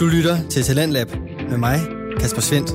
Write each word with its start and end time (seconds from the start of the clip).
Du 0.00 0.06
lytter 0.06 0.48
til 0.48 0.62
Talentlab 0.62 1.08
med 1.50 1.58
mig, 1.58 1.78
Kasper 2.20 2.40
Svendt. 2.40 2.70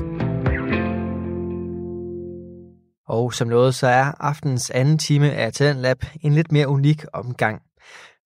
Og 3.08 3.34
som 3.34 3.48
noget, 3.48 3.74
så 3.74 3.86
er 3.86 4.12
aftens 4.20 4.70
anden 4.70 4.98
time 4.98 5.32
af 5.32 5.52
Talentlab 5.52 6.04
en 6.20 6.32
lidt 6.32 6.52
mere 6.52 6.68
unik 6.68 7.04
omgang. 7.12 7.60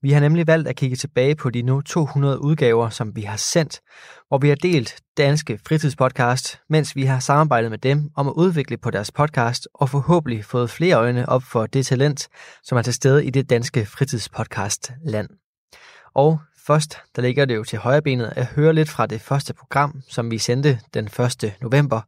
Vi 0.02 0.12
har 0.12 0.20
nemlig 0.20 0.46
valgt 0.46 0.68
at 0.68 0.76
kigge 0.76 0.96
tilbage 0.96 1.34
på 1.34 1.50
de 1.50 1.62
nu 1.62 1.80
200 1.80 2.42
udgaver, 2.42 2.88
som 2.88 3.16
vi 3.16 3.22
har 3.22 3.36
sendt, 3.36 3.80
hvor 4.28 4.38
vi 4.38 4.48
har 4.48 4.56
delt 4.56 5.00
danske 5.16 5.58
fritidspodcast, 5.66 6.60
mens 6.68 6.96
vi 6.96 7.04
har 7.04 7.20
samarbejdet 7.20 7.70
med 7.70 7.78
dem 7.78 8.10
om 8.16 8.28
at 8.28 8.34
udvikle 8.36 8.76
på 8.76 8.90
deres 8.90 9.12
podcast 9.12 9.68
og 9.74 9.90
forhåbentlig 9.90 10.44
fået 10.44 10.70
flere 10.70 10.96
øjne 10.96 11.28
op 11.28 11.42
for 11.42 11.66
det 11.66 11.86
talent, 11.86 12.28
som 12.62 12.78
er 12.78 12.82
til 12.82 12.94
stede 12.94 13.24
i 13.24 13.30
det 13.30 13.50
danske 13.50 13.86
fritidspodcast 13.86 14.92
land. 15.04 15.28
Og 16.14 16.40
først, 16.66 16.96
der 17.16 17.22
ligger 17.22 17.44
det 17.44 17.56
jo 17.56 17.64
til 17.64 17.78
højrebenet 17.78 18.32
at 18.36 18.46
høre 18.46 18.72
lidt 18.72 18.88
fra 18.88 19.06
det 19.06 19.20
første 19.20 19.54
program, 19.54 20.00
som 20.08 20.30
vi 20.30 20.38
sendte 20.38 20.78
den 20.94 21.04
1. 21.04 21.52
november. 21.62 22.00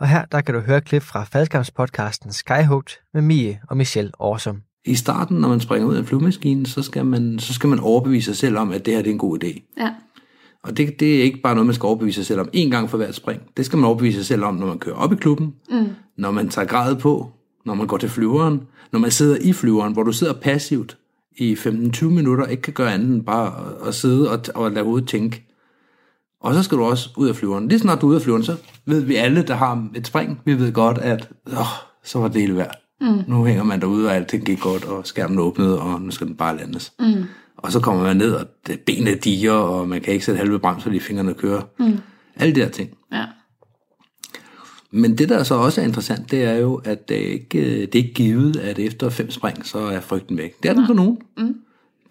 Og 0.00 0.08
her, 0.08 0.24
der 0.24 0.40
kan 0.40 0.54
du 0.54 0.60
høre 0.60 0.80
klip 0.80 1.02
fra 1.02 1.24
faldskærmspodcasten 1.24 2.32
Skyhooked 2.32 2.96
med 3.14 3.22
Mie 3.22 3.60
og 3.68 3.76
Michelle 3.76 4.10
Awesome. 4.20 4.60
I 4.84 4.94
starten, 4.94 5.36
når 5.36 5.48
man 5.48 5.60
springer 5.60 5.88
ud 5.88 5.94
af 5.94 5.98
en 5.98 6.06
flyvemaskine, 6.06 6.66
så 6.66 6.82
skal 6.82 7.06
man, 7.06 7.38
så 7.38 7.54
skal 7.54 7.68
man 7.68 7.80
overbevise 7.80 8.24
sig 8.24 8.36
selv 8.36 8.58
om, 8.58 8.72
at 8.72 8.86
det 8.86 8.94
her 8.94 9.02
det 9.02 9.08
er 9.08 9.12
en 9.12 9.18
god 9.18 9.44
idé. 9.44 9.74
Ja. 9.80 9.94
Og 10.62 10.76
det, 10.76 11.00
det 11.00 11.18
er 11.18 11.22
ikke 11.22 11.40
bare 11.42 11.54
noget, 11.54 11.66
man 11.66 11.74
skal 11.74 11.86
overbevise 11.86 12.14
sig 12.14 12.26
selv 12.26 12.40
om 12.40 12.48
en 12.52 12.70
gang 12.70 12.90
for 12.90 12.96
hvert 12.96 13.14
spring. 13.14 13.42
Det 13.56 13.66
skal 13.66 13.76
man 13.76 13.86
overbevise 13.86 14.18
sig 14.18 14.26
selv 14.26 14.44
om, 14.44 14.54
når 14.54 14.66
man 14.66 14.78
kører 14.78 14.96
op 14.96 15.12
i 15.12 15.16
klubben, 15.16 15.54
mm. 15.70 15.86
når 16.18 16.30
man 16.30 16.48
tager 16.48 16.66
grad 16.66 16.96
på, 16.96 17.30
når 17.66 17.74
man 17.74 17.86
går 17.86 17.96
til 17.96 18.08
flyveren, 18.08 18.62
når 18.92 18.98
man 18.98 19.10
sidder 19.10 19.36
i 19.40 19.52
flyveren, 19.52 19.92
hvor 19.92 20.02
du 20.02 20.12
sidder 20.12 20.32
passivt 20.32 20.98
i 21.36 21.54
15-20 21.54 22.04
minutter, 22.04 22.46
ikke 22.46 22.62
kan 22.62 22.72
gøre 22.72 22.92
andet 22.92 23.08
end 23.08 23.24
bare 23.24 23.52
at, 23.86 23.94
sidde 23.94 24.30
og, 24.30 24.40
og 24.54 24.70
lade 24.70 24.84
hovedet 24.84 25.08
tænke. 25.08 25.46
Og 26.40 26.54
så 26.54 26.62
skal 26.62 26.78
du 26.78 26.84
også 26.84 27.10
ud 27.16 27.28
af 27.28 27.36
flyveren. 27.36 27.68
Lige 27.68 27.78
snart 27.78 28.00
du 28.00 28.06
er 28.06 28.08
ude 28.08 28.16
af 28.16 28.22
flyveren, 28.22 28.44
så 28.44 28.56
ved 28.86 29.00
vi 29.00 29.14
alle, 29.14 29.42
der 29.42 29.54
har 29.54 29.88
et 29.94 30.06
spring, 30.06 30.40
vi 30.44 30.58
ved 30.58 30.72
godt, 30.72 30.98
at 30.98 31.28
åh, 31.46 31.66
så 32.04 32.18
var 32.18 32.28
det 32.28 32.40
hele 32.40 32.56
værd. 32.56 32.74
Mm. 33.00 33.22
Nu 33.28 33.44
hænger 33.44 33.64
man 33.64 33.80
derude, 33.80 34.06
og 34.06 34.14
alting 34.14 34.44
gik 34.44 34.60
godt, 34.60 34.84
og 34.84 35.06
skærmen 35.06 35.38
åbnede, 35.38 35.80
og 35.80 36.02
nu 36.02 36.10
skal 36.10 36.26
den 36.26 36.36
bare 36.36 36.56
landes. 36.56 36.92
Mm. 37.00 37.24
Og 37.56 37.72
så 37.72 37.80
kommer 37.80 38.02
man 38.02 38.16
ned, 38.16 38.32
og 38.34 38.46
benene 38.86 39.14
diger, 39.14 39.52
og 39.52 39.88
man 39.88 40.00
kan 40.00 40.12
ikke 40.12 40.24
sætte 40.24 40.38
halve 40.38 40.58
bremser, 40.58 40.82
fordi 40.82 40.98
fingrene 40.98 41.34
kører. 41.34 41.62
Mm. 41.78 41.98
Alle 42.36 42.54
de 42.54 42.60
her 42.60 42.68
ting. 42.68 42.90
Men 44.96 45.18
det, 45.18 45.28
der 45.28 45.42
så 45.42 45.54
også 45.54 45.80
er 45.80 45.84
interessant, 45.84 46.30
det 46.30 46.44
er 46.44 46.54
jo, 46.54 46.80
at 46.84 47.08
det 47.08 47.14
ikke, 47.14 47.80
det 47.80 47.94
er 47.94 48.02
ikke 48.02 48.14
givet, 48.14 48.56
at 48.56 48.78
efter 48.78 49.10
fem 49.10 49.30
spring, 49.30 49.66
så 49.66 49.78
er 49.78 50.00
frygten 50.00 50.38
væk. 50.38 50.62
Det 50.62 50.68
er 50.68 50.74
den 50.74 50.86
for 50.86 50.94
nogen. 50.94 51.18
Mm. 51.36 51.60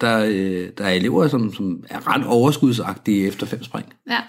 Der, 0.00 0.24
øh, 0.28 0.68
der 0.78 0.84
er 0.84 0.90
elever, 0.90 1.28
som, 1.28 1.54
som 1.54 1.84
er 1.88 2.14
ret 2.14 2.26
overskudsagtige 2.26 3.26
efter 3.26 3.46
fem 3.46 3.62
spring. 3.62 3.86
Ja. 4.10 4.20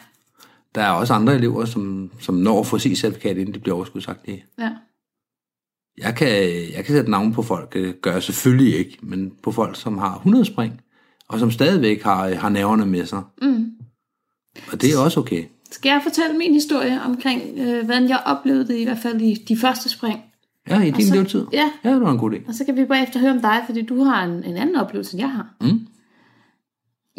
Der 0.76 0.82
er 0.82 0.90
også 0.90 1.14
andre 1.14 1.36
elever, 1.36 1.66
som, 1.66 2.12
som 2.20 2.36
når 2.36 2.60
at 2.60 2.68
få 2.68 2.78
sit 2.78 2.98
certifikat, 2.98 3.38
inden 3.38 3.54
de 3.54 3.60
bliver 3.60 3.76
overskudsagtige. 3.76 4.46
Ja. 4.60 4.72
Jeg 5.98 6.16
kan, 6.16 6.30
jeg 6.76 6.86
kan 6.86 6.96
sætte 6.96 7.12
navn 7.12 7.34
på 7.34 7.42
folk, 7.42 7.74
det 7.74 8.02
gør 8.02 8.12
jeg 8.12 8.24
selvfølgelig 8.24 8.78
ikke, 8.78 8.98
men 9.02 9.34
på 9.44 9.52
folk, 9.52 9.76
som 9.76 9.98
har 9.98 10.16
100 10.16 10.46
spring, 10.46 10.82
og 11.28 11.40
som 11.40 11.52
stadigvæk 11.52 12.04
har, 12.04 12.36
har 12.36 12.50
nerverne 12.50 12.86
med 12.86 13.06
sig. 13.06 13.22
Mm. 13.42 13.72
Og 14.72 14.82
det 14.82 14.94
er 14.94 15.00
også 15.00 15.20
okay. 15.20 15.46
Skal 15.76 15.90
jeg 15.90 16.00
fortælle 16.04 16.38
min 16.38 16.54
historie 16.54 17.02
omkring, 17.02 17.42
øh, 17.58 17.86
hvordan 17.86 18.10
jeg 18.10 18.22
oplevede 18.26 18.68
det, 18.68 18.76
i 18.78 18.84
hvert 18.84 18.98
fald 18.98 19.22
i 19.22 19.34
de 19.34 19.58
første 19.58 19.90
spring? 19.90 20.20
Ja, 20.70 20.82
i 20.82 20.92
din 20.92 21.06
så- 21.08 21.14
levetid. 21.16 21.46
ja. 21.54 21.72
ja, 21.84 21.92
det 21.94 22.02
var 22.02 22.12
en 22.12 22.18
god 22.18 22.32
idé. 22.34 22.48
Og 22.48 22.54
så 22.54 22.66
kan 22.66 22.76
vi 22.76 22.86
bagefter 22.86 23.20
høre 23.20 23.32
om 23.32 23.42
dig, 23.42 23.64
fordi 23.66 23.82
du 23.82 24.04
har 24.04 24.24
en, 24.26 24.44
en 24.44 24.58
anden 24.58 24.76
oplevelse, 24.76 25.14
end 25.14 25.22
jeg 25.22 25.32
har. 25.32 25.56
Mm. 25.62 25.80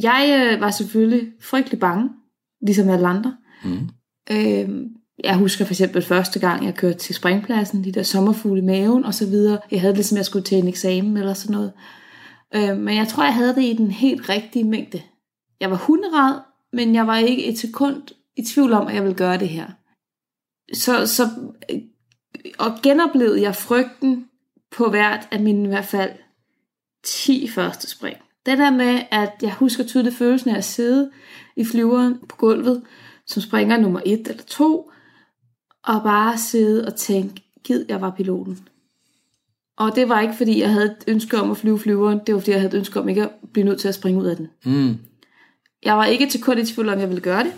Jeg 0.02 0.50
øh, 0.54 0.60
var 0.60 0.70
selvfølgelig 0.70 1.28
frygtelig 1.40 1.80
bange, 1.80 2.10
ligesom 2.62 2.88
alle 2.88 3.06
andre. 3.08 3.36
Mm. 3.64 3.88
Øh, 4.30 4.68
jeg 5.24 5.36
husker 5.36 5.64
for 5.64 5.72
eksempel 5.72 6.02
første 6.02 6.38
gang, 6.40 6.64
jeg 6.64 6.74
kørte 6.74 6.98
til 6.98 7.14
springpladsen, 7.14 7.84
de 7.84 7.92
der 7.92 8.02
sommerfugle 8.02 8.62
i 8.62 8.64
maven 8.64 9.04
og 9.04 9.14
så 9.14 9.26
videre. 9.26 9.58
Jeg 9.70 9.80
havde 9.80 9.92
det, 9.92 9.98
ligesom 9.98 10.16
jeg 10.16 10.24
skulle 10.24 10.44
til 10.44 10.58
en 10.58 10.68
eksamen 10.68 11.16
eller 11.16 11.34
sådan 11.34 11.54
noget. 11.54 11.72
Øh, 12.54 12.76
men 12.78 12.96
jeg 12.96 13.08
tror, 13.08 13.24
jeg 13.24 13.34
havde 13.34 13.54
det 13.54 13.62
i 13.62 13.72
den 13.72 13.90
helt 13.90 14.28
rigtige 14.28 14.64
mængde. 14.64 15.02
Jeg 15.60 15.70
var 15.70 15.76
hunderad, 15.76 16.34
men 16.72 16.94
jeg 16.94 17.06
var 17.06 17.16
ikke 17.16 17.46
et 17.46 17.58
sekund 17.58 18.02
i 18.36 18.42
tvivl 18.44 18.72
om, 18.72 18.86
at 18.86 18.94
jeg 18.94 19.02
ville 19.02 19.16
gøre 19.16 19.38
det 19.38 19.48
her. 19.48 19.66
Så, 20.74 21.06
så 21.06 21.28
øh, 21.70 21.80
og 22.58 22.72
genoplevede 22.82 23.42
jeg 23.42 23.56
frygten 23.56 24.28
på 24.70 24.90
hvert 24.90 25.28
af 25.30 25.40
mine 25.40 25.64
i 25.64 25.68
hvert 25.68 25.84
fald 25.84 26.10
10 27.04 27.48
første 27.48 27.90
spring. 27.90 28.16
Det 28.46 28.58
der 28.58 28.70
med, 28.70 29.00
at 29.10 29.32
jeg 29.42 29.54
husker 29.54 29.84
tydeligt 29.84 30.16
følelsen 30.16 30.50
af 30.50 30.56
at 30.56 30.64
sidde 30.64 31.10
i 31.56 31.64
flyveren 31.64 32.18
på 32.28 32.36
gulvet, 32.36 32.82
som 33.26 33.42
springer 33.42 33.76
nummer 33.76 34.00
et 34.06 34.28
eller 34.28 34.42
to, 34.42 34.90
og 35.84 36.02
bare 36.02 36.38
sidde 36.38 36.86
og 36.86 36.94
tænke, 36.94 37.42
gid 37.64 37.84
jeg 37.88 38.00
var 38.00 38.10
piloten. 38.10 38.68
Og 39.76 39.96
det 39.96 40.08
var 40.08 40.20
ikke 40.20 40.34
fordi, 40.34 40.60
jeg 40.60 40.72
havde 40.72 40.86
et 40.86 41.04
ønske 41.06 41.40
om 41.40 41.50
at 41.50 41.56
flyve 41.56 41.78
flyveren, 41.78 42.20
det 42.26 42.34
var 42.34 42.40
fordi, 42.40 42.50
jeg 42.50 42.60
havde 42.60 42.72
et 42.74 42.78
ønske 42.78 43.00
om 43.00 43.08
ikke 43.08 43.22
at 43.22 43.30
blive 43.52 43.64
nødt 43.64 43.80
til 43.80 43.88
at 43.88 43.94
springe 43.94 44.20
ud 44.20 44.26
af 44.26 44.36
den. 44.36 44.48
Mm. 44.64 44.98
Jeg 45.82 45.96
var 45.96 46.04
ikke 46.04 46.28
til 46.28 46.42
kort 46.42 46.58
i 46.58 46.66
tvivl 46.66 46.88
om, 46.88 46.98
jeg 46.98 47.08
ville 47.08 47.22
gøre 47.22 47.44
det, 47.44 47.52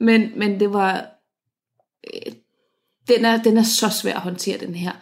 men, 0.00 0.30
men 0.36 0.60
det 0.60 0.72
var... 0.72 1.06
Øh, 2.14 2.32
den, 3.08 3.24
er, 3.24 3.42
den 3.42 3.56
er 3.56 3.62
så 3.62 3.88
svær 3.88 4.14
at 4.14 4.20
håndtere, 4.20 4.58
den 4.58 4.74
her. 4.74 4.92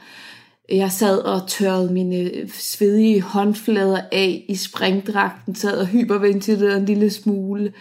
Jeg 0.68 0.92
sad 0.92 1.18
og 1.18 1.48
tørrede 1.48 1.92
mine 1.92 2.48
svedige 2.48 3.20
håndflader 3.20 4.00
af 4.12 4.44
i 4.48 4.56
springdragten, 4.56 5.54
sad 5.54 5.78
og 5.78 5.86
hyperventilerede 5.86 6.76
en 6.76 6.84
lille 6.84 7.10
smule, 7.10 7.72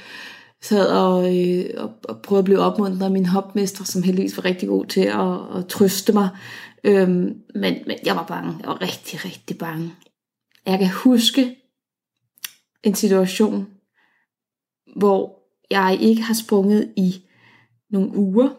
sad 0.62 0.88
og, 0.88 1.38
øh, 1.38 1.66
og, 1.78 1.94
og 2.04 2.22
prøvede 2.22 2.40
at 2.40 2.46
blive 2.46 2.60
opmuntret 2.60 3.06
af 3.06 3.12
min 3.12 3.26
hopmester, 3.26 3.84
som 3.84 4.04
heldigvis 4.04 4.38
var 4.38 4.46
rigtig 4.46 4.70
god 4.70 4.86
til 4.86 5.02
at, 5.02 5.58
at 5.60 5.68
trøste 5.68 6.14
mig. 6.14 6.30
Øhm, 6.84 7.42
men, 7.56 7.76
men 7.88 7.98
jeg 8.06 8.16
var 8.16 8.26
bange. 8.26 8.56
Jeg 8.60 8.68
var 8.68 8.82
rigtig, 8.82 9.26
rigtig 9.26 9.58
bange. 9.58 9.94
Jeg 10.66 10.80
kan 10.80 10.90
huske 10.90 11.56
en 12.84 12.96
situation, 12.96 13.68
hvor 14.96 15.41
jeg 15.72 15.98
ikke 16.02 16.22
har 16.22 16.34
sprunget 16.34 16.94
i 16.98 17.14
nogle 17.90 18.18
uger, 18.18 18.50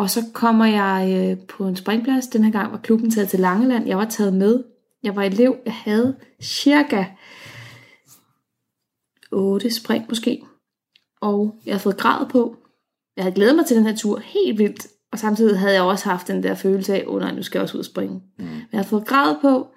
og 0.00 0.10
så 0.10 0.24
kommer 0.32 0.64
jeg 0.64 1.28
øh, 1.30 1.46
på 1.46 1.66
en 1.66 1.76
springplads. 1.76 2.26
Den 2.26 2.44
her 2.44 2.52
gang 2.52 2.72
var 2.72 2.78
klubben 2.78 3.10
taget 3.10 3.28
til 3.28 3.40
Langeland. 3.40 3.86
Jeg 3.86 3.98
var 3.98 4.04
taget 4.04 4.34
med. 4.34 4.64
Jeg 5.02 5.16
var 5.16 5.22
elev. 5.22 5.56
Jeg 5.64 5.74
havde 5.74 6.16
cirka 6.42 7.04
8 9.32 9.70
spring 9.70 10.04
måske. 10.08 10.42
Og 11.20 11.60
jeg 11.66 11.74
havde 11.74 11.82
fået 11.82 11.96
grad 11.96 12.26
på. 12.28 12.56
Jeg 13.16 13.24
havde 13.24 13.34
glædet 13.34 13.56
mig 13.56 13.66
til 13.66 13.76
den 13.76 13.86
her 13.86 13.96
tur 13.96 14.18
helt 14.18 14.58
vildt. 14.58 14.86
Og 15.12 15.18
samtidig 15.18 15.58
havde 15.58 15.74
jeg 15.74 15.82
også 15.82 16.08
haft 16.08 16.28
den 16.28 16.42
der 16.42 16.54
følelse 16.54 16.94
af, 16.94 17.04
åh 17.06 17.14
oh, 17.14 17.20
nej, 17.20 17.34
nu 17.34 17.42
skal 17.42 17.58
jeg 17.58 17.62
også 17.62 17.76
ud 17.76 17.80
og 17.80 17.84
springe. 17.84 18.22
Mm. 18.38 18.44
Men 18.44 18.68
jeg 18.72 18.78
havde 18.78 18.88
fået 18.88 19.06
grad 19.06 19.36
på, 19.40 19.68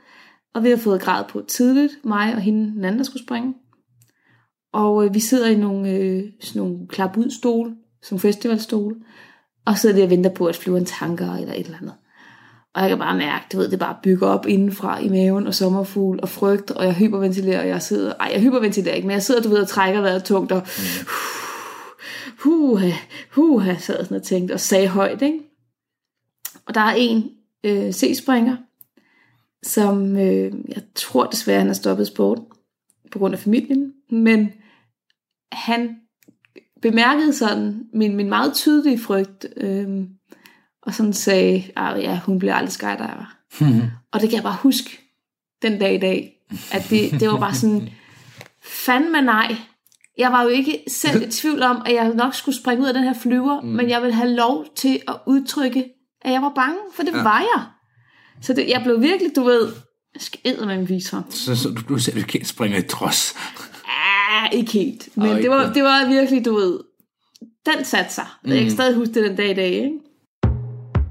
og 0.54 0.64
vi 0.64 0.70
har 0.70 0.78
fået 0.78 1.02
grad 1.02 1.26
på 1.30 1.42
tidligt, 1.48 1.94
mig 2.04 2.36
og 2.36 2.42
hende, 2.42 2.66
den 2.72 2.86
anden, 2.86 3.00
der 3.00 3.06
skulle 3.06 3.24
springe. 3.24 3.54
Og 4.74 5.06
øh, 5.06 5.14
vi 5.14 5.20
sidder 5.20 5.50
i 5.50 5.56
nogle, 5.56 5.90
øh, 5.90 6.24
sådan 6.40 6.62
nogle 6.62 6.88
klap-ud-stole, 6.88 7.76
som 8.02 8.20
festivalstole, 8.20 8.96
og 9.66 9.78
sidder 9.78 9.96
der 9.96 10.04
og 10.04 10.10
venter 10.10 10.30
på, 10.30 10.46
at 10.46 10.56
flyveren 10.56 10.86
tanker 10.86 11.34
eller 11.34 11.54
et 11.54 11.66
eller 11.66 11.78
andet. 11.78 11.94
Og 12.74 12.82
jeg 12.82 12.90
kan 12.90 12.98
bare 12.98 13.18
mærke, 13.18 13.46
du 13.52 13.58
ved, 13.58 13.72
det 13.72 13.80
bare 13.80 13.98
bygger 14.04 14.28
op 14.28 14.46
indenfra 14.48 15.00
i 15.00 15.10
maven, 15.10 15.48
og 15.48 15.54
sommerfugl, 15.54 16.20
og 16.22 16.30
frygt, 16.30 16.72
og 16.72 16.86
jeg 16.86 16.94
hyperventilerer, 16.94 17.62
og 17.62 17.68
jeg 17.68 17.82
sidder, 17.82 18.14
ej, 18.20 18.30
jeg 18.34 18.42
hyperventilerer 18.42 18.96
ikke, 18.96 19.08
men 19.08 19.14
jeg 19.14 19.24
sidder, 19.24 19.42
du 19.42 19.50
ved, 19.50 19.62
og 19.62 19.68
trækker 19.68 20.02
vejret 20.02 20.24
tungt, 20.24 20.52
og 20.52 20.62
huha, 22.44 22.92
huha, 23.32 23.76
sad 23.78 24.04
sådan 24.04 24.18
og 24.18 24.24
tænkte, 24.24 24.54
og 24.54 24.60
sagde 24.60 24.88
højt, 24.88 25.22
ikke? 25.22 25.40
Og 26.66 26.76
der 26.76 26.82
er 26.82 26.96
en 26.98 27.32
øh, 27.64 27.92
C-springer, 27.92 28.56
som 29.64 30.18
øh, 30.18 30.54
jeg 30.68 30.84
tror 30.96 31.26
desværre, 31.26 31.60
han 31.60 31.68
har 31.68 31.74
stoppet 31.74 32.08
sport 32.08 32.40
på 33.12 33.20
grund 33.20 33.34
af 33.34 33.40
familien, 33.40 33.94
men 34.10 34.52
han 35.54 35.96
bemærkede 36.82 37.34
sådan 37.34 37.84
min, 37.94 38.16
min 38.16 38.30
meget 38.30 38.54
tydelige 38.54 39.00
frygt, 39.00 39.46
øh, 39.58 39.88
og 40.82 40.94
sådan 40.94 41.14
sagde, 41.14 41.64
at 41.76 42.04
ja, 42.04 42.20
hun 42.26 42.40
bliver 42.40 42.56
aldrig 42.56 42.72
skydiver. 42.72 43.36
og 44.12 44.22
det 44.22 44.30
kan 44.30 44.36
jeg 44.36 44.44
bare 44.44 44.58
huske 44.62 45.00
den 45.62 45.80
dag 45.80 45.96
i 45.96 46.00
dag, 46.00 46.34
at 46.72 46.88
det, 46.90 47.20
det 47.20 47.30
var 47.30 47.40
bare 47.40 47.54
sådan, 47.54 47.90
fandme 48.64 49.22
nej. 49.22 49.56
Jeg 50.18 50.32
var 50.32 50.44
jo 50.44 50.50
ikke 50.50 50.84
selv 50.88 51.28
i 51.28 51.32
tvivl 51.32 51.64
om, 51.64 51.82
at 51.86 51.94
jeg 51.94 52.14
nok 52.14 52.36
skulle 52.36 52.56
springe 52.56 52.84
ud 52.84 52.88
af 52.88 52.94
den 52.94 53.04
her 53.04 53.14
flyver, 53.14 53.62
mm. 53.62 53.68
men 53.68 53.90
jeg 53.90 54.02
ville 54.02 54.16
have 54.16 54.30
lov 54.30 54.66
til 54.76 55.02
at 55.08 55.16
udtrykke, 55.28 55.86
at 56.22 56.32
jeg 56.32 56.42
var 56.42 56.52
bange, 56.56 56.78
for 56.96 57.04
det 57.04 57.12
ja. 57.12 57.24
var 57.24 57.40
jeg. 57.40 57.66
Så 58.42 58.54
det, 58.54 58.70
jeg 58.70 58.82
blev 58.84 59.02
virkelig, 59.02 59.36
du 59.36 59.44
ved, 59.44 59.74
skædet 60.18 60.68
med 60.68 60.76
en 60.76 60.90
visor. 60.90 61.26
Så, 61.30 61.56
så 61.56 61.70
du, 61.70 61.82
du 61.90 62.00
selv 62.00 62.18
ikke 62.18 62.46
springer 62.46 62.78
i 62.78 62.82
trods. 62.82 63.36
Ah, 64.30 64.50
ikke 64.52 64.72
helt. 64.72 65.10
Men 65.16 65.28
Ej, 65.28 65.40
det, 65.42 65.50
var, 65.50 65.74
det 65.74 65.84
var 65.84 66.08
virkelig, 66.08 66.46
du 66.46 66.56
ved, 66.56 66.80
den 67.66 67.86
satte 67.86 68.14
sig. 68.14 68.26
Mm. 68.44 68.52
Jeg 68.52 68.62
kan 68.62 68.72
stadig 68.72 68.96
huske 68.96 69.14
det 69.14 69.30
den 69.30 69.36
dag 69.36 69.50
i 69.50 69.54
dag, 69.54 69.72
ikke? 69.72 69.92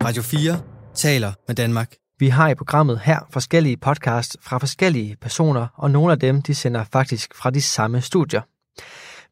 Radio 0.05 0.23
4 0.23 0.61
taler 0.95 1.33
med 1.49 1.57
Danmark. 1.57 1.95
Vi 2.19 2.29
har 2.29 2.49
i 2.49 2.55
programmet 2.55 3.01
her 3.05 3.19
forskellige 3.33 3.77
podcasts 3.77 4.37
fra 4.43 4.59
forskellige 4.59 5.17
personer, 5.21 5.67
og 5.77 5.91
nogle 5.91 6.13
af 6.13 6.19
dem 6.19 6.43
de 6.43 6.55
sender 6.55 6.85
faktisk 6.93 7.35
fra 7.35 7.51
de 7.51 7.63
samme 7.63 8.01
studier. 8.01 8.41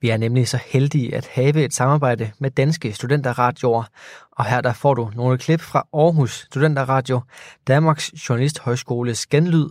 Vi 0.00 0.10
er 0.10 0.16
nemlig 0.16 0.48
så 0.48 0.58
heldige 0.66 1.14
at 1.14 1.28
have 1.32 1.64
et 1.64 1.74
samarbejde 1.74 2.30
med 2.38 2.50
Danske 2.50 2.92
Studenterradioer, 2.92 3.84
og 4.32 4.44
her 4.44 4.60
der 4.60 4.72
får 4.72 4.94
du 4.94 5.10
nogle 5.14 5.38
klip 5.38 5.60
fra 5.60 5.86
Aarhus 5.94 6.46
Studenterradio, 6.50 7.20
Danmarks 7.68 8.28
Journalisthøjskoles 8.28 9.26
Genlyd, 9.26 9.68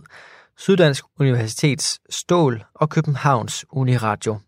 Syddansk 0.60 1.04
Universitets 1.20 2.00
Stål 2.10 2.64
og 2.74 2.90
Københavns 2.90 3.64
Uniradio. 3.72 4.38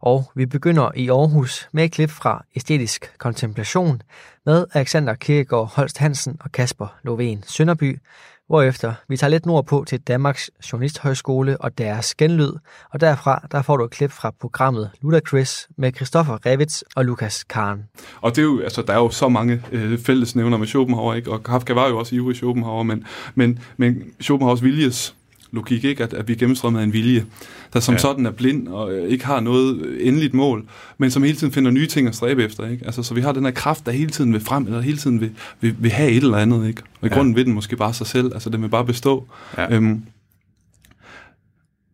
Og 0.00 0.30
vi 0.34 0.46
begynder 0.46 0.90
i 0.94 1.08
Aarhus 1.08 1.68
med 1.72 1.84
et 1.84 1.92
klip 1.92 2.10
fra 2.10 2.44
Æstetisk 2.54 3.18
Kontemplation 3.18 4.02
med 4.46 4.66
Alexander 4.72 5.14
Kirkegaard 5.14 5.72
Holst 5.74 5.98
Hansen 5.98 6.36
og 6.40 6.52
Kasper 6.52 6.86
Lovén 6.86 7.52
Sønderby, 7.52 7.98
hvorefter 8.46 8.94
vi 9.08 9.16
tager 9.16 9.30
lidt 9.30 9.46
nordpå 9.46 9.84
til 9.88 10.00
Danmarks 10.00 10.50
Journalisthøjskole 10.72 11.60
og 11.60 11.78
deres 11.78 12.14
genlyd, 12.14 12.52
og 12.90 13.00
derfra 13.00 13.46
der 13.52 13.62
får 13.62 13.76
du 13.76 13.84
et 13.84 13.90
klip 13.90 14.12
fra 14.12 14.32
programmet 14.40 14.90
Ludacris 15.02 15.68
med 15.78 15.92
Christoffer 15.92 16.46
Revitz 16.46 16.82
og 16.96 17.04
Lukas 17.04 17.44
Karen. 17.44 17.84
Og 18.20 18.30
det 18.30 18.38
er 18.38 18.46
jo, 18.46 18.60
altså, 18.60 18.82
der 18.82 18.92
er 18.92 18.98
jo 18.98 19.10
så 19.10 19.28
mange 19.28 19.62
øh, 19.72 19.98
fællesnævner 19.98 20.56
med 20.56 20.66
Schopenhauer, 20.66 21.14
ikke? 21.14 21.32
og 21.32 21.42
Kafka 21.42 21.72
var 21.72 21.88
jo 21.88 21.98
også 21.98 22.14
ivrig 22.14 22.36
Schopenhauer, 22.36 22.82
men, 22.82 23.04
men, 23.34 23.58
men 23.76 24.02
Schopenhauers 24.20 24.62
viljes 24.62 25.16
logik, 25.52 25.84
ikke? 25.84 26.02
At, 26.02 26.14
at 26.14 26.28
vi 26.28 26.34
gennemstrømmer 26.34 26.80
en 26.80 26.92
vilje, 26.92 27.26
der 27.72 27.80
som 27.80 27.94
ja. 27.94 27.98
sådan 27.98 28.26
er 28.26 28.30
blind 28.30 28.68
og 28.68 28.92
øh, 28.92 29.08
ikke 29.08 29.26
har 29.26 29.40
noget 29.40 29.96
endeligt 30.06 30.34
mål, 30.34 30.64
men 30.98 31.10
som 31.10 31.22
hele 31.22 31.36
tiden 31.36 31.52
finder 31.52 31.70
nye 31.70 31.86
ting 31.86 32.08
at 32.08 32.14
stræbe 32.14 32.44
efter. 32.44 32.68
Ikke? 32.68 32.86
Altså, 32.86 33.02
så 33.02 33.14
vi 33.14 33.20
har 33.20 33.32
den 33.32 33.44
her 33.44 33.50
kraft, 33.50 33.86
der 33.86 33.92
hele 33.92 34.10
tiden 34.10 34.32
vil 34.32 34.40
frem, 34.40 34.66
eller 34.66 34.80
hele 34.80 34.98
tiden 34.98 35.20
vil, 35.20 35.30
vil, 35.60 35.76
vil 35.78 35.90
have 35.90 36.10
et 36.10 36.22
eller 36.22 36.38
andet. 36.38 36.68
Ikke? 36.68 36.82
Og 37.00 37.06
i 37.06 37.10
ja. 37.10 37.14
grunden 37.14 37.36
vil 37.36 37.44
den 37.44 37.52
måske 37.52 37.76
bare 37.76 37.94
sig 37.94 38.06
selv, 38.06 38.30
altså 38.34 38.50
den 38.50 38.62
vil 38.62 38.68
bare 38.68 38.84
bestå. 38.84 39.28
Ja. 39.56 39.74
Øhm, 39.74 40.02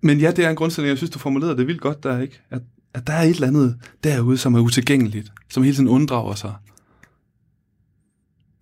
men 0.01 0.19
ja, 0.19 0.31
det 0.31 0.45
er 0.45 0.51
en 0.51 0.57
grundsætning, 0.57 0.89
jeg 0.89 0.97
synes, 0.97 1.11
du 1.11 1.19
formulerede 1.19 1.57
det 1.57 1.67
vildt 1.67 1.81
godt 1.81 2.03
der, 2.03 2.21
ikke? 2.21 2.41
At, 2.51 2.61
at 2.95 3.07
der 3.07 3.13
er 3.13 3.23
et 3.23 3.35
eller 3.35 3.47
andet 3.47 3.77
derude, 4.05 4.39
som 4.39 4.55
er 4.55 4.61
utilgængeligt, 4.61 5.33
som 5.51 5.63
hele 5.63 5.77
tiden 5.77 5.89
unddrager 5.89 6.35
sig 6.35 6.53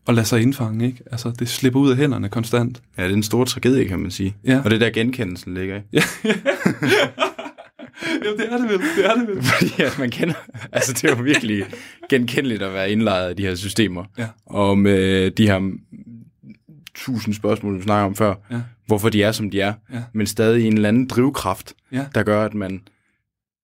at 0.09 0.15
lade 0.15 0.27
sig 0.27 0.43
indfange, 0.43 0.87
ikke? 0.87 1.03
Altså, 1.13 1.33
det 1.39 1.49
slipper 1.49 1.81
ud 1.81 1.91
af 1.91 1.97
hænderne 1.97 2.29
konstant. 2.29 2.83
Ja, 2.99 3.05
det 3.05 3.11
er 3.11 3.17
en 3.17 3.23
stor 3.23 3.45
tragedie, 3.45 3.89
kan 3.89 3.99
man 3.99 4.11
sige. 4.11 4.37
Ja. 4.45 4.61
Og 4.65 4.71
det 4.71 4.73
er 4.73 4.79
der 4.79 4.91
genkendelsen 4.91 5.55
ligger, 5.55 5.77
ikke? 5.77 5.89
Ja. 5.93 6.03
Jamen, 8.25 8.39
det 8.39 8.53
er 8.53 8.59
det 8.59 8.69
vel, 8.69 8.81
det 8.97 9.07
er 9.07 9.15
det 9.15 9.29
vel. 9.29 9.43
Fordi 9.59 9.83
at 9.83 9.99
man 9.99 10.11
kender, 10.11 10.35
altså 10.73 10.93
det 10.93 11.05
er 11.05 11.17
jo 11.17 11.23
virkelig 11.23 11.65
genkendeligt 12.09 12.63
at 12.63 12.75
være 12.75 12.91
indlejret 12.91 13.31
i 13.31 13.35
de 13.35 13.43
her 13.43 13.55
systemer. 13.55 14.05
Ja. 14.19 14.27
Og 14.47 14.79
med 14.79 15.31
de 15.31 15.47
her 15.47 15.71
tusind 16.95 17.35
spørgsmål, 17.35 17.79
vi 17.79 17.83
snakker 17.83 18.07
om 18.07 18.17
før, 18.17 18.35
ja. 18.51 18.61
hvorfor 18.87 19.09
de 19.09 19.23
er, 19.23 19.33
som 19.33 19.51
de 19.51 19.61
er, 19.61 19.73
ja. 19.93 20.03
men 20.13 20.27
stadig 20.27 20.67
en 20.67 20.75
eller 20.75 20.89
anden 20.89 21.07
drivkraft, 21.07 21.75
ja. 21.93 22.05
der 22.15 22.23
gør, 22.23 22.45
at 22.45 22.55
man 22.55 22.81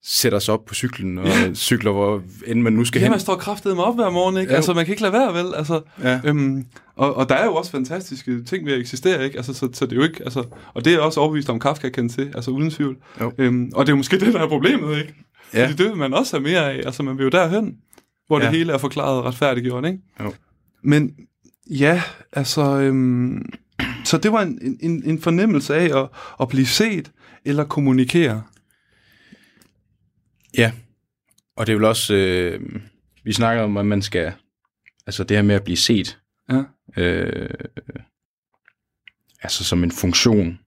sætter 0.09 0.39
sig 0.39 0.55
op 0.55 0.65
på 0.65 0.75
cyklen 0.75 1.19
og 1.19 1.27
ja. 1.27 1.55
cykler, 1.55 1.93
hvor 1.93 2.23
end 2.47 2.63
man 2.63 2.73
nu 2.73 2.85
skal 2.85 2.99
ja, 2.99 3.05
hen. 3.05 3.11
man 3.11 3.21
står 3.21 3.37
kraftedet 3.37 3.77
med 3.77 3.85
op 3.85 3.95
hver 3.95 4.11
morgen, 4.11 4.37
ikke? 4.37 4.51
Ja. 4.51 4.57
Altså, 4.57 4.75
man 4.75 4.85
kan 4.85 4.93
ikke 4.93 5.03
lade 5.03 5.13
være, 5.13 5.35
vel? 5.35 5.55
Altså, 5.55 5.81
ja. 6.03 6.21
øhm, 6.25 6.67
og, 6.97 7.17
og 7.17 7.29
der 7.29 7.35
er 7.35 7.45
jo 7.45 7.55
også 7.55 7.71
fantastiske 7.71 8.45
ting 8.45 8.67
ved 8.67 8.73
at 8.73 8.81
eksistere, 8.81 9.25
ikke? 9.25 9.37
Altså, 9.37 9.55
så, 9.55 9.69
så 9.73 9.87
det 9.87 9.93
er 9.93 9.97
jo 9.97 10.03
ikke, 10.03 10.23
altså, 10.25 10.45
og 10.75 10.85
det 10.85 10.95
er 10.95 11.01
også 11.01 11.21
overbevist 11.21 11.51
om, 11.51 11.61
Kafka 11.61 11.89
kan 11.89 12.09
til, 12.09 12.33
altså 12.35 12.51
uden 12.51 12.71
tvivl. 12.71 12.97
Øhm, 13.39 13.71
og 13.75 13.87
det 13.87 13.93
er 13.93 13.93
jo 13.93 13.97
måske 13.97 14.21
det, 14.21 14.35
der 14.35 14.41
er 14.41 14.49
problemet, 14.49 14.99
ikke? 14.99 15.15
Ja. 15.55 15.65
Fordi 15.65 15.83
det 15.83 15.87
vil 15.91 15.97
man 15.97 16.15
også 16.15 16.37
have 16.37 16.43
mere 16.43 16.73
af. 16.73 16.77
Altså, 16.87 17.03
man 17.03 17.19
vil 17.19 17.25
jo 17.25 17.31
derhen, 17.31 17.77
hvor 18.27 18.39
ja. 18.39 18.45
det 18.45 18.53
hele 18.53 18.73
er 18.73 18.79
forklaret 18.79 19.19
og 19.19 19.25
retfærdiggjort, 19.25 19.85
ikke? 19.85 19.99
Jo. 20.25 20.33
Men 20.83 21.13
ja, 21.71 22.03
altså, 22.33 22.63
øhm, 22.63 23.49
så 24.05 24.19
det 24.19 24.33
var 24.33 24.43
en, 24.43 24.79
en, 24.81 25.03
en 25.05 25.21
fornemmelse 25.21 25.75
af 25.75 26.03
at, 26.03 26.09
at 26.41 26.49
blive 26.49 26.67
set 26.67 27.11
eller 27.45 27.65
kommunikere. 27.65 28.43
Ja, 30.57 30.73
og 31.57 31.67
det 31.67 31.73
er 31.73 31.77
vel 31.77 31.85
også, 31.85 32.15
øh, 32.15 32.61
vi 33.25 33.33
snakker 33.33 33.63
om, 33.63 33.77
at 33.77 33.87
man 33.87 34.03
skal, 34.03 34.33
altså 35.07 35.25
det 35.25 35.37
her 35.37 35.43
med 35.43 35.55
at 35.55 35.65
blive 35.65 35.77
set, 35.77 36.19
ja. 36.51 36.63
øh, 36.97 37.49
altså 39.43 39.65
som 39.65 39.85
en 39.85 39.91
funktion, 39.91 40.59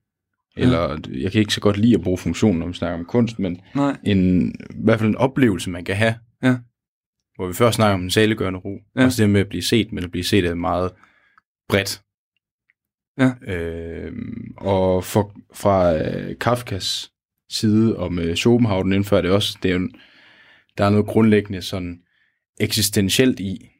eller 0.56 0.90
ja. 0.90 1.22
jeg 1.22 1.32
kan 1.32 1.40
ikke 1.40 1.54
så 1.54 1.60
godt 1.60 1.76
lide 1.76 1.94
at 1.94 2.02
bruge 2.02 2.18
funktion, 2.18 2.58
når 2.58 2.66
vi 2.66 2.72
snakker 2.72 2.98
om 2.98 3.04
kunst, 3.04 3.38
men 3.38 3.60
Nej. 3.74 3.96
En, 4.04 4.48
i 4.50 4.84
hvert 4.84 4.98
fald 4.98 5.10
en 5.10 5.16
oplevelse, 5.16 5.70
man 5.70 5.84
kan 5.84 5.96
have, 5.96 6.14
ja. 6.42 6.56
hvor 7.36 7.46
vi 7.46 7.54
først 7.54 7.76
snakker 7.76 7.94
om 7.94 8.02
en 8.02 8.10
saliggørende 8.10 8.58
ro, 8.58 8.78
ja. 8.96 9.04
også 9.04 9.22
det 9.22 9.30
med 9.30 9.40
at 9.40 9.48
blive 9.48 9.62
set, 9.62 9.92
men 9.92 10.04
at 10.04 10.10
blive 10.10 10.24
set 10.24 10.44
er 10.44 10.54
meget 10.54 10.92
bredt. 11.68 12.02
Ja. 13.18 13.54
Øh, 13.54 14.12
og 14.56 15.04
for, 15.04 15.34
fra 15.54 15.94
øh, 15.94 16.38
Kafkas 16.38 17.12
side, 17.50 17.96
og 17.96 18.12
med 18.12 18.36
Schopenhauer, 18.36 18.82
den 18.82 18.92
indfører 18.92 19.22
det 19.22 19.30
også, 19.30 19.58
det 19.62 19.70
er 19.70 19.74
jo, 19.74 19.88
der 20.78 20.84
er 20.84 20.90
noget 20.90 21.06
grundlæggende 21.06 21.62
sådan 21.62 21.98
eksistentielt 22.60 23.40
i 23.40 23.70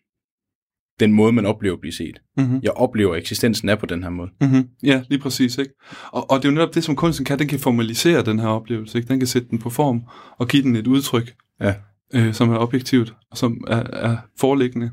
den 1.00 1.12
måde, 1.12 1.32
man 1.32 1.46
oplever 1.46 1.74
at 1.74 1.80
blive 1.80 1.92
set. 1.92 2.20
Mm-hmm. 2.36 2.60
Jeg 2.62 2.72
oplever, 2.72 3.12
at 3.12 3.18
eksistensen 3.18 3.68
er 3.68 3.74
på 3.74 3.86
den 3.86 4.02
her 4.02 4.10
måde. 4.10 4.30
Mm-hmm. 4.40 4.68
Ja, 4.82 5.02
lige 5.08 5.18
præcis. 5.18 5.58
Ikke? 5.58 5.72
Og, 6.12 6.30
og 6.30 6.38
det 6.38 6.44
er 6.44 6.52
jo 6.52 6.54
netop 6.54 6.74
det, 6.74 6.84
som 6.84 6.96
kunsten 6.96 7.24
kan. 7.24 7.38
Den 7.38 7.48
kan 7.48 7.58
formalisere 7.58 8.24
den 8.24 8.38
her 8.38 8.48
oplevelse. 8.48 8.98
Ikke? 8.98 9.08
Den 9.08 9.20
kan 9.20 9.26
sætte 9.26 9.48
den 9.48 9.58
på 9.58 9.70
form 9.70 10.02
og 10.38 10.48
give 10.48 10.62
den 10.62 10.76
et 10.76 10.86
udtryk, 10.86 11.34
ja. 11.60 11.74
øh, 12.14 12.34
som 12.34 12.50
er 12.50 12.58
objektivt 12.58 13.14
og 13.30 13.38
som 13.38 13.64
er, 13.68 13.82
er 13.92 14.16
foreliggende. 14.38 14.90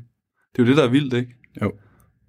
Det 0.52 0.62
er 0.62 0.66
jo 0.66 0.68
det, 0.68 0.76
der 0.76 0.84
er 0.84 0.90
vildt, 0.90 1.14
ikke? 1.14 1.34
Jo. 1.62 1.72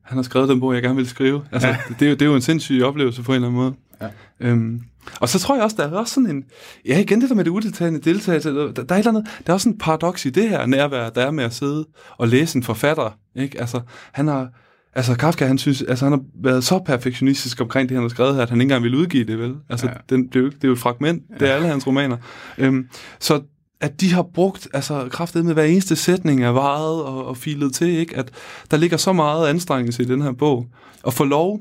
Han 0.04 0.18
har 0.18 0.24
skrevet 0.24 0.50
den 0.50 0.60
bog, 0.60 0.74
jeg 0.74 0.82
gerne 0.82 0.96
vil 0.96 1.08
skrive. 1.08 1.46
Altså, 1.52 1.68
ja. 1.68 1.78
det, 1.90 2.00
det, 2.00 2.06
er 2.06 2.10
jo, 2.10 2.16
det 2.16 2.22
er 2.22 2.26
jo 2.26 2.36
en 2.36 2.42
sindssyg 2.42 2.82
oplevelse 2.84 3.24
på 3.24 3.32
en 3.32 3.36
eller 3.36 3.48
anden 3.48 3.62
måde. 3.62 3.74
Ja. 4.02 4.10
Øhm, 4.40 4.82
og 5.20 5.30
så 5.30 5.40
tror 5.40 5.56
jeg 5.56 5.64
også, 5.64 5.76
der 5.80 5.88
er 5.88 5.92
også 5.92 6.14
sådan 6.14 6.30
en... 6.30 6.44
Ja, 6.86 7.00
igen 7.00 7.22
det 7.22 7.30
der 7.30 7.36
med 7.36 7.44
det 7.44 7.52
udeltagende 7.52 8.00
deltagelse. 8.00 8.56
Der, 8.56 8.72
der, 8.72 8.82
er 8.90 9.00
et 9.00 9.08
eller 9.08 9.12
andet, 9.12 9.28
der 9.48 9.54
er 9.54 9.54
også 9.54 9.70
en 9.70 9.78
paradoks 9.78 10.26
i 10.26 10.30
det 10.30 10.50
her 10.50 10.66
nærvær, 10.66 11.10
der 11.10 11.22
er 11.22 11.32
med 11.32 11.44
at 11.44 11.54
sidde 11.54 11.86
og 12.18 12.28
læse 12.28 12.58
en 12.58 12.64
forfatter. 12.64 13.18
Ikke? 13.36 13.60
Altså, 13.60 13.82
han 14.12 14.28
har... 14.28 14.50
Altså, 14.96 15.16
Kafka, 15.16 15.46
han, 15.46 15.58
synes, 15.58 15.82
altså, 15.82 16.06
han 16.06 16.12
har 16.12 16.22
været 16.44 16.64
så 16.64 16.80
perfektionistisk 16.80 17.62
omkring 17.62 17.90
det, 17.90 17.96
han 17.96 18.04
har 18.04 18.10
skrevet 18.10 18.36
her, 18.36 18.42
at 18.42 18.50
han 18.50 18.58
ikke 18.58 18.66
engang 18.66 18.84
ville 18.84 18.98
udgive 18.98 19.24
det, 19.24 19.40
vel? 19.40 19.56
Altså, 19.70 19.88
ja. 19.88 19.94
den, 20.10 20.28
det, 20.28 20.36
er 20.36 20.40
jo, 20.40 20.46
det 20.46 20.64
er 20.64 20.68
jo 20.68 20.74
et 20.74 20.80
fragment. 20.80 21.24
Ja. 21.30 21.36
Det 21.36 21.50
er 21.50 21.56
alle 21.56 21.68
hans 21.68 21.88
romaner. 21.88 22.18
Øhm, 22.58 22.88
så 23.20 23.42
at 23.82 24.02
de 24.02 24.14
har 24.14 24.24
brugt 24.34 24.68
altså 24.74 25.08
kraftet 25.12 25.46
med 25.46 25.54
hver 25.54 25.64
eneste 25.64 25.96
sætning 25.96 26.44
er 26.44 26.50
varet 26.50 27.04
og, 27.04 27.26
og 27.26 27.38
filet 27.38 27.74
til, 27.74 27.88
ikke? 27.88 28.18
At 28.18 28.32
der 28.72 28.78
ligger 28.78 28.98
så 28.98 29.14
meget 29.14 29.48
anstrengelse 29.48 30.04
i 30.04 30.06
den 30.06 30.22
her 30.22 30.32
bog. 30.32 30.66
Og 31.04 31.14
få 31.14 31.24
lov 31.24 31.60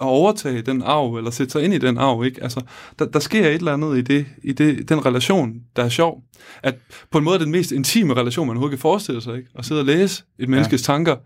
at 0.00 0.06
overtage 0.06 0.62
den 0.62 0.82
arv, 0.82 1.16
eller 1.16 1.30
sætte 1.30 1.52
sig 1.52 1.64
ind 1.64 1.74
i 1.74 1.78
den 1.78 1.98
arv, 1.98 2.24
ikke? 2.24 2.42
Altså, 2.42 2.60
der, 2.98 3.04
der 3.06 3.18
sker 3.18 3.48
et 3.48 3.54
eller 3.54 3.72
andet 3.72 3.98
i, 3.98 4.00
det, 4.00 4.26
i 4.42 4.52
det, 4.52 4.88
den 4.88 5.06
relation, 5.06 5.62
der 5.76 5.84
er 5.84 5.88
sjov. 5.88 6.22
At 6.62 6.74
på 7.10 7.18
en 7.18 7.24
måde 7.24 7.38
den 7.38 7.50
mest 7.50 7.72
intime 7.72 8.14
relation, 8.14 8.46
man 8.46 8.56
overhovedet 8.56 8.78
kan 8.78 8.82
forestille 8.82 9.22
sig, 9.22 9.36
ikke? 9.36 9.48
At 9.54 9.64
sidde 9.64 9.80
og 9.80 9.86
læse 9.86 10.24
et 10.38 10.48
menneskes 10.48 10.88
ja. 10.88 10.92
tanker. 10.92 11.16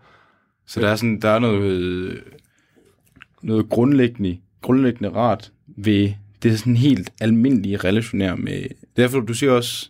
Så 0.65 0.81
der 0.81 0.89
er, 0.89 0.95
sådan, 0.95 1.21
der 1.21 1.29
er 1.29 1.39
noget, 1.39 2.23
noget 3.41 3.69
grundlæggende, 3.69 4.37
grundlæggende 4.61 5.09
rart 5.09 5.51
ved 5.67 6.13
det 6.43 6.53
er 6.53 6.57
sådan 6.57 6.75
helt 6.75 7.09
almindelige 7.21 7.77
relationær 7.77 8.35
med... 8.35 8.63
Derfor, 8.97 9.19
du 9.19 9.33
siger 9.33 9.51
også, 9.51 9.89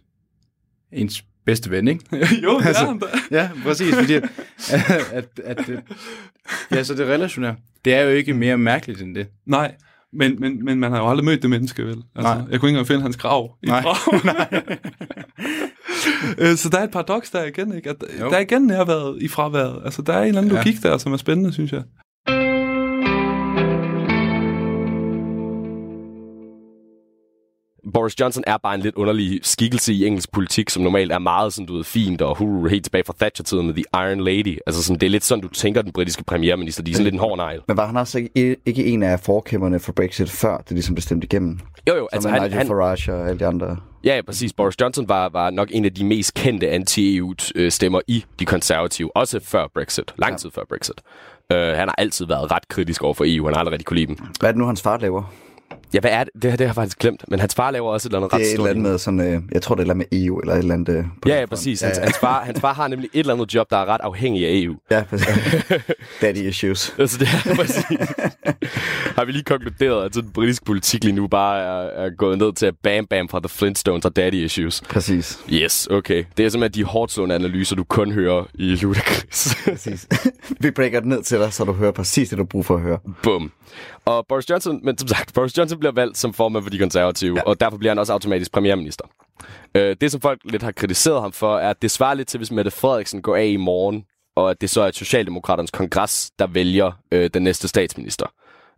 ens 0.92 1.26
bedste 1.46 1.72
ven, 1.72 1.88
ikke? 1.88 2.06
jo, 2.44 2.60
det 2.60 2.66
altså, 2.66 2.84
er 2.84 2.88
han 2.88 3.00
da. 3.00 3.06
Ja, 3.32 3.50
præcis, 3.64 3.96
fordi 3.96 4.14
at, 4.14 4.24
at, 4.72 5.26
at, 5.44 5.70
at 5.70 5.84
ja, 6.72 6.84
så 6.84 6.94
det 6.94 7.08
relationære, 7.08 7.56
det 7.88 7.96
er 7.96 8.02
jo 8.02 8.10
ikke 8.10 8.34
mere 8.34 8.58
mærkeligt 8.58 9.02
end 9.02 9.16
det. 9.16 9.28
Nej, 9.46 9.76
men, 10.14 10.40
men, 10.40 10.66
men 10.66 10.80
man 10.80 10.92
har 10.92 11.00
jo 11.00 11.10
aldrig 11.10 11.26
mødt 11.26 11.42
det 11.42 11.50
menneske, 11.50 11.84
vel? 11.86 12.04
Altså, 12.16 12.34
Nej. 12.34 12.34
Jeg 12.34 12.44
kunne 12.44 12.54
ikke 12.54 12.68
engang 12.68 12.88
finde 12.88 13.02
hans 13.02 13.18
grav 13.18 13.58
i 13.64 13.68
Nej. 13.68 13.82
grav. 13.82 13.96
Nej. 14.34 14.64
Øh, 16.38 16.56
så 16.56 16.70
der 16.70 16.78
er 16.78 16.84
et 16.84 16.92
paradoks 16.92 17.32
der 17.32 17.44
igen, 17.44 17.76
ikke? 17.76 17.90
At 17.90 17.96
jo. 18.22 18.30
der 18.30 18.36
er 18.36 18.40
igen 18.40 18.62
nærværet 18.62 19.22
i 19.22 19.28
fraværet. 19.28 19.82
Altså, 19.86 20.02
der 20.02 20.14
er 20.14 20.22
en 20.22 20.28
eller 20.28 20.42
anden 20.42 20.52
ja. 20.52 20.58
logik 20.58 20.84
der, 20.84 20.98
som 20.98 21.14
er 21.14 21.18
spændende, 21.18 21.54
synes 21.54 21.72
jeg. 21.72 21.84
Boris 27.94 28.20
Johnson 28.20 28.44
er 28.48 28.58
bare 28.58 28.76
en 28.76 28.82
lidt 28.82 28.96
underlig 28.96 29.40
skikkelse 29.44 29.94
i 29.94 30.06
engelsk 30.06 30.32
politik, 30.32 30.70
som 30.70 30.84
normalt 30.84 31.12
er 31.12 31.20
meget 31.20 31.54
sådan, 31.54 31.66
du 31.66 31.76
ved, 31.76 31.84
fint 31.84 32.22
og 32.22 32.38
hurra, 32.38 32.70
helt 32.70 32.84
tilbage 32.84 33.04
fra 33.04 33.14
Thatcher-tiden 33.20 33.66
med 33.66 33.74
The 33.74 33.84
Iron 33.94 34.20
Lady. 34.20 34.58
Altså 34.68 34.84
sådan, 34.84 35.00
det 35.00 35.06
er 35.06 35.12
lidt 35.12 35.24
sådan, 35.24 35.42
du 35.42 35.48
tænker 35.48 35.82
den 35.82 35.92
britiske 35.92 36.24
premierminister. 36.24 36.84
De 36.84 36.92
er 36.92 36.96
sådan 36.96 37.04
lidt 37.04 37.14
en 37.14 37.20
hård 37.20 37.38
negl. 37.38 37.62
Men 37.68 37.78
var 37.78 37.86
han 37.86 37.98
også 37.98 38.18
ikke, 38.18 38.56
ikke 38.66 38.86
en 38.86 39.04
af 39.04 39.20
forkæmperne 39.20 39.80
for 39.80 39.92
Brexit, 39.92 40.30
før 40.30 40.58
det 40.58 40.72
ligesom 40.72 40.96
bestemte 40.96 41.26
igennem? 41.26 41.60
Jo, 41.90 41.96
jo. 41.96 42.08
Altså, 42.12 42.30
han, 42.30 42.42
Nigel 42.42 42.54
han, 42.54 42.68
Farage 42.68 43.14
og 43.14 43.28
alle 43.28 43.40
de 43.40 43.46
andre. 43.46 43.78
Ja, 44.04 44.16
ja, 44.16 44.22
præcis. 44.22 44.54
Boris 44.54 44.76
Johnson 44.82 45.10
var, 45.10 45.30
var 45.30 45.50
nok 45.50 45.68
en 45.72 45.86
af 45.86 45.94
de 45.94 46.06
mest 46.06 46.34
kendte 46.34 46.70
anti-EU-stemmer 46.70 48.02
i 48.08 48.26
de 48.40 48.46
konservative, 48.46 49.16
også 49.16 49.40
før 49.44 49.68
Brexit. 49.74 50.14
Lang 50.18 50.32
ja. 50.32 50.38
tid 50.38 50.52
før 50.52 50.62
Brexit. 50.70 51.02
Uh, 51.54 51.58
han 51.58 51.88
har 51.88 51.96
altid 51.98 52.26
været 52.26 52.52
ret 52.52 52.68
kritisk 52.68 53.04
over 53.04 53.14
for 53.14 53.26
EU. 53.28 53.46
Han 53.46 53.54
har 53.54 53.60
aldrig 53.60 53.72
rigtig 53.72 53.86
kunne 53.86 54.00
lide 54.00 54.08
dem. 54.08 54.18
Hvad 54.40 54.50
er 54.50 54.52
det 54.52 54.60
nu, 54.60 54.66
hans 54.66 54.82
far 54.82 54.98
laver? 54.98 55.24
Ja, 55.94 56.00
hvad 56.00 56.12
er 56.12 56.24
det? 56.24 56.34
Det, 56.34 56.44
det 56.44 56.52
har 56.52 56.66
jeg 56.66 56.76
faktisk 56.76 57.00
glemt. 57.00 57.24
Men 57.28 57.40
hans 57.40 57.56
far 57.56 57.72
laver 57.72 57.90
også 57.92 58.08
et 58.08 58.14
eller 58.14 58.18
andet 58.20 58.32
Det 58.32 58.38
ret 58.40 58.42
er 58.42 58.46
et 58.50 58.54
stort. 58.56 58.68
eller 58.70 58.80
andet 58.80 58.92
med 58.92 58.98
sådan, 58.98 59.20
øh, 59.34 59.42
jeg 59.52 59.62
tror 59.62 59.76
det 59.76 59.80
er 59.80 59.84
et 59.84 59.86
eller 59.86 59.94
andet 59.94 60.08
med 60.12 60.26
EU, 60.26 60.40
eller 60.40 60.54
et 60.54 60.60
eller 60.60 60.74
andet... 60.74 60.98
Øh, 60.98 61.04
på 61.22 61.30
Ja, 61.30 61.40
ja, 61.40 61.46
præcis. 61.46 61.82
Ja, 61.82 61.88
Hans, 61.88 61.98
ja. 61.98 62.04
hans, 62.04 62.18
far, 62.18 62.44
hans 62.44 62.60
far 62.60 62.74
har 62.74 62.88
nemlig 62.88 63.10
et 63.14 63.20
eller 63.20 63.34
andet 63.34 63.54
job, 63.54 63.70
der 63.70 63.78
er 63.78 63.86
ret 63.86 64.02
afhængig 64.04 64.48
af 64.48 64.52
EU. 64.54 64.76
Ja, 64.92 65.04
præcis. 65.10 65.28
Daddy 66.22 66.38
issues. 66.38 66.94
Altså, 67.00 67.18
det 67.20 67.28
er 67.52 67.56
præcis. 67.56 67.98
har 69.16 69.26
vi 69.26 69.32
lige 69.32 69.44
konkluderet, 69.44 70.06
at 70.06 70.14
den 70.16 70.30
britiske 70.34 70.66
politik 70.66 71.04
lige 71.04 71.16
nu 71.16 71.28
bare 71.28 71.60
er, 71.60 72.06
er 72.06 72.10
gået 72.18 72.38
ned 72.38 72.54
til 72.54 72.66
at 72.66 72.74
bam 72.84 73.06
bam 73.06 73.30
fra 73.30 73.40
The 73.40 73.50
Flintstones 73.50 74.06
og 74.06 74.16
daddy 74.16 74.36
issues. 74.36 74.82
Præcis. 74.90 75.40
Yes, 75.54 75.88
okay. 75.92 76.24
Det 76.38 76.46
er 76.46 76.50
simpelthen 76.50 76.84
de 76.84 76.90
hårdt 76.90 77.12
slående 77.12 77.36
analyser, 77.36 77.76
du 77.76 77.84
kun 77.84 78.12
hører 78.12 78.44
i 78.54 78.76
Ludacris. 78.76 79.58
præcis. 79.66 80.08
Vi 80.62 80.72
breaker 80.72 81.00
det 81.00 81.10
ned 81.10 81.24
til 81.24 81.38
dig, 81.40 81.54
så 81.54 81.64
du 81.64 81.74
hører 81.74 81.92
præcis 81.92 82.30
det, 82.30 82.38
du 82.38 82.44
har 82.44 82.48
brug 82.48 82.66
for 82.66 82.76
at 82.76 82.82
høre. 82.82 82.98
Bum. 83.24 83.52
Og 84.08 84.26
Boris 84.30 84.50
Johnson, 84.50 84.80
men 84.84 84.98
som 84.98 85.08
sagt, 85.08 85.34
Boris 85.34 85.58
Johnson 85.58 85.80
bliver 85.80 85.92
valgt 85.92 86.18
som 86.18 86.34
formand 86.34 86.64
for 86.64 86.70
de 86.70 86.80
konservative, 86.80 87.36
ja. 87.36 87.42
og 87.42 87.60
derfor 87.60 87.78
bliver 87.78 87.92
han 87.92 88.00
også 88.00 88.14
automatisk 88.14 88.52
premierminister. 88.52 89.06
Øh, 89.76 89.96
det, 90.02 90.12
som 90.12 90.22
folk 90.22 90.40
lidt 90.46 90.64
har 90.64 90.72
kritiseret 90.72 91.22
ham 91.22 91.32
for, 91.32 91.58
er, 91.58 91.70
at 91.70 91.82
det 91.82 91.92
svarer 91.92 92.14
lidt 92.14 92.28
til, 92.28 92.38
hvis 92.38 92.52
Mette 92.52 92.72
Frederiksen 92.72 93.22
går 93.22 93.36
af 93.36 93.46
i 93.46 93.58
morgen, 93.58 94.04
og 94.36 94.52
at 94.52 94.62
det 94.62 94.70
så 94.70 94.82
er 94.82 94.92
Socialdemokraternes 94.92 95.72
kongres, 95.72 96.32
der 96.40 96.48
vælger 96.48 96.92
øh, 97.12 97.30
den 97.34 97.44
næste 97.44 97.68
statsminister. 97.68 98.26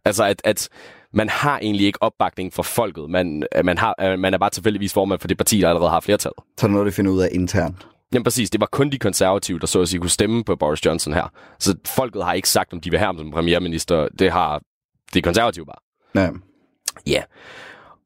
Altså, 0.06 0.24
at, 0.24 0.42
at 0.46 0.70
man 1.14 1.30
har 1.30 1.60
egentlig 1.60 1.88
ikke 1.88 2.04
opbakning 2.04 2.54
fra 2.54 2.64
folket. 2.64 3.10
Man, 3.10 3.44
at 3.52 3.66
man, 3.66 3.78
har, 3.78 3.96
at 3.98 4.20
man 4.20 4.34
er 4.34 4.38
bare 4.38 4.50
tilfældigvis 4.50 4.94
formand 4.94 5.20
for 5.20 5.28
det 5.28 5.38
parti, 5.38 5.60
der 5.60 5.70
allerede 5.70 5.90
har 5.90 6.00
flertal. 6.00 6.32
Så 6.58 6.66
er 6.66 6.68
det 6.68 6.72
noget, 6.72 6.86
de 6.86 6.92
finder 6.92 7.12
ud 7.12 7.22
af 7.22 7.30
internt. 7.32 7.88
Jamen 8.14 8.24
præcis, 8.24 8.50
det 8.50 8.62
var 8.62 8.68
kun 8.72 8.90
de 8.90 9.00
konservative, 9.00 9.60
der 9.60 9.68
så 9.68 9.82
at 9.82 9.90
sige 9.90 10.00
kunne 10.00 10.10
stemme 10.10 10.44
på 10.44 10.56
Boris 10.56 10.86
Johnson 10.86 11.14
her. 11.14 11.32
Så 11.60 11.76
folket 11.86 12.24
har 12.24 12.34
ikke 12.34 12.50
sagt, 12.50 12.74
om 12.74 12.82
de 12.82 12.90
vil 12.90 13.00
have 13.00 13.06
ham 13.06 13.18
som 13.18 13.32
premierminister. 13.32 14.08
Det 14.20 14.32
har 14.32 14.62
de 15.14 15.22
konservative 15.22 15.66
bare. 15.66 16.24
Ja. 16.24 16.30
Ja. 17.08 17.24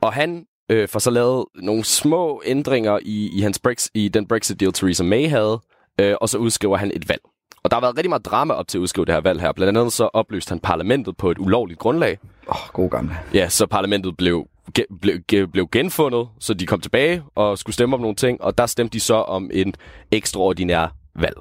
Og 0.02 0.14
han 0.14 0.46
øh, 0.70 0.88
får 0.88 1.00
så 1.00 1.12
lavet 1.12 1.46
nogle 1.56 1.84
små 1.84 2.42
ændringer 2.46 3.00
i, 3.02 3.30
i, 3.38 3.42
hans 3.42 3.60
Brex, 3.60 3.88
i 3.94 4.10
den 4.10 4.28
Brexit-deal, 4.28 4.74
Theresa 4.74 5.04
May 5.04 5.30
havde, 5.30 5.62
øh, 6.00 6.16
og 6.22 6.30
så 6.30 6.38
udskriver 6.38 6.78
han 6.78 6.92
et 6.94 7.10
valg. 7.10 7.22
Og 7.64 7.72
der 7.72 7.76
har 7.76 7.82
været 7.82 7.98
rigtig 7.98 8.10
meget 8.10 8.26
drama 8.26 8.54
op 8.54 8.68
til 8.68 8.78
at 8.78 8.82
udskrive 8.82 9.06
det 9.06 9.14
her 9.14 9.22
valg 9.22 9.42
her. 9.42 9.52
Blandt 9.52 9.78
andet 9.78 9.94
så 9.94 10.04
opløste 10.14 10.50
han 10.50 10.60
parlamentet 10.60 11.18
på 11.18 11.32
et 11.32 11.38
ulovligt 11.38 11.80
grundlag. 11.80 12.20
Åh, 12.48 12.56
oh, 12.56 12.74
god 12.74 12.90
gamle. 12.90 13.18
Ja, 13.34 13.50
så 13.50 13.66
parlamentet 13.66 14.18
blev, 14.18 14.48
ge, 14.74 14.86
blev, 15.02 15.20
ge, 15.20 15.48
blev 15.48 15.68
genfundet, 15.72 16.28
så 16.40 16.54
de 16.54 16.66
kom 16.66 16.82
tilbage 16.82 17.24
og 17.36 17.58
skulle 17.58 17.74
stemme 17.74 17.96
om 17.96 18.02
nogle 18.02 18.16
ting, 18.16 18.42
og 18.42 18.58
der 18.58 18.66
stemte 18.66 18.94
de 18.94 19.00
så 19.00 19.16
om 19.16 19.50
en 19.54 19.74
ekstraordinær 20.12 20.96
valg. 21.16 21.36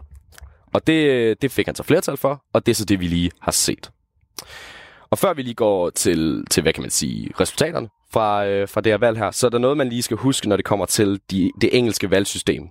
Og 0.74 0.86
det, 0.86 1.42
det 1.42 1.52
fik 1.52 1.66
han 1.66 1.74
så 1.74 1.82
flertal 1.82 2.16
for, 2.16 2.44
og 2.52 2.66
det 2.66 2.72
er 2.72 2.76
så 2.76 2.84
det, 2.84 3.00
vi 3.00 3.06
lige 3.06 3.30
har 3.40 3.52
set. 3.52 3.90
Og 5.12 5.18
før 5.18 5.34
vi 5.34 5.42
lige 5.42 5.54
går 5.54 5.90
til, 5.90 6.44
til 6.50 6.62
hvad 6.62 6.72
kan 6.72 6.82
man 6.82 6.90
sige, 6.90 7.30
resultaterne 7.40 7.88
fra, 8.12 8.46
øh, 8.46 8.68
fra 8.68 8.80
det 8.80 8.92
her 8.92 8.98
valg 8.98 9.18
her, 9.18 9.30
så 9.30 9.46
er 9.46 9.50
der 9.50 9.58
noget, 9.58 9.76
man 9.76 9.88
lige 9.88 10.02
skal 10.02 10.16
huske, 10.16 10.48
når 10.48 10.56
det 10.56 10.64
kommer 10.64 10.86
til 10.86 11.20
de, 11.30 11.50
det 11.60 11.78
engelske 11.78 12.10
valgsystem. 12.10 12.68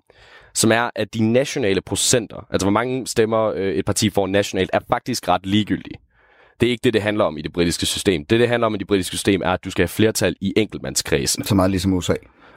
Som 0.54 0.72
er, 0.72 0.90
at 0.96 1.14
de 1.14 1.32
nationale 1.32 1.82
procenter, 1.82 2.48
altså 2.52 2.66
hvor 2.66 2.72
mange 2.72 3.08
stemmer 3.08 3.54
øh, 3.56 3.74
et 3.74 3.86
parti 3.86 4.10
får 4.10 4.28
nationalt, 4.28 4.70
er 4.74 4.80
faktisk 4.90 5.28
ret 5.28 5.46
ligegyldige. 5.46 5.96
Det 6.60 6.68
er 6.68 6.72
ikke 6.72 6.82
det, 6.84 6.94
det 6.94 7.02
handler 7.02 7.24
om 7.26 7.38
i 7.38 7.42
det 7.42 7.54
britiske 7.54 7.86
system. 7.86 8.26
Det, 8.26 8.40
det 8.40 8.48
handler 8.48 8.68
om 8.68 8.76
i 8.76 8.78
det 8.78 8.88
britiske 8.88 9.16
system, 9.16 9.42
er, 9.42 9.52
at 9.52 9.64
du 9.66 9.72
skal 9.72 9.84
have 9.84 9.88
flertal 9.90 10.36
i 10.42 10.54
enkeltmandskredsen. 10.58 11.44
Så 11.44 11.56
meget 11.56 11.72
ligesom 11.72 11.94
USA. 11.94 12.14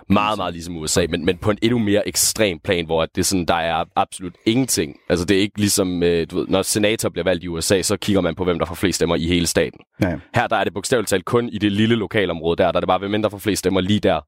Meget, 0.09 0.39
meget 0.39 0.53
ligesom 0.55 0.77
USA, 0.77 1.07
men, 1.11 1.25
men 1.25 1.37
på 1.39 1.51
en 1.51 1.59
endnu 1.63 1.79
mere 1.79 2.09
ekstrem 2.09 2.59
plan, 2.65 2.87
hvor 2.87 3.07
det 3.07 3.19
er 3.19 3.25
sådan, 3.25 3.45
der 3.45 3.55
er 3.55 3.85
absolut 3.97 4.35
ingenting. 4.47 4.97
Altså 5.09 5.25
det 5.25 5.37
er 5.37 5.41
ikke 5.41 5.59
ligesom, 5.59 6.03
øh, 6.03 6.27
du 6.31 6.37
ved, 6.39 6.47
når 6.49 6.63
senator 6.63 7.09
bliver 7.09 7.25
valgt 7.25 7.45
i 7.45 7.49
USA, 7.49 7.83
så 7.83 7.97
kigger 7.97 8.21
man 8.21 8.35
på, 8.35 8.45
hvem 8.45 8.59
der 8.59 8.67
får 8.67 8.75
flest 8.75 8.97
stemmer 8.97 9.17
i 9.17 9.27
hele 9.27 9.47
staten. 9.47 9.81
Ja. 10.03 10.17
Her 10.35 10.47
der 10.47 10.57
er 10.57 10.65
det 10.65 10.75
bogstaveligt 10.75 11.09
talt 11.11 11.25
kun 11.25 11.49
i 11.49 11.59
det 11.59 11.73
lille 11.73 11.95
lokalområde 11.97 12.57
der, 12.57 12.73
der 12.73 12.79
er 12.79 12.81
det 12.81 12.89
bare, 12.89 12.99
hvem 12.99 13.23
der 13.23 13.29
får 13.29 13.39
flest 13.39 13.59
stemmer 13.59 13.81
lige 13.81 14.01
der. 14.01 14.21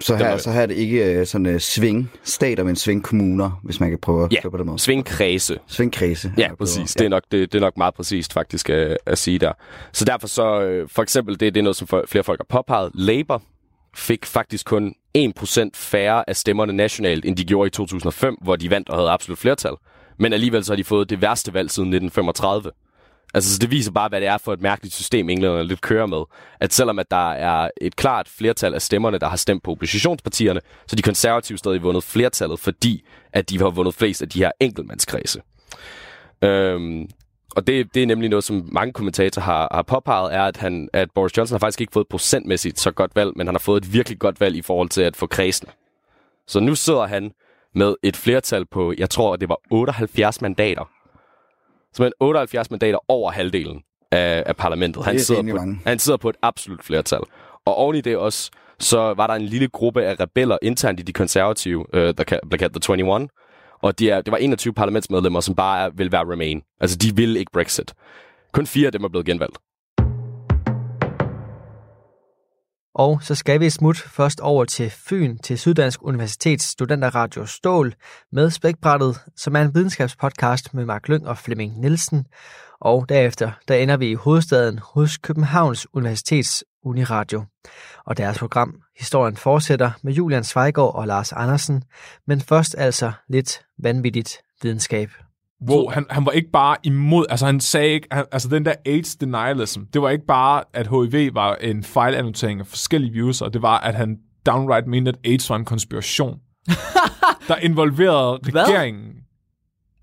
Så 0.00 0.16
her, 0.16 0.36
så 0.36 0.52
her 0.52 0.60
er 0.60 0.66
det 0.66 0.74
ikke 0.74 1.04
øh, 1.04 1.26
sådan 1.26 1.46
uh, 1.54 1.58
sving 1.60 2.10
stater, 2.24 2.64
men 2.64 2.76
sving 2.76 3.04
kommuner, 3.04 3.60
hvis 3.64 3.80
man 3.80 3.90
kan 3.90 3.98
prøve 3.98 4.24
at 4.24 4.32
Ja, 4.32 4.48
på 4.50 4.56
den 4.56 4.66
måde. 4.66 4.78
svingkredse. 4.78 5.58
Svingkredse. 5.66 6.32
Ja, 6.38 6.54
præcis. 6.54 6.94
Det 6.94 7.04
er 7.04 7.08
nok, 7.08 7.22
det, 7.32 7.52
det 7.52 7.58
er 7.58 7.62
nok 7.62 7.76
meget 7.76 7.94
præcist 7.94 8.32
faktisk 8.32 8.70
at, 8.70 8.98
at 9.06 9.18
sige 9.18 9.38
der. 9.38 9.52
Så 9.92 10.04
derfor 10.04 10.26
så, 10.28 10.60
øh, 10.62 10.88
for 10.88 11.02
eksempel, 11.02 11.40
det, 11.40 11.54
det 11.54 11.60
er 11.60 11.62
noget, 11.62 11.76
som 11.76 11.88
flere 12.08 12.24
folk 12.24 12.40
har 12.40 12.58
påpeget. 12.58 12.90
Labour 12.94 13.42
fik 13.96 14.26
faktisk 14.26 14.66
kun 14.66 14.94
1% 15.18 15.70
færre 15.74 16.28
af 16.28 16.36
stemmerne 16.36 16.72
nationalt, 16.72 17.24
end 17.24 17.36
de 17.36 17.44
gjorde 17.44 17.66
i 17.66 17.70
2005, 17.70 18.36
hvor 18.42 18.56
de 18.56 18.70
vandt 18.70 18.88
og 18.88 18.96
havde 18.96 19.10
absolut 19.10 19.38
flertal. 19.38 19.72
Men 20.18 20.32
alligevel 20.32 20.64
så 20.64 20.72
har 20.72 20.76
de 20.76 20.84
fået 20.84 21.10
det 21.10 21.22
værste 21.22 21.54
valg 21.54 21.70
siden 21.70 21.88
1935. 21.88 22.70
Altså, 23.34 23.52
så 23.52 23.58
det 23.58 23.70
viser 23.70 23.92
bare, 23.92 24.08
hvad 24.08 24.20
det 24.20 24.28
er 24.28 24.38
for 24.38 24.52
et 24.52 24.60
mærkeligt 24.60 24.94
system, 24.94 25.28
englænderne 25.28 25.64
lidt 25.64 25.80
kører 25.80 26.06
med. 26.06 26.22
At 26.60 26.72
selvom 26.72 26.98
at 26.98 27.10
der 27.10 27.30
er 27.32 27.70
et 27.80 27.96
klart 27.96 28.28
flertal 28.28 28.74
af 28.74 28.82
stemmerne, 28.82 29.18
der 29.18 29.28
har 29.28 29.36
stemt 29.36 29.62
på 29.62 29.70
oppositionspartierne, 29.70 30.60
så 30.86 30.96
de 30.96 31.02
konservative 31.02 31.58
stadig 31.58 31.82
vundet 31.82 32.04
flertallet, 32.04 32.60
fordi 32.60 33.04
at 33.32 33.50
de 33.50 33.58
har 33.58 33.70
vundet 33.70 33.94
flest 33.94 34.22
af 34.22 34.28
de 34.28 34.38
her 34.38 34.50
enkeltmandskredse. 34.60 35.42
Øhm, 36.44 37.08
og 37.56 37.66
det, 37.66 37.94
det 37.94 38.02
er 38.02 38.06
nemlig 38.06 38.30
noget, 38.30 38.44
som 38.44 38.68
mange 38.72 38.92
kommentatorer 38.92 39.44
har, 39.44 39.68
har 39.74 39.82
påpeget, 39.82 40.34
er, 40.34 40.42
at, 40.42 40.56
han, 40.56 40.88
at 40.92 41.08
Boris 41.14 41.36
Johnson 41.36 41.54
har 41.54 41.58
faktisk 41.58 41.80
ikke 41.80 41.92
fået 41.92 42.08
procentmæssigt 42.08 42.80
så 42.80 42.90
godt 42.90 43.16
valg, 43.16 43.32
men 43.36 43.46
han 43.46 43.54
har 43.54 43.60
fået 43.60 43.84
et 43.84 43.92
virkelig 43.92 44.18
godt 44.18 44.40
valg 44.40 44.56
i 44.56 44.62
forhold 44.62 44.88
til 44.88 45.02
at 45.02 45.16
få 45.16 45.26
kredsene. 45.26 45.70
Så 46.46 46.60
nu 46.60 46.74
sidder 46.74 47.06
han 47.06 47.32
med 47.74 47.94
et 48.02 48.16
flertal 48.16 48.66
på, 48.66 48.94
jeg 48.98 49.10
tror, 49.10 49.36
det 49.36 49.48
var 49.48 49.58
78 49.70 50.40
mandater. 50.40 50.90
Så 51.92 52.10
78 52.20 52.70
mandater 52.70 52.98
over 53.08 53.30
halvdelen 53.30 53.82
af, 54.10 54.42
af 54.46 54.56
parlamentet. 54.56 55.04
Han 55.04 55.14
er 55.14 55.18
sidder, 55.18 55.42
på, 55.42 55.56
mange. 55.56 55.80
han 55.86 55.98
sidder 55.98 56.16
på 56.16 56.28
et 56.28 56.36
absolut 56.42 56.84
flertal. 56.84 57.20
Og 57.64 57.74
oven 57.74 57.96
i 57.96 58.00
det 58.00 58.16
også, 58.16 58.50
så 58.78 59.14
var 59.14 59.26
der 59.26 59.34
en 59.34 59.42
lille 59.42 59.68
gruppe 59.68 60.02
af 60.04 60.20
rebeller 60.20 60.58
internt 60.62 61.00
i 61.00 61.02
de 61.02 61.12
konservative, 61.12 61.86
øh, 61.92 62.14
der 62.18 62.38
blev 62.48 62.58
kaldt 62.58 62.82
The 62.82 62.94
21. 62.94 63.28
Og 63.82 63.98
de 63.98 64.10
er, 64.10 64.20
det 64.20 64.32
var 64.32 64.38
21 64.38 64.74
parlamentsmedlemmer, 64.74 65.40
som 65.40 65.54
bare 65.54 65.96
vil 65.96 66.12
være 66.12 66.32
Remain. 66.32 66.62
Altså, 66.80 66.96
de 66.96 67.16
vil 67.16 67.36
ikke 67.36 67.52
Brexit. 67.52 67.94
Kun 68.52 68.66
fire 68.66 68.86
af 68.86 68.92
dem 68.92 69.04
er 69.04 69.08
blevet 69.08 69.26
genvalgt. 69.26 69.58
Og 72.94 73.22
så 73.22 73.34
skal 73.34 73.60
vi 73.60 73.70
smut 73.70 73.96
først 73.96 74.40
over 74.40 74.64
til 74.64 74.90
Fyn, 74.90 75.38
til 75.38 75.58
Syddansk 75.58 76.02
Universitets 76.02 76.64
studenterradio 76.64 77.46
Stål, 77.46 77.94
med 78.32 78.50
Spækbrættet, 78.50 79.20
som 79.36 79.56
er 79.56 79.60
en 79.60 79.74
videnskabspodcast 79.74 80.74
med 80.74 80.84
Mark 80.84 81.08
Lyng 81.08 81.28
og 81.28 81.38
Flemming 81.38 81.80
Nielsen. 81.80 82.26
Og 82.80 83.08
derefter, 83.08 83.50
der 83.68 83.74
ender 83.74 83.96
vi 83.96 84.10
i 84.10 84.14
hovedstaden 84.14 84.78
hos 84.78 85.16
Københavns 85.16 85.86
Universitets 85.94 86.64
Uniradio. 86.84 87.44
Og 88.04 88.16
deres 88.16 88.38
program, 88.38 88.82
Historien 88.98 89.36
fortsætter 89.36 89.90
med 90.02 90.12
Julian 90.12 90.44
Svejgaard 90.44 90.94
og 90.94 91.06
Lars 91.06 91.32
Andersen, 91.32 91.82
men 92.26 92.40
først 92.40 92.74
altså 92.78 93.12
lidt 93.28 93.62
vanvittigt 93.78 94.38
videnskab. 94.62 95.10
Wow, 95.68 95.90
han, 95.90 96.06
han 96.10 96.26
var 96.26 96.32
ikke 96.32 96.50
bare 96.50 96.76
imod, 96.82 97.26
altså 97.30 97.46
han 97.46 97.60
sagde 97.60 97.88
ikke, 97.88 98.08
han, 98.10 98.24
altså 98.32 98.48
den 98.48 98.64
der 98.64 98.74
AIDS 98.86 99.16
denialism, 99.16 99.80
det 99.92 100.02
var 100.02 100.10
ikke 100.10 100.26
bare, 100.26 100.64
at 100.72 100.86
HIV 100.86 101.34
var 101.34 101.54
en 101.54 101.84
fejlannotering 101.84 102.60
af 102.60 102.66
forskellige 102.66 103.12
viruser, 103.12 103.48
det 103.48 103.62
var, 103.62 103.78
at 103.78 103.94
han 103.94 104.18
downright 104.46 104.86
mente, 104.86 105.08
at 105.08 105.18
AIDS 105.24 105.50
var 105.50 105.56
en 105.56 105.64
konspiration, 105.64 106.38
der 107.48 107.56
involverede 107.56 108.38
regeringen 108.44 109.12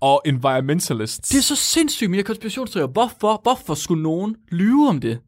og 0.00 0.22
environmentalists. 0.24 1.28
Det 1.28 1.38
er 1.38 1.42
så 1.42 1.56
sindssygt 1.56 2.14
her 2.14 2.22
konspirationsteorier. 2.22 2.88
Hvorfor, 2.88 3.40
hvorfor 3.42 3.74
skulle 3.74 4.02
nogen 4.02 4.36
lyve 4.50 4.88
om 4.88 5.00
det? 5.00 5.18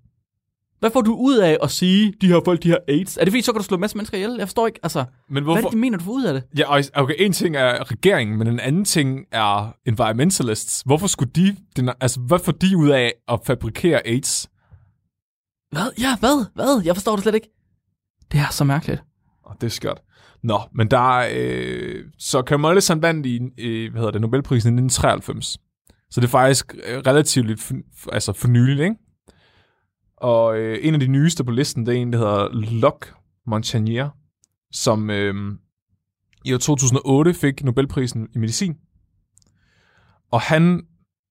Hvad 0.83 0.91
får 0.91 1.01
du 1.01 1.15
ud 1.15 1.37
af 1.37 1.59
at 1.62 1.71
sige, 1.71 2.15
de 2.21 2.27
her 2.27 2.41
folk, 2.45 2.62
de 2.62 2.71
har 2.71 2.79
AIDS? 2.89 3.17
Er 3.17 3.25
det 3.25 3.33
fordi, 3.33 3.43
så 3.43 3.53
kan 3.53 3.59
du 3.59 3.65
slå 3.65 3.75
en 3.75 3.81
masse 3.81 3.97
mennesker 3.97 4.17
ihjel? 4.17 4.37
Jeg 4.39 4.49
forstår 4.49 4.67
ikke, 4.67 4.81
altså, 4.83 5.05
Men 5.31 5.45
hvad 5.45 5.55
er 5.55 5.57
hvorfor? 5.57 5.69
det, 5.69 5.75
de 5.75 5.79
mener, 5.81 5.99
du 5.99 6.05
får 6.05 6.12
ud 6.12 6.25
af 6.25 6.35
det? 6.35 6.43
Ja, 6.59 6.81
okay, 6.95 7.15
en 7.19 7.33
ting 7.33 7.57
er 7.57 7.91
regeringen, 7.91 8.39
men 8.39 8.47
en 8.47 8.61
anden 8.61 8.85
ting 8.85 9.27
er 9.33 9.77
environmentalists. 9.87 10.83
Hvorfor 10.87 11.07
skulle 11.07 11.33
de, 11.33 11.57
den, 11.77 11.91
altså 12.01 12.21
hvad 12.21 12.39
får 12.39 12.53
de 12.53 12.77
ud 12.77 12.89
af 12.89 13.12
at 13.29 13.41
fabrikere 13.45 14.07
AIDS? 14.07 14.49
Hvad? 15.71 15.93
Ja, 15.99 16.17
hvad? 16.21 16.47
Hvad? 16.55 16.83
Jeg 16.85 16.97
forstår 16.97 17.17
det 17.17 17.23
slet 17.23 17.35
ikke. 17.35 17.51
Det 18.33 18.41
er 18.41 18.51
så 18.51 18.65
mærkeligt. 18.65 19.03
Og 19.45 19.57
det 19.61 19.67
er 19.67 19.71
skørt. 19.71 20.01
Nå, 20.43 20.61
men 20.75 20.91
der 20.91 21.19
er, 21.19 21.29
øh, 21.35 22.05
så 22.19 22.43
Carl 22.47 22.61
Mollison 22.61 23.03
vandt 23.03 23.27
i, 23.27 23.41
øh, 23.59 23.91
hvad 23.91 24.01
hedder 24.01 24.12
det, 24.12 24.21
Nobelprisen 24.21 24.69
i 24.69 24.83
1993. 24.83 25.59
Så 26.11 26.21
det 26.21 26.27
er 26.27 26.31
faktisk 26.31 26.75
øh, 26.87 26.99
relativt 26.99 27.75
altså 28.12 28.33
for 28.33 28.49
nyligt, 28.49 28.81
ikke? 28.81 28.97
Og 30.23 30.59
øh, 30.59 30.79
en 30.83 30.95
af 30.95 31.00
de 31.00 31.07
nyeste 31.07 31.45
på 31.45 31.50
listen, 31.50 31.87
det 31.87 31.97
er 31.97 32.00
en, 32.00 32.12
der 32.12 32.19
hedder 32.19 32.49
Locke 32.52 33.07
Montagnier, 33.47 34.09
som 34.73 35.11
øh, 35.11 35.35
i 36.45 36.55
år 36.55 36.59
2008 36.59 37.35
fik 37.35 37.64
Nobelprisen 37.64 38.29
i 38.35 38.38
medicin. 38.38 38.76
Og 40.31 40.41
han 40.41 40.83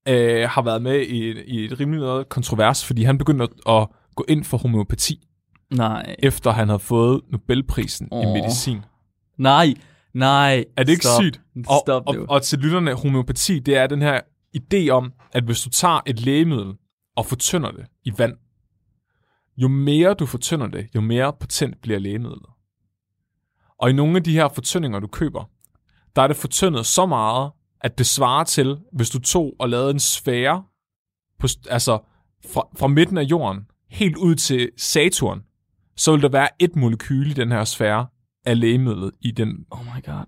øh, 0.07 0.49
har 0.49 0.61
været 0.61 0.81
med 0.81 1.01
i, 1.01 1.41
i 1.41 1.65
et 1.65 1.79
rimelig 1.79 1.99
noget 1.99 2.29
kontrovers, 2.29 2.85
fordi 2.85 3.03
han 3.03 3.17
begyndte 3.17 3.43
at, 3.43 3.49
at 3.67 3.87
gå 4.15 4.25
ind 4.27 4.43
for 4.43 4.57
homeopati, 4.57 5.27
Nej. 5.73 6.15
efter 6.19 6.51
han 6.51 6.67
havde 6.67 6.79
fået 6.79 7.21
Nobelprisen 7.31 8.07
oh. 8.11 8.23
i 8.23 8.25
medicin. 8.25 8.79
Nej. 9.37 9.73
Nej. 10.13 10.65
Er 10.77 10.83
det 10.83 10.91
ikke 10.91 11.05
Stop. 11.05 11.23
sygt? 11.23 11.41
Og, 11.67 11.81
Stop 11.85 12.03
og, 12.07 12.15
og 12.29 12.41
til 12.41 12.59
lytterne, 12.59 12.93
homeopati, 12.93 13.59
det 13.59 13.77
er 13.77 13.87
den 13.87 14.01
her 14.01 14.19
idé 14.57 14.89
om, 14.89 15.11
at 15.31 15.43
hvis 15.43 15.61
du 15.61 15.69
tager 15.69 15.99
et 16.05 16.25
lægemiddel 16.25 16.73
og 17.15 17.25
fortynder 17.25 17.71
det 17.71 17.85
i 18.03 18.13
vand, 18.17 18.33
jo 19.61 19.67
mere 19.67 20.13
du 20.13 20.25
fortynder 20.25 20.67
det, 20.67 20.87
jo 20.95 21.01
mere 21.01 21.33
potent 21.33 21.81
bliver 21.81 21.99
lægemidlet. 21.99 22.49
Og 23.77 23.89
i 23.89 23.93
nogle 23.93 24.17
af 24.17 24.23
de 24.23 24.33
her 24.33 24.49
fortyndinger, 24.49 24.99
du 24.99 25.07
køber, 25.07 25.49
der 26.15 26.21
er 26.21 26.27
det 26.27 26.35
fortyndet 26.35 26.85
så 26.85 27.05
meget, 27.05 27.51
at 27.81 27.97
det 27.97 28.05
svarer 28.05 28.43
til, 28.43 28.79
hvis 28.93 29.09
du 29.09 29.19
tog 29.19 29.53
og 29.59 29.69
lavede 29.69 29.91
en 29.91 29.99
sfære, 29.99 30.63
på, 31.39 31.47
altså 31.69 31.99
fra, 32.53 32.67
fra 32.77 32.87
midten 32.87 33.17
af 33.17 33.23
jorden, 33.23 33.67
helt 33.89 34.17
ud 34.17 34.35
til 34.35 34.71
Saturn, 34.77 35.43
så 35.95 36.11
vil 36.11 36.21
der 36.21 36.29
være 36.29 36.49
et 36.59 36.75
molekyle 36.75 37.29
i 37.29 37.33
den 37.33 37.51
her 37.51 37.63
sfære 37.63 38.07
af 38.45 38.59
lægemidlet 38.59 39.11
i 39.21 39.31
den. 39.31 39.65
Oh 39.71 39.85
my 39.85 40.05
god. 40.05 40.25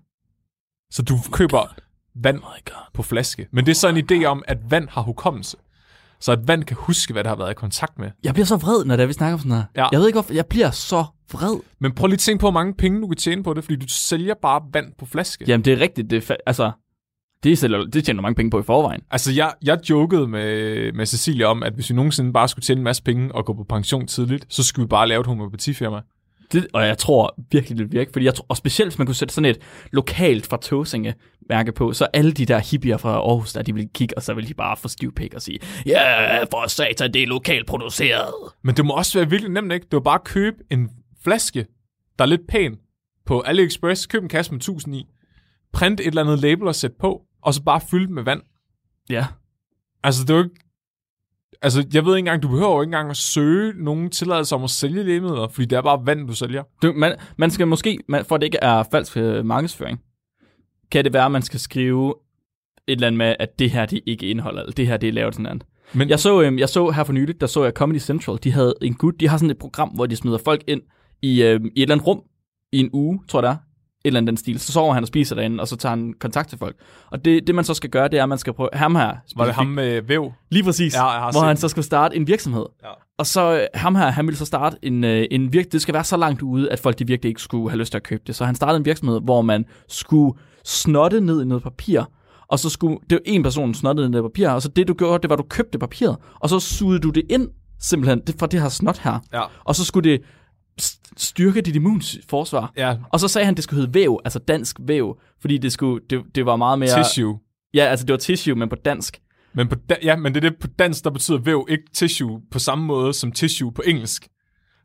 Så 0.90 1.02
du 1.02 1.14
oh 1.14 1.32
køber 1.32 1.58
god. 1.58 1.82
vand 2.14 2.42
oh 2.42 2.72
på 2.94 3.02
flaske. 3.02 3.48
Men 3.50 3.66
det 3.66 3.70
er 3.70 3.74
så 3.74 3.88
en 3.88 3.96
idé 3.96 4.24
om, 4.24 4.42
at 4.48 4.70
vand 4.70 4.88
har 4.88 5.02
hukommelse. 5.02 5.56
Så 6.24 6.32
at 6.32 6.48
vand 6.48 6.64
kan 6.64 6.76
huske, 6.80 7.12
hvad 7.12 7.24
det 7.24 7.28
har 7.28 7.36
været 7.36 7.50
i 7.50 7.54
kontakt 7.54 7.98
med. 7.98 8.10
Jeg 8.24 8.34
bliver 8.34 8.46
så 8.46 8.56
vred, 8.56 8.84
når 8.84 8.96
det 8.96 9.02
er, 9.02 9.06
vi 9.06 9.12
snakker 9.12 9.32
om 9.34 9.38
sådan 9.38 9.52
her. 9.52 9.64
Ja. 9.76 9.86
Jeg 9.92 10.00
ved 10.00 10.06
ikke, 10.06 10.16
hvorfor. 10.16 10.34
Jeg 10.34 10.46
bliver 10.46 10.70
så 10.70 11.04
vred. 11.32 11.60
Men 11.80 11.92
prøv 11.94 12.06
lige 12.06 12.14
at 12.14 12.18
tænke 12.20 12.40
på, 12.40 12.44
hvor 12.44 12.50
mange 12.60 12.74
penge 12.74 13.00
du 13.00 13.06
kan 13.06 13.16
tjene 13.16 13.42
på 13.42 13.54
det, 13.54 13.64
fordi 13.64 13.76
du 13.76 13.86
sælger 13.88 14.34
bare 14.42 14.60
vand 14.72 14.86
på 14.98 15.06
flaske. 15.06 15.44
Jamen, 15.48 15.64
det 15.64 15.72
er 15.72 15.80
rigtigt. 15.80 16.10
Det 16.10 16.16
er 16.30 16.34
fa- 16.34 16.42
altså, 16.46 16.72
det, 17.42 17.58
sælger, 17.58 17.84
det 17.84 18.04
tjener 18.04 18.22
mange 18.22 18.34
penge 18.36 18.50
på 18.50 18.60
i 18.60 18.62
forvejen. 18.62 19.00
Altså, 19.10 19.32
jeg, 19.32 19.52
jeg 19.62 19.78
jokede 19.90 20.28
med, 20.28 20.92
med 20.92 21.06
Cecilia 21.06 21.46
om, 21.46 21.62
at 21.62 21.72
hvis 21.72 21.90
vi 21.90 21.94
nogensinde 21.94 22.32
bare 22.32 22.48
skulle 22.48 22.62
tjene 22.64 22.78
en 22.78 22.84
masse 22.84 23.02
penge 23.02 23.34
og 23.34 23.44
gå 23.44 23.52
på 23.52 23.64
pension 23.68 24.06
tidligt, 24.06 24.46
så 24.48 24.62
skulle 24.62 24.84
vi 24.84 24.88
bare 24.88 25.08
lave 25.08 25.20
et 25.20 25.26
homopatifirma. 25.26 26.00
Det, 26.54 26.66
og 26.72 26.86
jeg 26.86 26.98
tror 26.98 27.34
virkelig, 27.52 27.78
det 27.78 27.92
virker, 27.92 28.12
fordi 28.12 28.24
jeg 28.24 28.34
tror, 28.34 28.46
og 28.48 28.56
specielt 28.56 28.90
hvis 28.90 28.98
man 28.98 29.06
kunne 29.06 29.14
sætte 29.14 29.34
sådan 29.34 29.50
et 29.50 29.58
lokalt 29.92 30.46
fra 30.46 30.56
Tåsinge 30.56 31.14
mærke 31.48 31.72
på, 31.72 31.92
så 31.92 32.06
alle 32.12 32.32
de 32.32 32.46
der 32.46 32.58
hippier 32.58 32.96
fra 32.96 33.10
Aarhus, 33.10 33.52
der 33.52 33.62
de 33.62 33.74
vil 33.74 33.88
kigge, 33.94 34.16
og 34.16 34.22
så 34.22 34.34
vil 34.34 34.48
de 34.48 34.54
bare 34.54 34.76
få 34.76 34.88
stivpik 34.88 35.34
og 35.34 35.42
sige, 35.42 35.58
ja, 35.86 35.92
yeah, 35.92 36.46
for 36.50 36.66
satan, 36.66 37.12
det 37.12 37.22
er 37.22 37.26
lokalt 37.26 37.66
produceret. 37.66 38.34
Men 38.62 38.76
det 38.76 38.84
må 38.84 38.94
også 38.94 39.18
være 39.18 39.30
virkelig 39.30 39.52
nemt, 39.52 39.72
ikke? 39.72 39.84
Det 39.84 39.92
var 39.92 40.00
bare 40.00 40.14
at 40.14 40.24
købe 40.24 40.56
en 40.70 40.90
flaske, 41.24 41.66
der 42.18 42.24
er 42.24 42.28
lidt 42.28 42.46
pæn, 42.48 42.76
på 43.26 43.42
AliExpress, 43.46 44.06
køb 44.06 44.22
en 44.22 44.28
kasse 44.28 44.52
med 44.52 44.58
1000 44.58 44.96
i, 44.96 45.06
print 45.72 46.00
et 46.00 46.06
eller 46.06 46.22
andet 46.22 46.38
label 46.38 46.68
og 46.68 46.74
sætte 46.74 46.96
på, 47.00 47.22
og 47.42 47.54
så 47.54 47.62
bare 47.62 47.80
fylde 47.90 48.12
med 48.12 48.22
vand. 48.22 48.42
Ja. 49.10 49.26
Altså, 50.02 50.22
det 50.22 50.30
er 50.30 50.34
jo 50.34 50.42
ikke... 50.44 50.63
Altså, 51.62 51.86
jeg 51.94 52.04
ved 52.04 52.16
ikke 52.16 52.18
engang, 52.18 52.42
du 52.42 52.48
behøver 52.48 52.74
jo 52.74 52.80
ikke 52.80 52.88
engang 52.88 53.10
at 53.10 53.16
søge 53.16 53.72
nogen 53.76 54.10
tilladelse 54.10 54.54
om 54.54 54.64
at 54.64 54.70
sælge 54.70 55.04
lægemidler, 55.04 55.48
fordi 55.48 55.66
det 55.66 55.76
er 55.76 55.82
bare 55.82 56.06
vand, 56.06 56.28
du 56.28 56.34
sælger. 56.34 56.62
Du, 56.82 56.92
man, 56.96 57.16
man 57.36 57.50
skal 57.50 57.66
måske, 57.66 57.98
man, 58.08 58.24
for 58.24 58.34
at 58.34 58.40
det 58.40 58.46
ikke 58.46 58.58
er 58.62 58.82
falsk 58.90 59.16
øh, 59.16 59.44
markedsføring, 59.44 60.00
kan 60.90 61.04
det 61.04 61.12
være, 61.12 61.24
at 61.24 61.32
man 61.32 61.42
skal 61.42 61.60
skrive 61.60 62.14
et 62.88 62.92
eller 62.92 63.06
andet 63.06 63.18
med, 63.18 63.36
at 63.38 63.58
det 63.58 63.70
her 63.70 63.86
det 63.86 64.00
ikke 64.06 64.26
indeholder, 64.26 64.60
eller 64.60 64.72
det 64.72 64.86
her 64.86 64.96
det 64.96 65.08
er 65.08 65.12
lavet 65.12 65.34
sådan 65.34 65.46
andet. 65.46 65.66
Men 65.92 66.08
jeg 66.08 66.20
så, 66.20 66.42
øh, 66.42 66.58
jeg 66.58 66.68
så 66.68 66.90
her 66.90 67.04
for 67.04 67.12
nyligt, 67.12 67.40
der 67.40 67.46
så 67.46 67.64
jeg 67.64 67.72
Comedy 67.72 67.98
Central, 67.98 68.38
de 68.44 68.52
havde 68.52 68.74
en 68.82 68.94
gut, 68.94 69.20
de 69.20 69.28
har 69.28 69.36
sådan 69.36 69.50
et 69.50 69.58
program, 69.58 69.88
hvor 69.88 70.06
de 70.06 70.16
smider 70.16 70.38
folk 70.38 70.64
ind 70.66 70.82
i, 71.22 71.42
øh, 71.42 71.60
i 71.64 71.66
et 71.66 71.82
eller 71.82 71.94
andet 71.94 72.06
rum 72.06 72.22
i 72.72 72.78
en 72.80 72.90
uge, 72.92 73.20
tror 73.28 73.42
jeg 73.42 73.42
det 73.42 73.50
er, 73.50 73.56
eller 74.04 74.20
andet 74.20 74.28
den 74.28 74.36
stil. 74.36 74.60
Så 74.60 74.72
sover 74.72 74.94
han 74.94 75.02
og 75.02 75.08
spiser 75.08 75.34
derinde, 75.34 75.60
og 75.60 75.68
så 75.68 75.76
tager 75.76 75.90
han 75.90 76.14
kontakt 76.20 76.48
til 76.48 76.58
folk. 76.58 76.76
Og 77.10 77.24
det, 77.24 77.46
det 77.46 77.54
man 77.54 77.64
så 77.64 77.74
skal 77.74 77.90
gøre, 77.90 78.08
det 78.08 78.18
er, 78.18 78.22
at 78.22 78.28
man 78.28 78.38
skal 78.38 78.52
prøve... 78.52 78.68
Ham 78.72 78.94
her... 78.96 79.16
Var 79.36 79.44
det 79.44 79.54
ham 79.54 79.66
med 79.66 80.02
væv? 80.02 80.32
Lige 80.50 80.64
præcis. 80.64 80.94
Ja, 80.94 81.30
hvor 81.30 81.44
han 81.44 81.56
så 81.56 81.68
skal 81.68 81.82
starte 81.82 82.16
en 82.16 82.26
virksomhed. 82.26 82.66
Ja. 82.82 82.88
Og 83.18 83.26
så 83.26 83.54
øh, 83.54 83.66
ham 83.74 83.94
her, 83.94 84.10
han 84.10 84.26
ville 84.26 84.38
så 84.38 84.44
starte 84.44 84.76
en, 84.82 85.04
øh, 85.04 85.26
en 85.30 85.52
virksomhed. 85.52 85.70
Det 85.70 85.82
skal 85.82 85.94
være 85.94 86.04
så 86.04 86.16
langt 86.16 86.42
ude, 86.42 86.70
at 86.70 86.80
folk 86.80 86.98
de 86.98 87.06
virkelig 87.06 87.28
ikke 87.28 87.42
skulle 87.42 87.70
have 87.70 87.78
lyst 87.78 87.92
til 87.92 87.98
at 87.98 88.02
købe 88.02 88.22
det. 88.26 88.36
Så 88.36 88.44
han 88.44 88.54
startede 88.54 88.76
en 88.76 88.84
virksomhed, 88.84 89.20
hvor 89.24 89.42
man 89.42 89.64
skulle 89.88 90.38
snotte 90.64 91.20
ned 91.20 91.42
i 91.42 91.44
noget 91.44 91.62
papir, 91.62 92.02
og 92.48 92.58
så 92.58 92.70
skulle, 92.70 92.98
det 93.10 93.14
var 93.14 93.20
en 93.24 93.42
person 93.42 93.74
snottede 93.74 94.10
ned 94.10 94.18
i 94.18 94.22
papir, 94.22 94.48
og 94.48 94.62
så 94.62 94.68
det 94.68 94.88
du 94.88 94.94
gjorde, 94.94 95.22
det 95.22 95.30
var, 95.30 95.36
at 95.36 95.38
du 95.38 95.46
købte 95.48 95.78
papiret, 95.78 96.16
og 96.40 96.48
så 96.48 96.60
sugede 96.60 97.00
du 97.00 97.10
det 97.10 97.22
ind, 97.30 97.48
simpelthen, 97.80 98.20
det, 98.26 98.34
fra 98.38 98.46
det 98.46 98.62
her 98.62 98.68
snot 98.68 98.98
her. 98.98 99.18
Ja. 99.32 99.42
Og 99.64 99.74
så 99.74 99.84
skulle 99.84 100.10
det 100.10 100.22
styrke 101.16 101.60
dit 101.60 101.76
immunforsvar. 101.76 102.72
Ja. 102.76 102.96
Og 103.12 103.20
så 103.20 103.28
sagde 103.28 103.44
han, 103.44 103.52
at 103.52 103.56
det 103.56 103.64
skulle 103.64 103.80
hedde 103.80 103.94
væv, 103.94 104.20
altså 104.24 104.38
dansk 104.38 104.76
væv, 104.80 105.20
fordi 105.40 105.58
det, 105.58 105.72
skulle, 105.72 106.04
det, 106.10 106.22
det 106.34 106.46
var 106.46 106.56
meget 106.56 106.78
mere... 106.78 107.04
Tissue. 107.04 107.38
Ja, 107.74 107.84
altså 107.84 108.06
det 108.06 108.12
var 108.12 108.18
tissue, 108.18 108.54
men 108.54 108.68
på 108.68 108.76
dansk. 108.76 109.20
Men 109.54 109.68
på 109.68 109.74
da, 109.88 109.96
ja, 110.02 110.16
men 110.16 110.34
det 110.34 110.44
er 110.44 110.50
det 110.50 110.58
på 110.60 110.66
dansk, 110.66 111.04
der 111.04 111.10
betyder 111.10 111.38
væv, 111.38 111.66
ikke 111.68 111.84
tissue, 111.94 112.40
på 112.50 112.58
samme 112.58 112.84
måde 112.84 113.12
som 113.12 113.32
tissue 113.32 113.72
på 113.72 113.82
engelsk. 113.86 114.28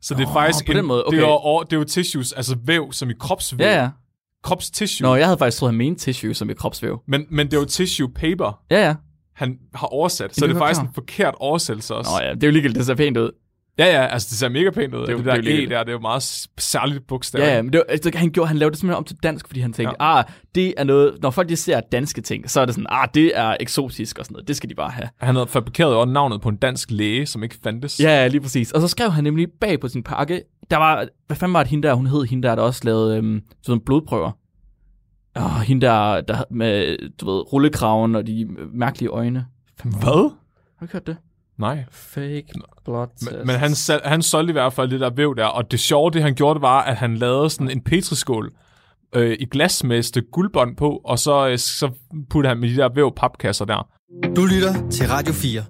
Så 0.02 0.14
det 0.14 0.22
er 0.22 0.26
oh, 0.26 0.32
faktisk 0.32 0.66
på 0.66 0.72
en, 0.72 0.78
den 0.78 0.86
måde, 0.86 1.04
okay. 1.06 1.16
det, 1.16 1.24
er 1.24 1.28
jo, 1.28 1.62
det 1.62 1.72
er 1.72 1.76
jo 1.76 1.84
tissues, 1.84 2.32
altså 2.32 2.56
væv, 2.64 2.92
som 2.92 3.10
i 3.10 3.12
kropsvæv. 3.20 3.66
Ja, 3.66 3.82
ja. 3.82 3.90
Kropstissue. 4.42 5.08
Nå, 5.08 5.14
jeg 5.14 5.26
havde 5.26 5.38
faktisk 5.38 5.58
troet, 5.58 5.72
han 5.72 5.78
mente 5.78 6.00
tissue, 6.00 6.34
som 6.34 6.50
i 6.50 6.54
kropsvæv. 6.54 7.02
Men, 7.08 7.26
men 7.30 7.46
det 7.46 7.54
er 7.54 7.60
jo 7.60 7.64
tissue 7.64 8.12
paper. 8.12 8.60
Ja, 8.70 8.86
ja. 8.86 8.94
Han 9.34 9.58
har 9.74 9.86
oversat, 9.86 10.34
så 10.34 10.40
det, 10.40 10.48
det 10.48 10.56
er 10.56 10.60
faktisk 10.60 10.80
klar. 10.80 10.88
en 10.88 10.94
forkert 10.94 11.34
oversættelse 11.38 11.94
også. 11.94 12.10
Nå 12.10 12.26
ja, 12.26 12.34
det 12.34 12.42
er 12.42 12.46
jo 12.46 12.52
ligegyldigt, 12.52 12.78
det 12.78 12.86
ser 12.86 12.94
pænt 12.94 13.16
ud. 13.16 13.30
Ja, 13.80 14.00
ja, 14.00 14.06
altså 14.06 14.28
det 14.30 14.38
ser 14.38 14.48
mega 14.48 14.70
pænt 14.70 14.94
ud. 14.94 15.06
Det, 15.06 15.16
det 15.16 15.24
der 15.24 15.34
det, 15.34 15.64
E 15.64 15.68
der, 15.68 15.78
det 15.78 15.88
er 15.88 15.92
jo 15.92 15.98
meget 15.98 16.48
særligt 16.58 17.06
bogstav. 17.06 17.40
Ja, 17.40 17.54
ja, 17.54 17.62
men 17.62 17.72
det 17.72 17.78
var, 17.78 17.84
altså, 17.88 18.10
han, 18.14 18.30
gjorde, 18.30 18.48
han 18.48 18.56
lavede 18.56 18.72
det 18.72 18.80
simpelthen 18.80 18.98
om 18.98 19.04
til 19.04 19.16
dansk, 19.22 19.46
fordi 19.46 19.60
han 19.60 19.72
tænkte, 19.72 19.96
ja. 20.00 20.18
ah, 20.18 20.24
det 20.54 20.74
er 20.76 20.84
noget, 20.84 21.18
når 21.22 21.30
folk 21.30 21.48
de 21.48 21.56
ser 21.56 21.80
danske 21.80 22.20
ting, 22.20 22.50
så 22.50 22.60
er 22.60 22.64
det 22.64 22.74
sådan, 22.74 22.86
ah, 22.90 23.08
det 23.14 23.32
er 23.34 23.56
eksotisk 23.60 24.18
og 24.18 24.24
sådan 24.24 24.34
noget, 24.34 24.48
det 24.48 24.56
skal 24.56 24.70
de 24.70 24.74
bare 24.74 24.90
have. 24.90 25.08
Han 25.18 25.34
havde 25.34 25.46
fabrikeret 25.46 25.94
også 25.94 26.12
navnet 26.12 26.40
på 26.40 26.48
en 26.48 26.56
dansk 26.56 26.90
læge, 26.90 27.26
som 27.26 27.42
ikke 27.42 27.56
fandtes. 27.62 28.00
Ja, 28.00 28.26
lige 28.26 28.40
præcis. 28.40 28.72
Og 28.72 28.80
så 28.80 28.88
skrev 28.88 29.10
han 29.10 29.24
nemlig 29.24 29.48
bag 29.60 29.80
på 29.80 29.88
sin 29.88 30.02
pakke, 30.02 30.42
der 30.70 30.76
var, 30.76 31.06
hvad 31.26 31.36
fanden 31.36 31.54
var 31.54 31.62
det 31.62 31.70
hende 31.70 31.88
der, 31.88 31.94
hun 31.94 32.06
hed 32.06 32.24
hende 32.24 32.48
der, 32.48 32.54
der 32.54 32.62
også 32.62 32.80
lavede 32.84 33.16
øhm, 33.16 33.42
sådan 33.62 33.80
blodprøver. 33.80 34.30
Og 35.34 35.60
hende 35.60 35.86
der, 35.86 36.20
der 36.20 36.44
med, 36.50 36.96
du 37.20 37.30
ved, 37.30 37.52
rullekraven 37.52 38.14
og 38.14 38.26
de 38.26 38.48
mærkelige 38.72 39.08
øjne. 39.08 39.46
Hvad? 39.84 40.32
Har 40.78 40.86
du 40.86 40.92
hørt 40.92 41.06
det? 41.06 41.16
Nej. 41.60 41.84
Fake 41.90 42.46
blood 42.84 43.06
test. 43.18 43.32
Men, 43.32 43.46
men 43.46 43.56
han, 43.56 43.70
han 44.04 44.22
solgte 44.22 44.50
i 44.50 44.52
hvert 44.52 44.72
fald 44.72 44.90
det 44.90 45.00
der 45.00 45.10
væv 45.10 45.36
der, 45.36 45.44
og 45.44 45.70
det 45.70 45.80
sjove, 45.80 46.10
det 46.10 46.22
han 46.22 46.34
gjorde, 46.34 46.54
det 46.54 46.62
var, 46.62 46.82
at 46.82 46.96
han 46.96 47.16
lavede 47.16 47.50
sådan 47.50 47.70
en 47.70 47.80
petriskål 47.80 48.52
øh, 49.14 49.36
i 49.40 49.44
glas 49.44 49.84
med 49.84 49.98
et 49.98 50.04
stykke 50.04 50.30
guldbånd 50.30 50.76
på, 50.76 51.00
og 51.04 51.18
så, 51.18 51.48
øh, 51.48 51.58
så 51.58 51.90
puttede 52.30 52.50
han 52.50 52.58
med 52.58 52.68
de 52.68 52.76
der 52.76 52.88
væv 52.94 53.12
papkasser 53.16 53.64
der. 53.64 53.88
Du 54.36 54.44
lytter 54.44 54.90
til 54.90 55.08
Radio 55.08 55.32
4. 55.32 55.64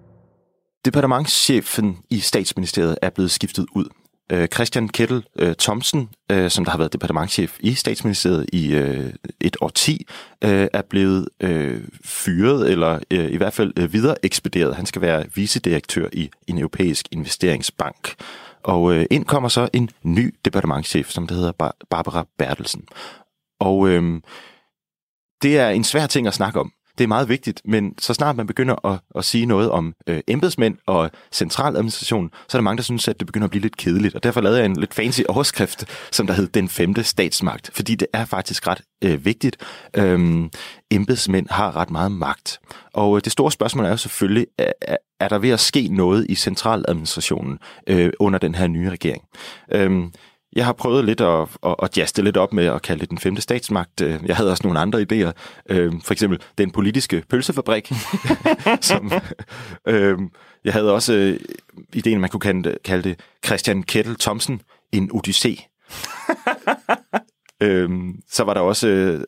Departementschefen 0.84 1.98
i 2.10 2.18
statsministeriet 2.18 2.98
er 3.02 3.10
blevet 3.10 3.30
skiftet 3.30 3.66
ud. 3.74 3.88
Øh, 4.30 4.48
Christian 4.48 4.88
Kettel 4.88 5.24
øh, 5.36 5.54
Thomsen, 5.58 6.08
øh, 6.30 6.50
som 6.50 6.64
der 6.64 6.70
har 6.70 6.78
været 6.78 6.92
departementchef 6.92 7.56
i 7.60 7.74
statsministeriet 7.74 8.46
i 8.52 8.74
øh, 8.74 9.12
et 9.40 9.56
årti, 9.60 10.06
øh, 10.44 10.68
er 10.72 10.82
blevet 10.82 11.28
øh, 11.40 11.84
fyret, 12.04 12.70
eller 12.70 12.98
øh, 13.10 13.30
i 13.30 13.36
hvert 13.36 13.52
fald 13.52 13.72
øh, 13.76 13.92
videre 13.92 14.16
ekspederet. 14.22 14.76
Han 14.76 14.86
skal 14.86 15.02
være 15.02 15.24
vicedirektør 15.34 16.08
i 16.12 16.30
en 16.46 16.58
europæisk 16.58 17.08
investeringsbank. 17.12 18.14
Og 18.62 18.94
øh, 18.94 19.06
ind 19.10 19.24
kommer 19.24 19.48
så 19.48 19.68
en 19.72 19.90
ny 20.02 20.34
departementchef, 20.44 21.10
som 21.10 21.26
der 21.26 21.34
hedder 21.34 21.52
Bar- 21.52 21.76
Barbara 21.90 22.26
Bertelsen. 22.38 22.84
Og 23.60 23.88
øh, 23.88 24.20
det 25.42 25.58
er 25.58 25.68
en 25.68 25.84
svær 25.84 26.06
ting 26.06 26.26
at 26.26 26.34
snakke 26.34 26.60
om, 26.60 26.72
det 27.00 27.04
er 27.04 27.08
meget 27.08 27.28
vigtigt, 27.28 27.62
men 27.64 27.94
så 27.98 28.14
snart 28.14 28.36
man 28.36 28.46
begynder 28.46 28.86
at, 28.86 29.00
at 29.14 29.24
sige 29.24 29.46
noget 29.46 29.70
om 29.70 29.94
øh, 30.06 30.20
embedsmænd 30.28 30.76
og 30.86 31.10
centraladministration, 31.32 32.30
så 32.48 32.56
er 32.56 32.60
der 32.60 32.62
mange, 32.62 32.76
der 32.76 32.82
synes, 32.82 33.08
at 33.08 33.18
det 33.18 33.26
begynder 33.26 33.44
at 33.44 33.50
blive 33.50 33.62
lidt 33.62 33.76
kedeligt. 33.76 34.14
Og 34.14 34.22
derfor 34.22 34.40
lavede 34.40 34.58
jeg 34.58 34.66
en 34.66 34.76
lidt 34.76 34.94
fancy 34.94 35.20
overskrift, 35.28 35.84
som 36.12 36.26
der 36.26 36.34
hed 36.34 36.46
Den 36.46 36.68
femte 36.68 37.04
statsmagt, 37.04 37.70
fordi 37.74 37.94
det 37.94 38.08
er 38.12 38.24
faktisk 38.24 38.66
ret 38.66 38.80
øh, 39.04 39.24
vigtigt. 39.24 39.56
Øhm, 39.96 40.50
embedsmænd 40.90 41.46
har 41.50 41.76
ret 41.76 41.90
meget 41.90 42.12
magt. 42.12 42.60
Og 42.92 43.16
øh, 43.16 43.22
det 43.24 43.32
store 43.32 43.52
spørgsmål 43.52 43.84
er 43.84 43.90
jo 43.90 43.96
selvfølgelig, 43.96 44.46
er, 44.58 44.96
er 45.20 45.28
der 45.28 45.38
ved 45.38 45.50
at 45.50 45.60
ske 45.60 45.88
noget 45.88 46.26
i 46.28 46.34
centraladministrationen 46.34 47.58
øh, 47.86 48.12
under 48.18 48.38
den 48.38 48.54
her 48.54 48.66
nye 48.66 48.90
regering? 48.90 49.22
Øhm, 49.72 50.12
jeg 50.56 50.64
har 50.64 50.72
prøvet 50.72 51.04
lidt 51.04 51.20
at, 51.20 51.48
at, 51.66 51.74
at 51.82 51.98
jaste 51.98 52.22
lidt 52.22 52.36
op 52.36 52.52
med 52.52 52.66
at 52.66 52.82
kalde 52.82 53.00
det 53.00 53.10
den 53.10 53.18
femte 53.18 53.42
statsmagt. 53.42 54.00
Øh, 54.00 54.20
jeg 54.26 54.36
havde 54.36 54.50
også 54.50 54.62
nogle 54.64 54.80
andre 54.80 55.00
idéer. 55.00 55.32
Øh, 55.68 55.92
for 56.04 56.12
eksempel 56.12 56.40
den 56.58 56.70
politiske 56.70 57.24
pølsefabrik. 57.28 57.92
som, 58.80 59.12
øh, 59.86 60.18
jeg 60.64 60.72
havde 60.72 60.94
også 60.94 61.12
øh, 61.12 61.40
ideen, 61.92 62.20
man 62.20 62.30
kunne 62.30 62.40
kalde 62.40 62.62
det, 62.62 62.78
kalde 62.84 63.08
det 63.08 63.20
Christian 63.46 63.82
Kettel 63.82 64.16
Thomsen, 64.16 64.62
en 64.92 65.10
odyssé 65.14 65.66
øhm, 67.60 68.14
så 68.30 68.44
var 68.44 68.54
der 68.54 68.60
også, 68.60 68.88
øh, 68.88 69.20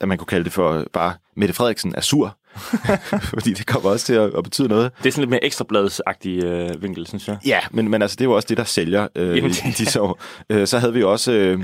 at 0.00 0.08
man 0.08 0.18
kunne 0.18 0.26
kalde 0.26 0.44
det 0.44 0.52
for 0.52 0.84
bare 0.92 1.14
Mette 1.36 1.54
Frederiksen 1.54 1.94
er 1.96 2.00
sur. 2.00 2.36
Fordi 3.34 3.52
det 3.52 3.66
kommer 3.66 3.90
også 3.90 4.06
til 4.06 4.14
at, 4.14 4.30
at 4.36 4.44
betyde 4.44 4.68
noget. 4.68 4.90
Det 4.98 5.06
er 5.06 5.10
sådan 5.12 5.22
lidt 5.22 5.30
mere 5.30 5.44
ekstrabladsagtig 5.44 6.44
øh, 6.44 6.82
vinkel, 6.82 7.06
synes 7.06 7.28
jeg. 7.28 7.38
Ja, 7.46 7.60
men, 7.70 7.88
men 7.88 8.02
altså, 8.02 8.14
det 8.14 8.20
er 8.20 8.28
jo 8.28 8.32
også 8.32 8.46
det, 8.48 8.56
der 8.56 8.64
sælger 8.64 9.08
øh, 9.14 9.36
Jamen, 9.36 9.50
i 9.50 9.70
disse 9.78 10.00
år. 10.00 10.20
Øh, 10.50 10.66
så 10.66 10.78
havde 10.78 10.92
vi 10.92 11.02
også 11.02 11.32
øh, 11.32 11.60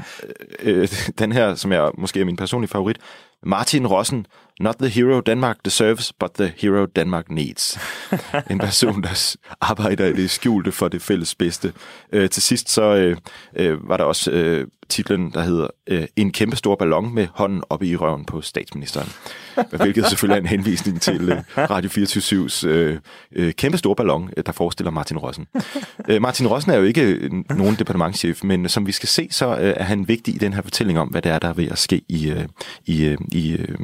øh, 0.61 0.89
den 1.19 1.33
her, 1.33 1.55
som 1.55 1.73
er 1.73 1.91
måske 1.99 2.21
er 2.21 2.25
min 2.25 2.37
personlige 2.37 2.71
favorit, 2.71 2.99
Martin 3.46 3.87
Rossen, 3.87 4.26
not 4.61 4.76
the 4.78 4.88
hero 4.88 5.20
Denmark 5.20 5.57
deserves, 5.64 6.12
but 6.12 6.30
the 6.35 6.52
hero 6.57 6.87
Denmark 6.87 7.30
needs. 7.30 7.78
en 8.50 8.59
person, 8.59 9.02
der 9.02 9.37
arbejder 9.61 10.07
i 10.07 10.12
det 10.12 10.30
skjulte 10.30 10.72
for 10.72 10.88
det 10.88 11.02
fælles 11.02 11.35
bedste. 11.35 11.72
Øh, 12.12 12.30
til 12.30 12.42
sidst 12.42 12.70
så 12.70 12.83
øh, 12.83 13.16
øh, 13.57 13.88
var 13.88 13.96
der 13.96 14.04
også 14.04 14.30
øh, 14.30 14.66
titlen, 14.88 15.30
der 15.30 15.42
hedder 15.42 15.66
øh, 15.87 16.07
En 16.16 16.33
kæmpe 16.33 16.57
stor 16.57 16.76
ballon 16.76 17.14
med 17.14 17.26
hånden 17.35 17.62
oppe 17.70 17.87
i 17.87 17.96
røven 17.96 18.24
på 18.24 18.40
statsministeren. 18.40 19.09
Hvilket 19.83 20.07
selvfølgelig 20.07 20.37
er 20.37 20.40
en 20.40 20.46
henvisning 20.46 21.00
til 21.00 21.33
øh, 21.33 21.38
Radio 21.57 21.90
24-7's 21.90 22.66
øh, 22.66 22.98
øh, 23.33 23.52
kæmpe 23.52 23.78
stor 23.78 23.94
ballon, 23.94 24.30
øh, 24.37 24.42
der 24.46 24.52
forestiller 24.52 24.90
Martin 24.90 25.18
Rossen. 25.18 25.46
Øh, 26.09 26.22
Martin 26.22 26.46
Rossen 26.46 26.72
er 26.72 26.76
jo 26.76 26.83
ikke 26.83 27.30
nogen 27.50 27.74
departementchef, 27.74 28.44
men 28.44 28.68
som 28.68 28.87
vi 28.87 28.92
skal 28.92 29.09
se, 29.09 29.28
så 29.30 29.57
øh, 29.57 29.74
er 29.76 29.83
han 29.83 30.09
vigtig 30.09 30.35
i 30.35 30.38
den 30.38 30.52
her 30.52 30.62
fortælling 30.62 30.98
om, 30.98 31.09
hvad 31.09 31.22
det 31.22 31.33
er, 31.33 31.38
der 31.38 31.48
er 31.48 31.52
ved 31.52 31.68
at 31.68 31.78
ske 31.78 32.02
i, 32.09 32.30
øh, 32.30 32.44
i, 32.87 33.04
øh, 33.04 33.18
i 33.35 33.53
øh, 33.53 33.79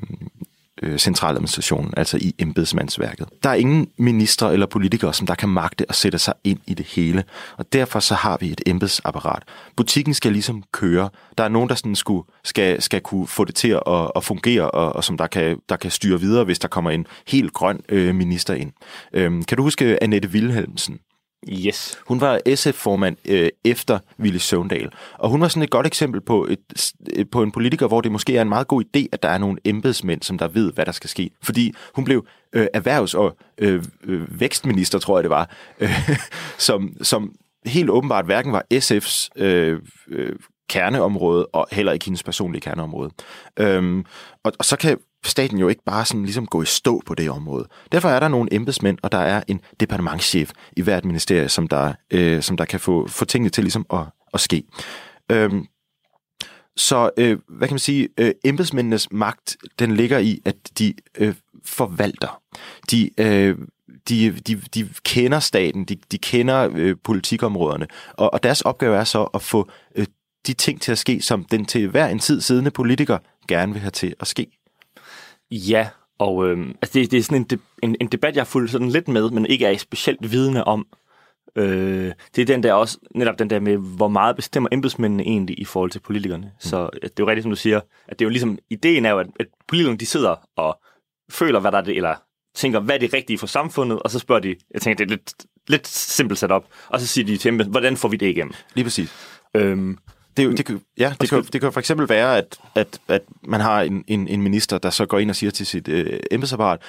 øh, 0.82 0.98
centraladministrationen, 0.98 1.94
altså 1.96 2.16
i 2.16 2.34
embedsmandsværket. 2.38 3.28
Der 3.42 3.50
er 3.50 3.54
ingen 3.54 3.88
ministre 3.96 4.52
eller 4.52 4.66
politikere, 4.66 5.14
som 5.14 5.26
der 5.26 5.34
kan 5.34 5.48
magte 5.48 5.86
at 5.88 5.94
sætte 5.94 6.18
sig 6.18 6.34
ind 6.44 6.58
i 6.66 6.74
det 6.74 6.86
hele, 6.86 7.24
og 7.56 7.72
derfor 7.72 8.00
så 8.00 8.14
har 8.14 8.36
vi 8.40 8.52
et 8.52 8.60
embedsapparat. 8.66 9.42
Butikken 9.76 10.14
skal 10.14 10.32
ligesom 10.32 10.62
køre. 10.72 11.08
Der 11.38 11.44
er 11.44 11.48
nogen, 11.48 11.68
der 11.68 11.74
sådan 11.74 11.96
skulle, 11.96 12.26
skal, 12.44 12.82
skal 12.82 13.00
kunne 13.00 13.26
få 13.26 13.44
det 13.44 13.54
til 13.54 13.68
at, 13.68 14.10
at 14.16 14.24
fungere, 14.24 14.70
og, 14.70 14.96
og 14.96 15.04
som 15.04 15.16
der 15.16 15.26
kan, 15.26 15.56
der 15.68 15.76
kan 15.76 15.90
styre 15.90 16.20
videre, 16.20 16.44
hvis 16.44 16.58
der 16.58 16.68
kommer 16.68 16.90
en 16.90 17.06
helt 17.26 17.52
grøn 17.52 17.80
øh, 17.88 18.14
minister 18.14 18.54
ind. 18.54 18.72
Øhm, 19.12 19.44
kan 19.44 19.56
du 19.56 19.62
huske 19.62 20.02
Annette 20.02 20.28
Wilhelmsen? 20.28 20.98
Yes. 21.48 21.98
Hun 22.06 22.20
var 22.20 22.40
SF-formand 22.54 23.16
øh, 23.24 23.48
efter 23.64 23.98
Ville 24.18 24.40
Søvndal, 24.40 24.90
og 25.18 25.30
hun 25.30 25.40
var 25.40 25.48
sådan 25.48 25.62
et 25.62 25.70
godt 25.70 25.86
eksempel 25.86 26.20
på, 26.20 26.46
et, 26.50 26.92
øh, 27.16 27.26
på 27.32 27.42
en 27.42 27.52
politiker, 27.52 27.86
hvor 27.86 28.00
det 28.00 28.12
måske 28.12 28.36
er 28.36 28.42
en 28.42 28.48
meget 28.48 28.68
god 28.68 28.84
idé, 28.84 29.06
at 29.12 29.22
der 29.22 29.28
er 29.28 29.38
nogle 29.38 29.58
embedsmænd, 29.64 30.22
som 30.22 30.38
der 30.38 30.48
ved, 30.48 30.72
hvad 30.72 30.86
der 30.86 30.92
skal 30.92 31.10
ske. 31.10 31.30
Fordi 31.42 31.74
hun 31.94 32.04
blev 32.04 32.26
øh, 32.52 32.66
erhvervs- 32.74 33.14
og 33.14 33.36
øh, 33.58 33.84
øh 34.04 34.40
vækstminister, 34.40 34.98
tror 34.98 35.18
jeg 35.18 35.22
det 35.22 35.30
var, 35.30 35.50
øh, 35.80 36.18
som, 36.58 36.96
som 37.02 37.32
helt 37.66 37.90
åbenbart 37.90 38.24
hverken 38.24 38.52
var 38.52 38.64
SF's 38.74 39.28
øh, 39.36 39.80
øh, 40.08 40.36
kerneområde, 40.70 41.46
og 41.46 41.66
heller 41.72 41.92
ikke 41.92 42.04
hendes 42.04 42.22
personlige 42.22 42.60
kerneområde. 42.60 43.10
Øhm, 43.56 44.04
og, 44.44 44.52
og 44.58 44.64
så 44.64 44.76
kan 44.76 44.98
staten 45.24 45.58
jo 45.58 45.68
ikke 45.68 45.84
bare 45.84 46.04
sådan 46.04 46.24
ligesom 46.24 46.46
gå 46.46 46.62
i 46.62 46.66
stå 46.66 47.02
på 47.06 47.14
det 47.14 47.30
område. 47.30 47.68
Derfor 47.92 48.08
er 48.08 48.20
der 48.20 48.28
nogle 48.28 48.54
embedsmænd, 48.54 48.98
og 49.02 49.12
der 49.12 49.18
er 49.18 49.42
en 49.48 49.60
departementschef 49.80 50.50
i 50.76 50.82
hvert 50.82 51.04
ministerie, 51.04 51.48
som 51.48 51.68
der, 51.68 51.92
øh, 52.10 52.42
som 52.42 52.56
der 52.56 52.64
kan 52.64 52.80
få, 52.80 53.08
få 53.08 53.24
tingene 53.24 53.50
til 53.50 53.64
ligesom 53.64 53.86
at, 53.92 54.00
at 54.34 54.40
ske. 54.40 54.62
Øhm, 55.32 55.66
så 56.76 57.10
øh, 57.16 57.38
hvad 57.48 57.68
kan 57.68 57.74
man 57.74 57.78
sige, 57.78 58.08
øh, 58.18 58.32
embedsmændenes 58.44 59.12
magt, 59.12 59.56
den 59.78 59.96
ligger 59.96 60.18
i, 60.18 60.40
at 60.44 60.56
de 60.78 60.94
øh, 61.18 61.34
forvalter. 61.64 62.40
De, 62.90 63.10
øh, 63.18 63.58
de, 64.08 64.30
de, 64.30 64.62
de 64.74 64.88
kender 65.04 65.40
staten, 65.40 65.84
de, 65.84 65.96
de 66.12 66.18
kender 66.18 66.70
øh, 66.74 66.96
politikområderne, 67.04 67.86
og, 68.12 68.32
og 68.32 68.42
deres 68.42 68.60
opgave 68.60 68.96
er 68.96 69.04
så 69.04 69.22
at 69.22 69.42
få 69.42 69.70
øh, 69.96 70.06
de 70.46 70.52
ting 70.52 70.80
til 70.80 70.92
at 70.92 70.98
ske, 70.98 71.22
som 71.22 71.44
den 71.44 71.64
til 71.64 71.88
hver 71.88 72.06
en 72.06 72.18
tid 72.18 72.40
siddende 72.40 72.70
politiker 72.70 73.18
gerne 73.48 73.72
vil 73.72 73.80
have 73.80 73.90
til 73.90 74.14
at 74.20 74.26
ske. 74.26 74.46
Ja, 75.50 75.88
og 76.18 76.48
øh, 76.48 76.68
altså 76.82 76.98
det, 76.98 77.10
det 77.10 77.18
er 77.18 77.22
sådan 77.22 77.38
en, 77.38 77.44
de, 77.44 77.58
en, 77.82 77.96
en 78.00 78.08
debat, 78.08 78.34
jeg 78.34 78.40
har 78.40 78.46
fulgt 78.46 78.70
sådan 78.70 78.88
lidt 78.88 79.08
med, 79.08 79.30
men 79.30 79.46
ikke 79.46 79.66
er 79.66 79.76
specielt 79.76 80.32
vidne 80.32 80.64
om. 80.64 80.86
Øh, 81.56 82.12
det 82.36 82.42
er 82.42 82.46
den 82.46 82.62
der 82.62 82.72
også, 82.72 82.98
netop 83.14 83.38
den 83.38 83.50
der 83.50 83.60
med, 83.60 83.76
hvor 83.76 84.08
meget 84.08 84.36
bestemmer 84.36 84.68
embedsmændene 84.72 85.22
egentlig 85.22 85.60
i 85.60 85.64
forhold 85.64 85.90
til 85.90 86.00
politikerne. 86.00 86.44
Mm. 86.44 86.50
Så 86.58 86.90
det 86.92 87.04
er 87.04 87.10
jo 87.18 87.28
rigtigt, 87.28 87.42
som 87.42 87.50
du 87.50 87.56
siger, 87.56 87.80
at 88.08 88.18
det 88.18 88.24
er 88.24 88.26
jo 88.26 88.30
ligesom, 88.30 88.58
ideen 88.70 89.04
er 89.04 89.10
jo, 89.10 89.18
at, 89.18 89.26
at 89.40 89.46
politikerne 89.68 89.98
de 89.98 90.06
sidder 90.06 90.36
og 90.56 90.80
føler, 91.30 91.60
hvad 91.60 91.72
der 91.72 91.78
er 91.78 91.82
det, 91.82 91.96
eller 91.96 92.14
tænker, 92.54 92.80
hvad 92.80 92.94
er 92.94 92.98
det 92.98 93.14
rigtige 93.14 93.38
for 93.38 93.46
samfundet, 93.46 94.02
og 94.02 94.10
så 94.10 94.18
spørger 94.18 94.40
de, 94.40 94.56
jeg 94.74 94.82
tænker, 94.82 95.04
det 95.04 95.12
er 95.12 95.16
lidt, 95.16 95.34
lidt 95.68 95.86
simpelt 95.88 96.38
sat 96.38 96.50
op, 96.50 96.66
og 96.88 97.00
så 97.00 97.06
siger 97.06 97.24
de 97.24 97.36
til 97.36 97.52
dem, 97.52 97.70
hvordan 97.70 97.96
får 97.96 98.08
vi 98.08 98.16
det 98.16 98.26
igennem? 98.26 98.54
Lige 98.74 98.84
præcis. 98.84 99.12
Øhm, 99.54 99.98
det, 100.36 100.58
det, 100.58 100.66
kan, 100.66 100.80
ja, 100.98 101.12
det, 101.20 101.28
kan, 101.30 101.42
det 101.52 101.60
kan 101.60 101.72
for 101.72 101.80
eksempel 101.80 102.08
være, 102.08 102.38
at, 102.38 102.58
at, 102.74 103.00
at 103.08 103.22
man 103.44 103.60
har 103.60 103.82
en, 103.82 104.04
en, 104.06 104.28
en 104.28 104.42
minister, 104.42 104.78
der 104.78 104.90
så 104.90 105.06
går 105.06 105.18
ind 105.18 105.30
og 105.30 105.36
siger 105.36 105.50
til 105.50 105.66
sit 105.66 105.88
øh, 105.88 106.20
embedsapparat, 106.30 106.80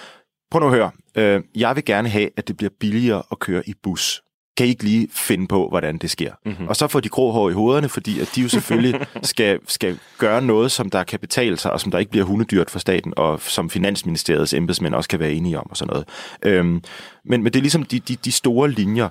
prøv 0.52 0.60
nu 0.60 0.66
at 0.68 0.74
høre, 0.74 0.92
øh, 1.16 1.44
jeg 1.56 1.76
vil 1.76 1.86
gerne 1.86 2.10
have, 2.10 2.30
at 2.38 2.48
det 2.48 2.58
bliver 2.58 2.70
billigere 2.80 3.24
at 3.32 3.40
køre 3.40 3.70
i 3.70 3.74
bus. 3.84 4.22
Kan 4.58 4.66
I 4.66 4.70
ikke 4.70 4.84
lige 4.84 5.08
finde 5.12 5.48
på, 5.48 5.70
hvordan 5.70 5.98
det 5.98 6.10
sker? 6.10 6.34
Mm-hmm. 6.46 6.68
Og 6.68 6.76
så 6.76 6.88
får 6.88 7.00
de 7.00 7.10
grå 7.10 7.32
hår 7.32 7.50
i 7.50 7.54
hovederne, 7.54 7.90
fordi 7.90 8.20
at 8.20 8.32
de 8.36 8.42
jo 8.42 8.50
selvfølgelig 8.50 9.08
skal, 9.24 9.60
skal 9.68 10.00
gøre 10.18 10.42
noget, 10.42 10.72
som 10.72 10.90
der 10.90 11.04
kan 11.04 11.20
betale 11.20 11.58
sig, 11.58 11.72
og 11.72 11.82
som 11.82 11.92
der 11.92 12.00
ikke 12.00 12.12
bliver 12.12 12.26
hundedyrt 12.26 12.70
for 12.70 12.80
staten, 12.80 13.14
og 13.18 13.40
som 13.42 13.70
Finansministeriets 13.70 14.54
embedsmænd 14.54 14.96
også 14.96 15.10
kan 15.10 15.20
være 15.20 15.32
enige 15.32 15.60
om 15.60 15.68
og 15.70 15.78
sådan 15.78 15.90
noget. 15.90 16.08
Øhm, 16.46 16.84
men, 17.26 17.44
men 17.44 17.46
det 17.46 17.56
er 17.56 17.62
ligesom 17.62 17.84
de, 17.84 18.00
de, 18.00 18.16
de 18.16 18.32
store 18.32 18.72
linjer. 18.72 19.10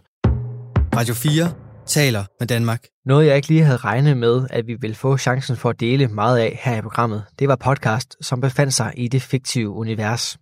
Radio 0.96 1.14
4 1.14 1.69
taler 1.90 2.24
med 2.40 2.46
Danmark. 2.46 2.84
Noget, 3.04 3.26
jeg 3.26 3.36
ikke 3.36 3.48
lige 3.48 3.62
havde 3.62 3.76
regnet 3.76 4.16
med, 4.16 4.46
at 4.50 4.66
vi 4.66 4.76
ville 4.80 4.96
få 4.96 5.16
chancen 5.16 5.56
for 5.56 5.70
at 5.70 5.80
dele 5.80 6.08
meget 6.08 6.38
af 6.38 6.60
her 6.62 6.76
i 6.76 6.80
programmet, 6.80 7.24
det 7.38 7.48
var 7.48 7.56
podcast, 7.56 8.16
som 8.20 8.40
befandt 8.40 8.74
sig 8.74 8.92
i 8.96 9.08
det 9.08 9.22
fiktive 9.22 9.70
univers. 9.70 10.38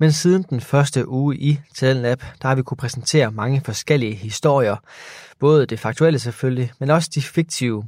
Men 0.00 0.12
siden 0.12 0.44
den 0.50 0.60
første 0.60 1.08
uge 1.08 1.36
i 1.36 1.60
Talentlab, 1.76 2.20
der 2.42 2.48
har 2.48 2.54
vi 2.54 2.62
kunne 2.62 2.76
præsentere 2.76 3.30
mange 3.30 3.62
forskellige 3.64 4.14
historier. 4.14 4.76
Både 5.40 5.66
det 5.66 5.80
faktuelle 5.80 6.18
selvfølgelig, 6.18 6.72
men 6.80 6.90
også 6.90 7.10
de 7.14 7.22
fiktive. 7.22 7.84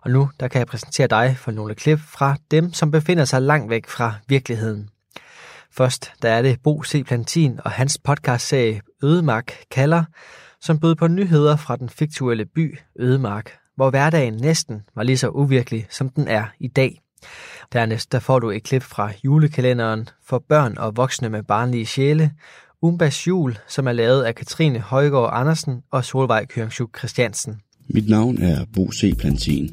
Og 0.00 0.10
nu 0.10 0.30
der 0.40 0.48
kan 0.48 0.58
jeg 0.58 0.66
præsentere 0.66 1.06
dig 1.06 1.36
for 1.38 1.50
nogle 1.50 1.74
klip 1.74 2.00
fra 2.00 2.36
dem, 2.50 2.72
som 2.72 2.90
befinder 2.90 3.24
sig 3.24 3.42
langt 3.42 3.70
væk 3.70 3.88
fra 3.88 4.14
virkeligheden. 4.28 4.88
Først 5.76 6.12
der 6.22 6.28
er 6.28 6.42
det 6.42 6.58
Bo 6.62 6.82
C. 6.84 7.04
Plantin 7.06 7.60
og 7.64 7.70
hans 7.70 7.98
podcastserie 8.04 8.80
Ødemark 9.02 9.52
kalder, 9.70 10.04
som 10.60 10.80
bød 10.80 10.94
på 10.94 11.08
nyheder 11.08 11.56
fra 11.56 11.76
den 11.76 11.88
fiktuelle 11.88 12.46
by 12.46 12.78
Ødemark, 12.98 13.56
hvor 13.76 13.90
hverdagen 13.90 14.34
næsten 14.34 14.82
var 14.94 15.02
lige 15.02 15.16
så 15.16 15.28
uvirkelig, 15.28 15.86
som 15.90 16.08
den 16.08 16.28
er 16.28 16.44
i 16.60 16.68
dag. 16.68 17.00
Dernæst 17.72 18.12
der 18.12 18.18
får 18.18 18.38
du 18.38 18.50
et 18.50 18.62
klip 18.62 18.82
fra 18.82 19.12
julekalenderen 19.24 20.08
for 20.26 20.44
børn 20.48 20.78
og 20.78 20.96
voksne 20.96 21.28
med 21.28 21.42
barnlige 21.42 21.86
sjæle, 21.86 22.30
Umbas 22.82 23.26
jul, 23.26 23.58
som 23.68 23.86
er 23.86 23.92
lavet 23.92 24.22
af 24.22 24.34
Katrine 24.34 24.78
Højgaard 24.78 25.30
Andersen 25.32 25.82
og 25.90 26.04
Solvej 26.04 26.46
Køringschuk 26.46 26.98
Christiansen. 26.98 27.60
Mit 27.88 28.08
navn 28.08 28.38
er 28.42 28.64
Bo 28.74 28.92
C. 28.92 29.18
Plantin. 29.18 29.70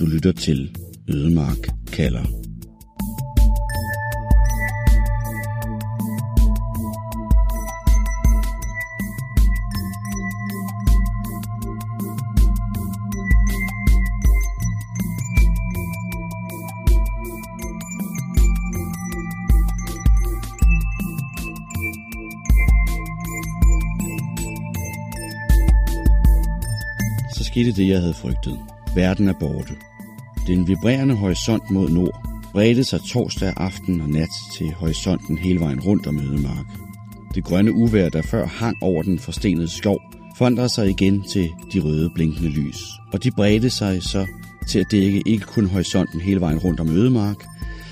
Du 0.00 0.06
lytter 0.06 0.32
til 0.32 0.76
Ødemark 1.08 1.68
kalder. 1.92 2.41
Skete 27.62 27.82
det, 27.82 27.88
jeg 27.88 28.00
havde 28.00 28.14
frygtet. 28.14 28.58
Verden 28.94 29.28
er 29.28 29.32
borte. 29.40 29.74
Den 30.46 30.68
vibrerende 30.68 31.14
horisont 31.14 31.70
mod 31.70 31.88
nord 31.90 32.28
bredte 32.52 32.84
sig 32.84 33.00
torsdag 33.00 33.52
aften 33.56 34.00
og 34.00 34.08
nat 34.08 34.28
til 34.58 34.72
horisonten 34.72 35.38
hele 35.38 35.60
vejen 35.60 35.80
rundt 35.80 36.06
om 36.06 36.18
Ødemark. 36.18 36.66
Det 37.34 37.44
grønne 37.44 37.72
uvær, 37.72 38.08
der 38.08 38.22
før 38.22 38.46
hang 38.46 38.76
over 38.80 39.02
den 39.02 39.18
forstenede 39.18 39.68
skov, 39.68 40.00
forandrede 40.38 40.68
sig 40.68 40.88
igen 40.88 41.22
til 41.22 41.50
de 41.72 41.80
røde 41.80 42.10
blinkende 42.14 42.48
lys. 42.48 42.78
Og 43.12 43.24
de 43.24 43.30
bredte 43.30 43.70
sig 43.70 44.02
så 44.02 44.26
til 44.68 44.78
at 44.78 44.90
dække 44.90 45.22
ikke 45.26 45.46
kun 45.46 45.66
horisonten 45.66 46.20
hele 46.20 46.40
vejen 46.40 46.58
rundt 46.58 46.80
om 46.80 46.88
Ødemark, 46.88 47.36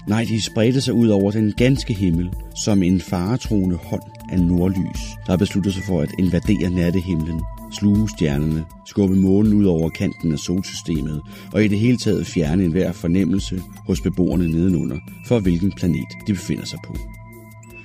nej, 0.08 0.26
de 0.28 0.42
spredte 0.42 0.80
sig 0.80 0.94
ud 0.94 1.08
over 1.08 1.30
den 1.30 1.52
ganske 1.56 1.94
himmel 1.94 2.30
som 2.64 2.82
en 2.82 3.00
faretroende 3.00 3.76
hånd 3.76 4.02
af 4.32 4.40
nordlys, 4.40 5.00
der 5.26 5.36
besluttede 5.36 5.74
sig 5.74 5.84
for 5.84 6.00
at 6.00 6.10
invadere 6.18 6.70
nattehimlen 6.70 7.40
sluge 7.72 8.08
stjernerne, 8.08 8.64
skubbe 8.86 9.16
månen 9.16 9.52
ud 9.52 9.64
over 9.64 9.88
kanten 9.88 10.32
af 10.32 10.38
solsystemet 10.38 11.20
og 11.52 11.64
i 11.64 11.68
det 11.68 11.78
hele 11.78 11.96
taget 11.96 12.26
fjerne 12.26 12.64
enhver 12.64 12.92
fornemmelse 12.92 13.62
hos 13.86 14.00
beboerne 14.00 14.48
nedenunder 14.48 14.98
for 15.26 15.40
hvilken 15.40 15.72
planet 15.72 16.08
de 16.26 16.32
befinder 16.32 16.64
sig 16.64 16.78
på. 16.86 16.96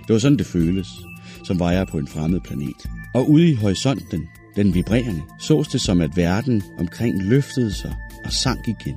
Det 0.08 0.14
var 0.14 0.20
sådan 0.20 0.38
det 0.38 0.46
føles, 0.46 0.88
som 1.44 1.60
var 1.60 1.72
jeg 1.72 1.88
på 1.88 1.98
en 1.98 2.08
fremmed 2.08 2.40
planet. 2.40 2.90
Og 3.14 3.30
ude 3.30 3.50
i 3.50 3.54
horisonten, 3.54 4.24
den 4.56 4.74
vibrerende, 4.74 5.22
sås 5.40 5.68
det 5.68 5.82
som 5.82 6.02
at 6.02 6.18
verden 6.18 6.64
omkring 6.80 7.24
løftede 7.24 7.74
sig 7.74 7.96
og 8.26 8.32
sank 8.32 8.68
igen. 8.68 8.96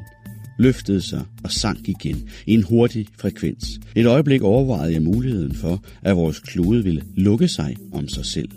Løftede 0.58 1.02
sig 1.02 1.24
og 1.44 1.50
sank 1.50 1.88
igen 1.88 2.28
i 2.46 2.54
en 2.54 2.62
hurtig 2.62 3.06
frekvens. 3.20 3.80
Et 3.94 4.06
øjeblik 4.06 4.42
overvejede 4.42 4.92
jeg 4.92 5.02
muligheden 5.02 5.54
for, 5.54 5.84
at 6.02 6.16
vores 6.16 6.38
klode 6.38 6.84
ville 6.84 7.02
lukke 7.16 7.48
sig 7.48 7.76
om 7.92 8.08
sig 8.08 8.26
selv. 8.26 8.48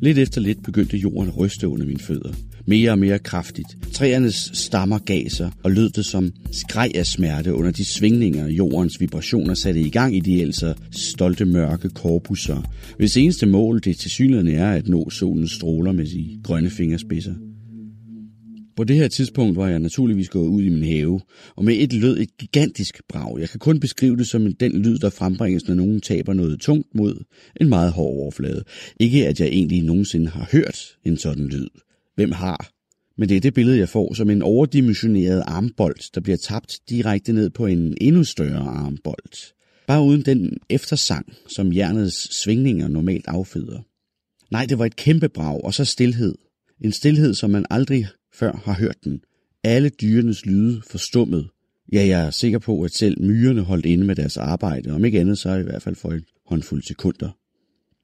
Lidt 0.00 0.18
efter 0.18 0.40
lidt 0.40 0.62
begyndte 0.62 0.96
jorden 0.96 1.28
at 1.28 1.38
ryste 1.38 1.68
under 1.68 1.86
mine 1.86 1.98
fødder. 1.98 2.32
mere 2.66 2.90
og 2.90 2.98
mere 2.98 3.18
kraftigt. 3.18 3.76
Træernes 3.92 4.50
stammer 4.54 4.98
gav 4.98 5.28
sig, 5.28 5.50
og 5.62 5.70
lød 5.70 5.90
det 5.90 6.04
som 6.04 6.32
skreg 6.52 6.90
af 6.94 7.06
smerte 7.06 7.54
under 7.54 7.70
de 7.70 7.84
svingninger, 7.84 8.48
jordens 8.48 9.00
vibrationer 9.00 9.54
satte 9.54 9.80
i 9.80 9.90
gang 9.90 10.16
i 10.16 10.20
de 10.20 10.40
ellers 10.40 10.64
stolte 10.90 11.44
mørke 11.44 11.88
korpusser, 11.88 12.70
hvis 12.96 13.16
eneste 13.16 13.46
mål 13.46 13.80
det 13.84 13.96
til 13.96 14.10
synligheden 14.10 14.54
er 14.54 14.70
at 14.70 14.88
nå 14.88 15.10
solens 15.10 15.52
stråler 15.52 15.92
med 15.92 16.04
de 16.04 16.40
grønne 16.44 16.70
fingerspidser. 16.70 17.34
På 18.78 18.84
det 18.84 18.96
her 18.96 19.08
tidspunkt 19.08 19.56
var 19.56 19.68
jeg 19.68 19.78
naturligvis 19.78 20.28
gået 20.28 20.48
ud 20.48 20.62
i 20.62 20.68
min 20.68 20.84
have, 20.84 21.20
og 21.56 21.64
med 21.64 21.74
et 21.78 21.92
lød 21.92 22.18
et 22.18 22.36
gigantisk 22.36 23.02
brag. 23.08 23.40
Jeg 23.40 23.48
kan 23.48 23.60
kun 23.60 23.80
beskrive 23.80 24.16
det 24.16 24.26
som 24.26 24.54
den 24.54 24.82
lyd, 24.82 24.98
der 24.98 25.10
frembringes, 25.10 25.68
når 25.68 25.74
nogen 25.74 26.00
taber 26.00 26.32
noget 26.32 26.60
tungt 26.60 26.94
mod 26.94 27.24
en 27.60 27.68
meget 27.68 27.92
hård 27.92 28.16
overflade. 28.16 28.64
Ikke 29.00 29.26
at 29.26 29.40
jeg 29.40 29.48
egentlig 29.48 29.82
nogensinde 29.82 30.28
har 30.28 30.48
hørt 30.52 30.96
en 31.04 31.16
sådan 31.16 31.48
lyd. 31.48 31.68
Hvem 32.14 32.32
har? 32.32 32.70
Men 33.16 33.28
det 33.28 33.36
er 33.36 33.40
det 33.40 33.54
billede, 33.54 33.78
jeg 33.78 33.88
får 33.88 34.14
som 34.14 34.30
en 34.30 34.42
overdimensioneret 34.42 35.42
armbold, 35.46 36.12
der 36.14 36.20
bliver 36.20 36.36
tabt 36.36 36.78
direkte 36.88 37.32
ned 37.32 37.50
på 37.50 37.66
en 37.66 37.96
endnu 38.00 38.24
større 38.24 38.68
armbold. 38.68 39.52
Bare 39.86 40.02
uden 40.02 40.22
den 40.22 40.58
eftersang, 40.70 41.34
som 41.48 41.70
hjernets 41.70 42.42
svingninger 42.42 42.88
normalt 42.88 43.24
afføder. 43.28 43.80
Nej, 44.50 44.66
det 44.66 44.78
var 44.78 44.86
et 44.86 44.96
kæmpe 44.96 45.28
brag, 45.28 45.64
og 45.64 45.74
så 45.74 45.84
stillhed. 45.84 46.34
En 46.80 46.92
stillhed, 46.92 47.34
som 47.34 47.50
man 47.50 47.66
aldrig 47.70 48.06
før 48.38 48.52
har 48.64 48.74
hørt 48.74 49.04
den. 49.04 49.20
Alle 49.64 49.88
dyrenes 49.88 50.46
lyde 50.46 50.82
forstummet. 50.90 51.48
Ja, 51.92 52.06
jeg 52.06 52.26
er 52.26 52.30
sikker 52.30 52.58
på, 52.58 52.82
at 52.82 52.90
selv 52.90 53.22
myrerne 53.22 53.62
holdt 53.62 53.86
inde 53.86 54.06
med 54.06 54.16
deres 54.16 54.36
arbejde, 54.36 54.90
om 54.90 55.04
ikke 55.04 55.20
andet 55.20 55.38
så 55.38 55.54
i 55.54 55.62
hvert 55.62 55.82
fald 55.82 55.94
for 55.94 56.12
en 56.12 56.24
håndfuld 56.46 56.82
sekunder. 56.82 57.30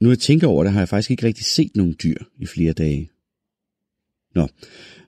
Nu 0.00 0.08
jeg 0.08 0.18
tænker 0.18 0.46
over 0.46 0.64
det, 0.64 0.72
har 0.72 0.80
jeg 0.80 0.88
faktisk 0.88 1.10
ikke 1.10 1.26
rigtig 1.26 1.44
set 1.44 1.70
nogen 1.74 1.96
dyr 2.02 2.16
i 2.38 2.46
flere 2.46 2.72
dage. 2.72 3.10
Nå, 4.34 4.48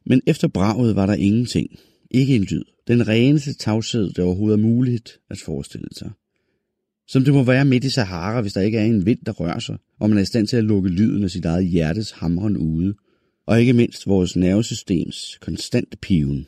men 0.07 0.23
efter 0.27 0.49
braget 0.49 0.97
var 0.97 1.07
der 1.07 1.15
ingenting. 1.15 1.79
Ikke 2.11 2.37
en 2.37 2.45
lyd. 2.45 2.65
Den 2.89 3.09
reneste 3.09 3.55
tavshed, 3.55 4.13
der 4.13 4.23
overhovedet 4.23 4.59
er 4.59 4.63
muligt 4.63 5.19
at 5.31 5.39
forestille 5.39 5.89
sig. 5.93 6.11
Som 7.09 7.25
det 7.25 7.35
må 7.35 7.43
være 7.43 7.65
midt 7.65 7.85
i 7.85 7.91
Sahara, 7.91 8.41
hvis 8.41 8.53
der 8.53 8.61
ikke 8.61 8.79
er 8.79 8.85
en 8.85 9.07
vind, 9.07 9.19
der 9.27 9.33
rører 9.33 9.59
sig, 9.59 9.77
og 10.01 10.09
man 10.09 10.19
er 10.19 10.23
i 10.23 10.27
stand 10.27 10.47
til 10.47 10.57
at 10.57 10.65
lukke 10.65 10.89
lyden 10.89 11.25
af 11.25 11.31
sit 11.31 11.45
eget 11.45 11.67
hjertes 11.67 12.11
hamren 12.11 12.57
ude– 12.57 12.95
og 13.47 13.61
ikke 13.61 13.73
mindst 13.73 14.07
vores 14.07 14.37
nervesystems 14.37 15.39
konstante 15.41 15.97
piven, 15.97 16.47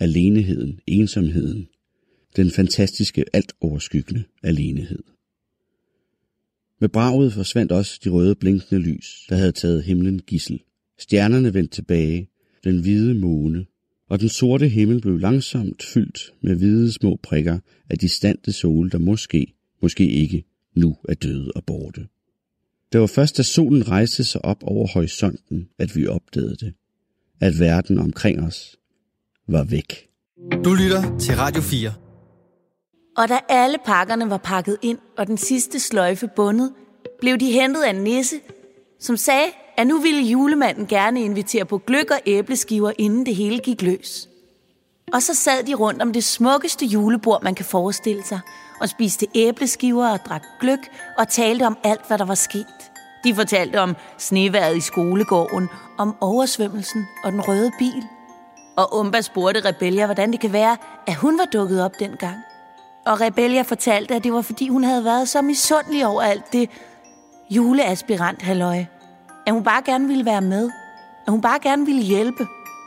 aleneheden, 0.00 0.80
ensomheden, 0.86 1.68
den 2.36 2.50
fantastiske, 2.50 3.24
alt 3.32 3.52
overskyggende 3.60 4.24
alenehed. 4.42 5.02
Med 6.80 6.88
braget 6.88 7.32
forsvandt 7.32 7.72
også 7.72 8.00
de 8.04 8.08
røde 8.10 8.34
blinkende 8.34 8.82
lys, 8.82 9.26
der 9.28 9.36
havde 9.36 9.52
taget 9.52 9.84
himlen 9.84 10.20
gissel. 10.20 10.60
Stjernerne 10.98 11.54
vendte 11.54 11.74
tilbage, 11.74 12.28
den 12.64 12.80
hvide 12.80 13.14
måne, 13.14 13.66
og 14.08 14.20
den 14.20 14.28
sorte 14.28 14.68
himmel 14.68 15.00
blev 15.00 15.18
langsomt 15.18 15.82
fyldt 15.82 16.32
med 16.40 16.56
hvide 16.56 16.92
små 16.92 17.18
prikker 17.22 17.58
af 17.90 17.98
distante 17.98 18.52
sol, 18.52 18.90
der 18.90 18.98
måske, 18.98 19.54
måske 19.82 20.10
ikke, 20.10 20.44
nu 20.76 20.96
er 21.08 21.14
døde 21.14 21.52
og 21.54 21.64
borte. 21.64 22.06
Det 22.92 23.00
var 23.00 23.06
først, 23.06 23.36
da 23.36 23.42
solen 23.42 23.88
rejste 23.88 24.24
sig 24.24 24.44
op 24.44 24.58
over 24.62 24.86
horisonten, 24.86 25.68
at 25.78 25.96
vi 25.96 26.06
opdagede 26.06 26.56
det. 26.56 26.74
At 27.40 27.60
verden 27.60 27.98
omkring 27.98 28.42
os 28.42 28.76
var 29.48 29.64
væk. 29.64 30.08
Du 30.64 30.74
lytter 30.74 31.18
til 31.18 31.36
Radio 31.36 31.62
4. 31.62 31.92
Og 33.16 33.28
da 33.28 33.38
alle 33.48 33.78
pakkerne 33.84 34.30
var 34.30 34.36
pakket 34.36 34.76
ind, 34.82 34.98
og 35.18 35.26
den 35.26 35.38
sidste 35.38 35.80
sløjfe 35.80 36.28
bundet, 36.36 36.72
blev 37.20 37.38
de 37.38 37.52
hentet 37.52 37.82
af 37.82 37.90
en 37.90 38.02
nisse, 38.02 38.36
som 39.00 39.16
sagde, 39.16 39.46
at 39.76 39.86
nu 39.86 40.00
ville 40.00 40.22
julemanden 40.22 40.86
gerne 40.86 41.20
invitere 41.20 41.64
på 41.64 41.78
gløk 41.78 42.10
og 42.10 42.20
æbleskiver, 42.26 42.92
inden 42.98 43.26
det 43.26 43.36
hele 43.36 43.58
gik 43.58 43.82
løs. 43.82 44.28
Og 45.12 45.22
så 45.22 45.34
sad 45.34 45.64
de 45.66 45.74
rundt 45.74 46.02
om 46.02 46.12
det 46.12 46.24
smukkeste 46.24 46.86
julebord, 46.86 47.42
man 47.42 47.54
kan 47.54 47.64
forestille 47.64 48.24
sig, 48.24 48.40
og 48.80 48.88
spiste 48.88 49.26
æbleskiver 49.34 50.08
og 50.08 50.18
drak 50.28 50.42
gløk 50.60 50.90
og 51.18 51.28
talte 51.28 51.62
om 51.66 51.78
alt, 51.84 52.06
hvad 52.06 52.18
der 52.18 52.24
var 52.24 52.34
sket. 52.34 52.90
De 53.24 53.34
fortalte 53.34 53.80
om 53.80 53.96
sneværet 54.18 54.76
i 54.76 54.80
skolegården, 54.80 55.68
om 55.98 56.16
oversvømmelsen 56.20 57.06
og 57.24 57.32
den 57.32 57.40
røde 57.40 57.70
bil. 57.78 58.04
Og 58.76 58.98
Umba 58.98 59.20
spurgte 59.20 59.68
Rebellia, 59.68 60.04
hvordan 60.04 60.32
det 60.32 60.40
kan 60.40 60.52
være, 60.52 60.76
at 61.06 61.14
hun 61.14 61.38
var 61.38 61.44
dukket 61.44 61.84
op 61.84 61.92
dengang. 62.00 62.36
Og 63.06 63.20
Rebellia 63.20 63.62
fortalte, 63.62 64.14
at 64.14 64.24
det 64.24 64.32
var 64.32 64.42
fordi 64.42 64.68
hun 64.68 64.84
havde 64.84 65.04
været 65.04 65.28
så 65.28 65.42
misundelig 65.42 66.06
over 66.06 66.22
alt 66.22 66.52
det 66.52 66.70
juleaspirant 67.50 68.42
halløj. 68.42 68.84
At 69.46 69.52
hun 69.52 69.64
bare 69.64 69.82
gerne 69.82 70.08
ville 70.08 70.24
være 70.24 70.40
med. 70.40 70.70
At 71.26 71.30
hun 71.30 71.40
bare 71.40 71.58
gerne 71.62 71.86
ville 71.86 72.02
hjælpe. 72.02 72.46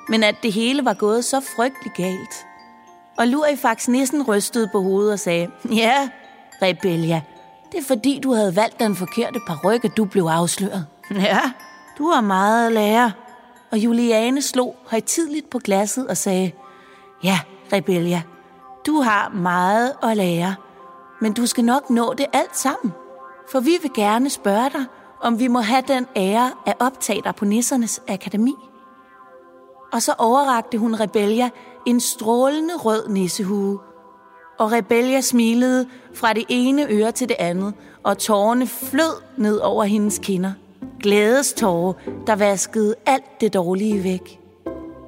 Men 0.09 0.23
at 0.23 0.35
det 0.43 0.53
hele 0.53 0.85
var 0.85 0.93
gået 0.93 1.25
så 1.25 1.39
frygteligt 1.55 1.95
galt. 1.95 2.50
Og 3.21 3.27
Lurifax 3.27 3.87
nissen 3.87 4.23
rystede 4.27 4.69
på 4.71 4.81
hovedet 4.81 5.13
og 5.13 5.19
sagde, 5.19 5.51
Ja, 5.71 6.09
Rebellia, 6.61 7.21
det 7.71 7.79
er 7.79 7.83
fordi, 7.83 8.19
du 8.23 8.33
havde 8.33 8.55
valgt 8.55 8.79
den 8.79 8.95
forkerte 8.95 9.39
paryk, 9.47 9.85
at 9.85 9.97
du 9.97 10.05
blev 10.05 10.23
afsløret. 10.23 10.87
Ja, 11.15 11.39
du 11.97 12.09
har 12.09 12.21
meget 12.21 12.67
at 12.67 12.73
lære. 12.73 13.11
Og 13.71 13.77
Juliane 13.77 14.41
slog 14.41 14.75
højtidligt 14.91 15.49
på 15.49 15.59
glasset 15.59 16.07
og 16.07 16.17
sagde, 16.17 16.51
Ja, 17.23 17.39
Rebellia, 17.73 18.21
du 18.85 19.01
har 19.01 19.29
meget 19.29 19.93
at 20.03 20.17
lære, 20.17 20.55
men 21.21 21.33
du 21.33 21.45
skal 21.45 21.63
nok 21.63 21.89
nå 21.89 22.13
det 22.13 22.25
alt 22.33 22.57
sammen. 22.57 22.93
For 23.51 23.59
vi 23.59 23.77
vil 23.81 23.91
gerne 23.95 24.29
spørge 24.29 24.69
dig, 24.69 24.85
om 25.21 25.39
vi 25.39 25.47
må 25.47 25.59
have 25.59 25.83
den 25.87 26.07
ære 26.15 26.51
at 26.65 26.75
optage 26.79 27.21
dig 27.23 27.35
på 27.35 27.45
Nissernes 27.45 28.01
Akademi. 28.07 28.55
Og 29.93 30.01
så 30.01 30.13
overrakte 30.17 30.77
hun 30.77 30.99
Rebellia 30.99 31.49
en 31.85 31.99
strålende 31.99 32.75
rød 32.77 33.07
nissehue, 33.09 33.79
og 34.59 34.71
Rebellia 34.71 35.21
smilede 35.21 35.87
fra 36.13 36.33
det 36.33 36.43
ene 36.49 36.87
øre 36.89 37.11
til 37.11 37.29
det 37.29 37.35
andet, 37.39 37.73
og 38.03 38.17
tårerne 38.17 38.67
flød 38.67 39.21
ned 39.37 39.57
over 39.57 39.83
hendes 39.83 40.19
kinder. 40.23 40.51
Glædestårer, 40.99 41.93
der 42.27 42.35
vaskede 42.35 42.95
alt 43.05 43.41
det 43.41 43.53
dårlige 43.53 44.03
væk. 44.03 44.39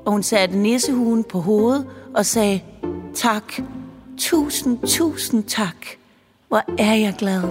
Og 0.05 0.11
hun 0.11 0.23
satte 0.23 0.57
nissehuen 0.57 1.23
på 1.23 1.39
hovedet 1.39 1.87
og 2.13 2.25
sagde, 2.25 2.61
tak, 3.13 3.53
tusind, 4.17 4.79
tusind 4.87 5.43
tak. 5.43 5.75
Hvor 6.47 6.61
er 6.77 6.93
jeg 6.93 7.15
glad. 7.17 7.43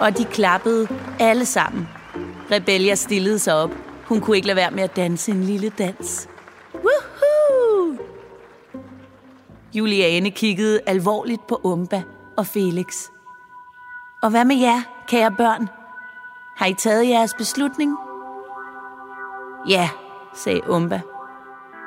Og 0.00 0.18
de 0.18 0.24
klappede 0.24 0.88
alle 1.18 1.44
sammen. 1.44 1.88
Rebellia 2.50 2.94
stillede 2.94 3.38
sig 3.38 3.54
op. 3.54 3.70
Hun 4.04 4.20
kunne 4.20 4.36
ikke 4.36 4.46
lade 4.46 4.56
være 4.56 4.70
med 4.70 4.82
at 4.82 4.96
danse 4.96 5.32
en 5.32 5.44
lille 5.44 5.72
dans. 5.78 6.28
Juliane 9.74 10.30
kiggede 10.30 10.80
alvorligt 10.86 11.46
på 11.46 11.60
Umba 11.64 12.02
og 12.36 12.46
Felix. 12.46 13.08
Og 14.22 14.30
hvad 14.30 14.44
med 14.44 14.56
jer, 14.56 14.80
kære 15.08 15.34
børn? 15.36 15.68
Har 16.56 16.66
I 16.66 16.74
taget 16.74 17.08
jeres 17.08 17.34
beslutning? 17.34 17.96
Ja, 19.68 19.88
sagde 20.34 20.70
Umba. 20.70 21.00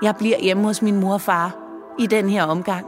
Jeg 0.01 0.15
bliver 0.15 0.39
hjemme 0.39 0.63
hos 0.63 0.81
min 0.81 0.99
mor 0.99 1.13
og 1.13 1.21
far 1.21 1.55
i 1.99 2.07
den 2.07 2.29
her 2.29 2.43
omgang. 2.43 2.85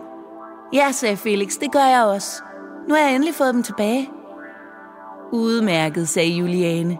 Ja, 0.74 0.92
sagde 0.92 1.18
Felix, 1.18 1.60
det 1.60 1.72
gør 1.72 1.86
jeg 1.86 2.04
også. 2.04 2.44
Nu 2.88 2.94
har 2.94 3.02
jeg 3.02 3.16
endelig 3.16 3.36
fået 3.36 3.54
dem 3.54 3.64
tilbage. 3.64 4.10
Udmærket, 5.32 6.10
sagde 6.10 6.30
Juliane. 6.30 6.98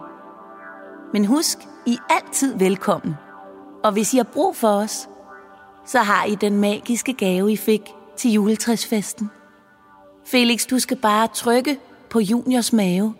Men 1.12 1.24
husk, 1.24 1.58
I 1.86 1.94
er 1.94 2.14
altid 2.14 2.58
velkommen. 2.58 3.14
Og 3.84 3.92
hvis 3.92 4.14
I 4.14 4.16
har 4.16 4.24
brug 4.24 4.56
for 4.56 4.68
os, 4.68 5.08
så 5.86 5.98
har 5.98 6.24
I 6.24 6.34
den 6.34 6.60
magiske 6.60 7.12
gave, 7.12 7.52
I 7.52 7.56
fik 7.56 7.82
til 8.16 8.32
juletræsfesten. 8.32 9.30
Felix, 10.26 10.66
du 10.66 10.78
skal 10.78 10.96
bare 10.96 11.28
trykke 11.34 11.78
på 12.10 12.20
juniors 12.20 12.72
mave. 12.72 13.14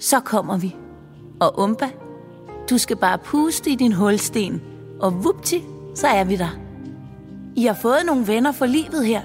Så 0.00 0.20
kommer 0.20 0.56
vi. 0.56 0.76
Og 1.40 1.58
Umba, 1.58 1.90
du 2.70 2.78
skal 2.78 2.96
bare 2.96 3.18
puste 3.18 3.70
i 3.70 3.74
din 3.74 3.92
hulsten. 3.92 4.62
Og 5.00 5.24
vupti, 5.24 5.62
så 5.94 6.06
er 6.06 6.24
vi 6.24 6.36
der. 6.36 6.58
I 7.56 7.64
har 7.64 7.74
fået 7.74 8.06
nogle 8.06 8.26
venner 8.26 8.52
for 8.52 8.66
livet 8.66 9.06
her. 9.06 9.22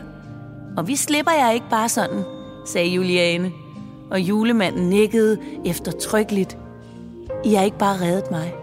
Og 0.77 0.87
vi 0.87 0.95
slipper 0.95 1.31
jer 1.31 1.51
ikke 1.51 1.69
bare 1.69 1.89
sådan, 1.89 2.23
sagde 2.65 2.87
Juliane. 2.87 3.51
Og 4.11 4.21
julemanden 4.21 4.89
nikkede 4.89 5.37
eftertrykkeligt. 5.65 6.57
I 7.45 7.53
har 7.53 7.63
ikke 7.63 7.77
bare 7.77 8.01
reddet 8.01 8.31
mig. 8.31 8.53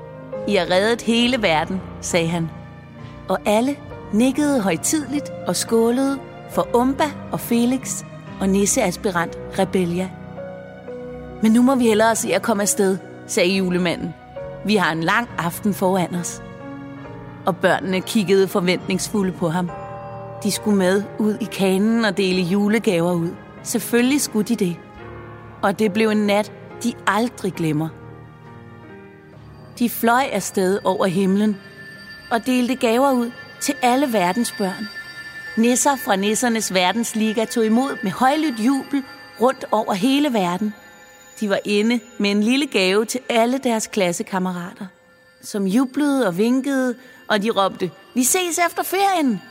I 0.48 0.55
har 0.55 0.70
reddet 0.70 1.02
hele 1.02 1.42
verden, 1.42 1.81
sagde 2.00 2.29
han. 2.29 2.50
Og 3.29 3.38
alle 3.44 3.76
nikkede 4.12 4.61
højtidligt 4.61 5.31
og 5.47 5.57
skålede 5.57 6.19
for 6.51 6.77
Umba 6.77 7.05
og 7.33 7.40
Felix 7.40 8.05
og 8.40 8.49
nisseaspirant 8.49 9.38
Rebellia. 9.59 10.11
Men 11.42 11.53
nu 11.53 11.62
må 11.62 11.75
vi 11.75 11.87
hellere 11.87 12.16
se 12.16 12.35
at 12.35 12.42
komme 12.42 12.62
afsted, 12.62 12.99
sagde 13.27 13.57
julemanden. 13.57 14.14
Vi 14.66 14.77
har 14.77 14.92
en 14.92 15.03
lang 15.03 15.29
aften 15.38 15.75
foran 15.75 16.14
os. 16.14 16.42
Og 17.47 17.57
børnene 17.57 18.01
kiggede 18.01 18.49
forventningsfulde 18.49 19.33
på 19.33 19.49
ham. 19.49 19.71
De 20.42 20.51
skulle 20.51 20.79
med 20.79 21.03
ud 21.19 21.37
i 21.40 21.45
kanen 21.45 22.05
og 22.05 22.16
dele 22.16 22.42
julegaver 22.42 23.12
ud. 23.12 23.31
Selvfølgelig 23.62 24.21
skulle 24.21 24.49
de 24.49 24.57
det. 24.57 24.77
Og 25.62 25.79
det 25.79 25.92
blev 25.92 26.09
en 26.09 26.27
nat, 26.27 26.53
de 26.83 26.92
aldrig 27.07 27.53
glemmer. 27.53 27.88
De 29.79 29.90
fløj 29.90 30.25
afsted 30.33 30.79
over 30.85 31.07
himlen 31.07 31.57
og 32.31 32.47
delte 32.47 32.75
gaver 32.75 33.12
ud 33.12 33.31
til 33.61 33.75
alle 33.83 34.12
verdens 34.12 34.55
børn. 34.59 34.88
Nisser 35.57 35.97
fra 35.97 36.16
Nissernes 36.16 36.75
Verdensliga 36.75 37.45
tog 37.45 37.66
imod 37.66 37.97
med 38.03 38.11
højlydt 38.11 38.61
jubel 38.61 39.03
rundt 39.40 39.64
over 39.71 39.95
hele 39.95 40.33
verden. 40.33 40.75
De 41.40 41.51
var 41.51 41.61
inde 41.64 42.01
med 42.19 42.31
en 42.31 42.42
lille 42.42 42.66
gave 42.66 43.05
til 43.05 43.21
alle 43.29 43.59
deres 43.59 43.87
klassekammerater, 43.87 44.87
som 45.42 45.66
jublede 45.66 46.27
og 46.27 46.38
vinkede, 46.38 46.95
og 47.29 47.42
de 47.42 47.51
råbte, 47.51 47.90
vi 48.14 48.25
ses 48.25 48.59
efter 48.66 48.83
ferien. 48.83 49.42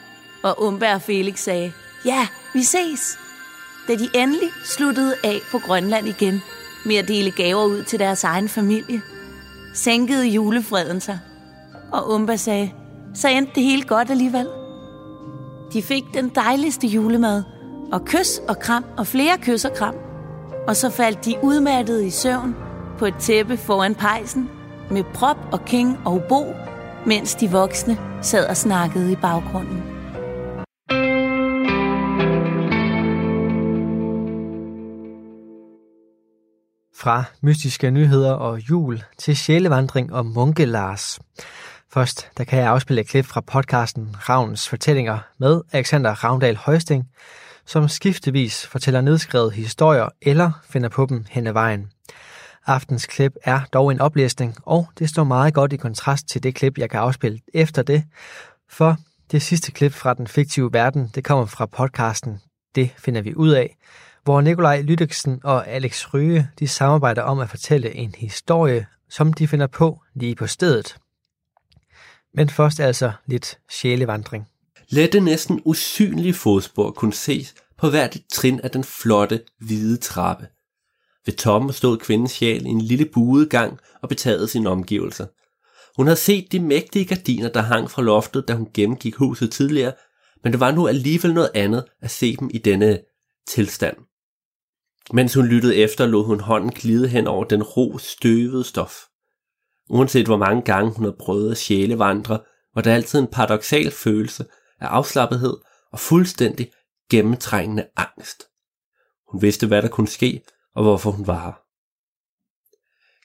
Og 0.44 0.64
Umberg 0.64 0.96
og 0.96 1.02
Felix 1.02 1.40
sagde, 1.40 1.74
ja, 2.06 2.28
vi 2.54 2.64
ses. 2.64 3.20
Da 3.88 3.96
de 3.96 4.10
endelig 4.14 4.50
sluttede 4.64 5.16
af 5.24 5.40
på 5.52 5.60
Grønland 5.60 6.08
igen 6.08 6.42
med 6.86 6.96
at 6.96 7.08
dele 7.08 7.32
gaver 7.32 7.66
ud 7.66 7.84
til 7.84 8.00
deres 8.00 8.24
egen 8.24 8.50
familie, 8.50 9.02
sænkede 9.74 10.28
julefreden 10.28 11.02
sig. 11.02 11.20
Og 11.92 12.10
Umba 12.10 12.36
sagde, 12.36 12.72
så 13.16 13.28
endte 13.28 13.52
det 13.56 13.64
hele 13.64 13.84
godt 13.84 14.10
alligevel. 14.10 14.48
De 15.74 15.82
fik 15.82 16.04
den 16.14 16.30
dejligste 16.30 16.88
julemad, 16.88 17.44
og 17.92 18.06
kys 18.06 18.38
og 18.48 18.60
kram 18.60 18.86
og 18.98 19.08
flere 19.08 19.38
kys 19.42 19.66
og 19.66 19.74
kram. 19.74 19.96
Og 20.68 20.76
så 20.76 20.90
faldt 20.90 21.26
de 21.26 21.36
udmattede 21.44 22.08
i 22.08 22.10
søvn 22.10 22.56
på 22.98 23.06
et 23.06 23.16
tæppe 23.20 23.58
foran 23.58 23.96
pejsen 23.96 24.50
med 24.92 25.04
prop 25.14 25.38
og 25.52 25.66
king 25.66 26.00
og 26.06 26.24
bo, 26.30 26.54
mens 27.06 27.36
de 27.36 27.52
voksne 27.52 27.98
sad 28.22 28.48
og 28.48 28.58
snakkede 28.58 29.12
i 29.12 29.16
baggrunden. 29.16 29.84
Fra 36.98 37.24
mystiske 37.42 37.92
nyheder 37.92 38.32
og 38.32 38.70
jul 38.70 39.04
til 39.18 39.38
sjælevandring 39.38 40.14
og 40.14 40.26
munke 40.26 40.66
Lars. 40.66 41.20
Først, 41.96 42.30
der 42.38 42.44
kan 42.44 42.60
jeg 42.60 42.68
afspille 42.68 43.02
et 43.02 43.08
klip 43.08 43.26
fra 43.26 43.42
podcasten 43.42 44.16
Ravns 44.30 44.70
Fortællinger 44.70 45.20
med 45.38 45.62
Alexander 45.72 46.12
Ravndal 46.24 46.56
Højsting, 46.56 47.10
som 47.66 47.88
skiftevis 47.88 48.68
fortæller 48.68 49.02
nedskrevet 49.02 49.54
historier 49.54 50.10
eller 50.22 50.52
finder 50.70 50.90
på 50.90 51.06
dem 51.06 51.26
hen 51.30 51.48
ad 51.48 51.54
vejen. 51.54 51.92
Aftens 52.66 53.06
klip 53.06 53.34
er 53.44 53.62
dog 53.74 53.92
en 53.92 54.02
oplæsning, 54.02 54.56
og 54.66 54.88
det 55.00 55.10
står 55.10 55.24
meget 55.24 55.54
godt 55.54 55.74
i 55.74 55.78
kontrast 55.78 56.28
til 56.28 56.44
det 56.44 56.56
klip, 56.56 56.78
jeg 56.78 56.90
kan 56.90 57.00
afspille 57.00 57.40
efter 57.54 57.82
det, 57.82 58.04
for 58.70 58.98
det 59.32 59.42
sidste 59.42 59.72
klip 59.72 59.94
fra 59.94 60.14
den 60.14 60.28
fiktive 60.28 60.74
verden, 60.74 61.12
det 61.16 61.24
kommer 61.24 61.46
fra 61.46 61.66
podcasten 61.66 62.40
Det 62.76 62.92
finder 62.98 63.22
vi 63.22 63.36
ud 63.36 63.50
af, 63.50 63.78
hvor 64.24 64.42
Nikolaj 64.42 64.82
Lydiksen 64.82 65.42
og 65.44 65.68
Alex 65.68 66.14
Ryge 66.14 66.50
de 66.60 66.68
samarbejder 66.68 67.22
om 67.22 67.40
at 67.40 67.50
fortælle 67.50 67.96
en 67.96 68.16
historie, 68.18 68.86
som 69.10 69.34
de 69.34 69.48
finder 69.48 69.68
på 69.68 70.02
lige 70.14 70.36
på 70.36 70.48
stedet. 70.48 70.96
Men 72.36 72.50
først 72.50 72.80
altså 72.80 73.12
lidt 73.26 73.60
sjælevandring. 73.72 74.48
Lette 74.90 75.20
næsten 75.20 75.62
usynlige 75.66 76.34
fodspor 76.34 76.92
kunne 76.92 77.14
ses 77.14 77.56
på 77.78 77.90
hvert 77.90 78.18
trin 78.32 78.60
af 78.60 78.72
den 78.72 78.84
flotte, 78.84 79.42
hvide 79.60 79.98
trappe. 79.98 80.48
Ved 81.26 81.34
toppen 81.34 81.74
stod 81.74 81.98
kvindens 81.98 82.32
sjæl 82.32 82.66
i 82.66 82.70
en 82.70 82.82
lille 82.82 83.06
buet 83.06 83.50
gang 83.50 83.80
og 84.02 84.10
betagede 84.10 84.48
sine 84.48 84.70
omgivelser. 84.70 85.26
Hun 85.98 86.08
havde 86.08 86.20
set 86.20 86.52
de 86.52 86.60
mægtige 86.60 87.06
gardiner, 87.06 87.50
der 87.50 87.62
hang 87.62 87.92
fra 87.92 88.02
loftet, 88.02 88.48
da 88.48 88.54
hun 88.54 88.68
gennemgik 88.74 89.16
huset 89.16 89.52
tidligere, 89.52 89.94
men 90.44 90.52
det 90.52 90.60
var 90.60 90.72
nu 90.72 90.88
alligevel 90.88 91.34
noget 91.34 91.52
andet 91.56 91.86
at 92.02 92.12
se 92.12 92.36
dem 92.36 92.50
i 92.54 92.58
denne 92.58 93.00
tilstand. 93.48 93.98
Mens 95.14 95.34
hun 95.34 95.46
lyttede 95.46 95.76
efter, 95.76 96.06
lod 96.06 96.26
hun 96.26 96.40
hånden 96.40 96.72
glide 96.72 97.08
hen 97.08 97.28
over 97.28 97.44
den 97.44 97.64
ro, 97.64 97.98
støvede 97.98 98.64
stof. 98.64 98.96
Uanset 99.90 100.26
hvor 100.26 100.38
mange 100.38 100.62
gange 100.62 100.92
hun 100.92 101.04
havde 101.04 101.18
prøvet 101.20 101.52
at 101.52 101.58
sjælevandre, 101.58 102.40
var 102.76 102.82
der 102.82 102.94
altid 102.94 103.20
en 103.20 103.28
paradoxal 103.28 103.92
følelse 103.92 104.46
af 104.80 104.88
afslappethed 104.88 105.58
og 105.92 106.00
fuldstændig 106.00 106.72
gennemtrængende 107.10 107.88
angst. 107.96 108.44
Hun 109.32 109.42
vidste, 109.42 109.68
hvad 109.68 109.82
der 109.82 109.88
kunne 109.88 110.08
ske, 110.08 110.42
og 110.76 110.84
hvorfor 110.84 111.12
hun 111.12 111.28
var 111.28 111.46
her. 111.46 111.62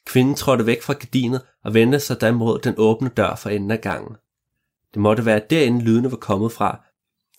Kvinden 0.06 0.34
trådte 0.34 0.66
væk 0.66 0.82
fra 0.82 0.92
gardinet 0.92 1.46
og 1.64 1.74
vendte 1.74 2.00
sig 2.00 2.20
da 2.20 2.32
mod 2.32 2.58
den 2.58 2.74
åbne 2.76 3.08
dør 3.08 3.34
for 3.34 3.50
enden 3.50 3.70
af 3.70 3.80
gangen. 3.80 4.16
Det 4.94 5.00
måtte 5.00 5.24
være 5.24 5.42
derinde 5.50 5.84
lydene 5.84 6.10
var 6.10 6.16
kommet 6.16 6.52
fra, 6.52 6.84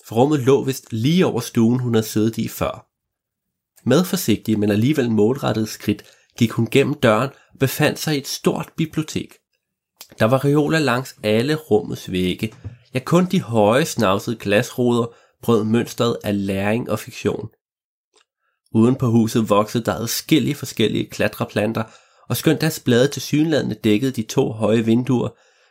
for 0.05 0.15
rummet 0.15 0.39
lå 0.39 0.63
vist 0.63 0.93
lige 0.93 1.25
over 1.25 1.39
stuen, 1.39 1.79
hun 1.79 1.93
havde 1.93 2.07
siddet 2.07 2.37
i 2.37 2.47
før. 2.47 2.87
Med 3.89 4.05
forsigtige, 4.05 4.57
men 4.57 4.71
alligevel 4.71 5.11
målrettede 5.11 5.67
skridt, 5.67 6.03
gik 6.41 6.51
hun 6.51 6.67
gennem 6.71 6.93
døren 6.93 7.29
og 7.53 7.59
befandt 7.59 7.99
sig 7.99 8.15
i 8.15 8.17
et 8.17 8.27
stort 8.27 8.69
bibliotek. 8.77 9.33
Der 10.19 10.25
var 10.25 10.45
reoler 10.45 10.79
langs 10.79 11.15
alle 11.23 11.55
rummets 11.55 12.11
vægge. 12.11 12.53
Ja, 12.93 12.99
kun 12.99 13.25
de 13.25 13.41
høje 13.41 13.85
snavsede 13.85 14.35
glasruder 14.35 15.05
brød 15.41 15.63
mønstret 15.63 16.17
af 16.23 16.45
læring 16.45 16.89
og 16.89 16.99
fiktion. 16.99 17.49
Uden 18.73 18.95
på 18.95 19.07
huset 19.07 19.49
voksede 19.49 19.83
der 19.83 19.93
adskillige 19.93 20.55
forskellige 20.55 21.09
klatreplanter, 21.09 21.83
og 22.29 22.37
skønt 22.37 22.61
deres 22.61 22.79
blade 22.79 23.07
til 23.07 23.21
synlædende 23.21 23.75
dækkede 23.75 24.11
de 24.11 24.23
to 24.23 24.51
høje 24.51 24.85
vinduer, 24.85 25.29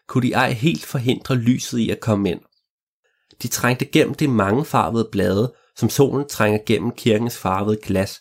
kunne 0.09 0.29
de 0.29 0.33
ej 0.33 0.53
helt 0.53 0.85
forhindre 0.85 1.35
lyset 1.35 1.79
i 1.79 1.91
at 1.91 2.01
komme 2.01 2.31
ind. 2.31 2.41
De 3.43 3.49
trængte 3.49 3.85
gennem 3.85 4.15
de 4.15 4.29
mangefarvede 4.29 5.09
blade, 5.13 5.53
som 5.77 5.89
solen 5.89 6.29
trænger 6.29 6.59
gennem 6.67 6.91
kirkens 6.91 7.39
farvede 7.39 7.79
glas, 7.83 8.21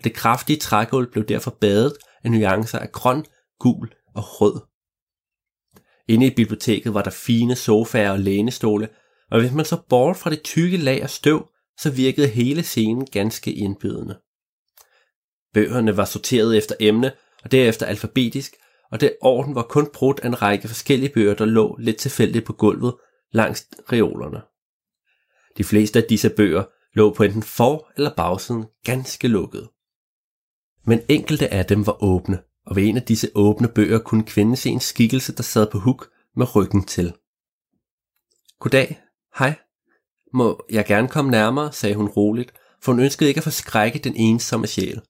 og 0.00 0.04
det 0.04 0.14
kraftige 0.14 0.58
trægulv 0.58 1.10
blev 1.10 1.24
derfor 1.24 1.50
badet 1.60 1.96
af 2.24 2.30
nuancer 2.30 2.78
af 2.78 2.92
grøn, 2.92 3.24
gul 3.58 3.90
og 4.14 4.40
rød. 4.40 4.60
Inde 6.08 6.26
i 6.26 6.34
biblioteket 6.34 6.94
var 6.94 7.02
der 7.02 7.10
fine 7.10 7.56
sofaer 7.56 8.10
og 8.10 8.20
lænestole, 8.20 8.88
og 9.30 9.40
hvis 9.40 9.52
man 9.52 9.64
så 9.64 9.82
bort 9.88 10.16
fra 10.16 10.30
det 10.30 10.42
tykke 10.42 10.76
lag 10.76 11.02
af 11.02 11.10
støv, 11.10 11.48
så 11.80 11.90
virkede 11.90 12.28
hele 12.28 12.62
scenen 12.62 13.06
ganske 13.06 13.52
indbydende. 13.52 14.18
Bøgerne 15.54 15.96
var 15.96 16.04
sorteret 16.04 16.56
efter 16.56 16.74
emne, 16.80 17.12
og 17.44 17.52
derefter 17.52 17.86
alfabetisk, 17.86 18.54
og 18.92 19.00
det 19.00 19.16
orden 19.20 19.54
var 19.54 19.62
kun 19.62 19.90
brudt 19.94 20.20
af 20.20 20.26
en 20.26 20.42
række 20.42 20.68
forskellige 20.68 21.12
bøger, 21.12 21.34
der 21.34 21.44
lå 21.44 21.76
lidt 21.76 21.96
tilfældigt 21.96 22.44
på 22.44 22.52
gulvet 22.52 22.94
langs 23.32 23.66
reolerne. 23.92 24.40
De 25.58 25.64
fleste 25.64 26.02
af 26.02 26.04
disse 26.08 26.30
bøger 26.30 26.64
lå 26.94 27.14
på 27.14 27.22
enten 27.22 27.42
for- 27.42 27.92
eller 27.96 28.14
bagsiden 28.14 28.64
ganske 28.84 29.28
lukket. 29.28 29.68
Men 30.84 31.00
enkelte 31.08 31.48
af 31.48 31.66
dem 31.66 31.86
var 31.86 32.02
åbne, 32.02 32.42
og 32.66 32.76
ved 32.76 32.88
en 32.88 32.96
af 32.96 33.02
disse 33.02 33.30
åbne 33.34 33.68
bøger 33.68 33.98
kunne 33.98 34.24
kvinden 34.24 34.56
se 34.56 34.70
en 34.70 34.80
skikkelse, 34.80 35.36
der 35.36 35.42
sad 35.42 35.70
på 35.70 35.78
huk 35.78 36.10
med 36.36 36.56
ryggen 36.56 36.84
til. 36.84 37.14
Goddag, 38.58 39.00
hej. 39.38 39.54
Må 40.32 40.64
jeg 40.70 40.84
gerne 40.86 41.08
komme 41.08 41.30
nærmere, 41.30 41.72
sagde 41.72 41.94
hun 41.94 42.08
roligt, 42.08 42.52
for 42.82 42.92
hun 42.92 43.00
ønskede 43.00 43.28
ikke 43.28 43.38
at 43.38 43.44
forskrække 43.44 43.98
den 43.98 44.16
ensomme 44.16 44.66
sjæl. 44.66 45.00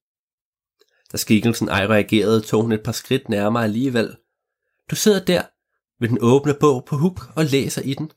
Da 1.13 1.17
skikkelsen 1.17 1.69
ej 1.69 1.87
reagerede, 1.87 2.41
tog 2.41 2.63
hun 2.63 2.73
et 2.73 2.83
par 2.83 2.93
skridt 2.93 3.29
nærmere 3.29 3.65
alligevel. 3.65 4.17
Du 4.91 4.97
sidder 4.97 5.25
der 5.25 5.43
ved 6.01 6.09
den 6.09 6.19
åbne 6.21 6.55
bog 6.61 6.85
på 6.85 6.97
huk 6.97 7.21
og 7.37 7.45
læser 7.45 7.83
i 7.83 7.95
den. 7.95 8.11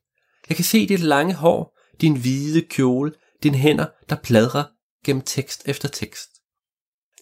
Jeg 0.49 0.55
kan 0.55 0.65
se 0.65 0.87
dit 0.87 0.99
lange 0.99 1.33
hår, 1.33 1.79
din 2.01 2.17
hvide 2.17 2.61
kjole, 2.61 3.13
dine 3.43 3.57
hænder, 3.57 3.85
der 4.09 4.15
pladrer 4.15 4.63
gennem 5.05 5.21
tekst 5.21 5.63
efter 5.65 5.87
tekst. 5.87 6.29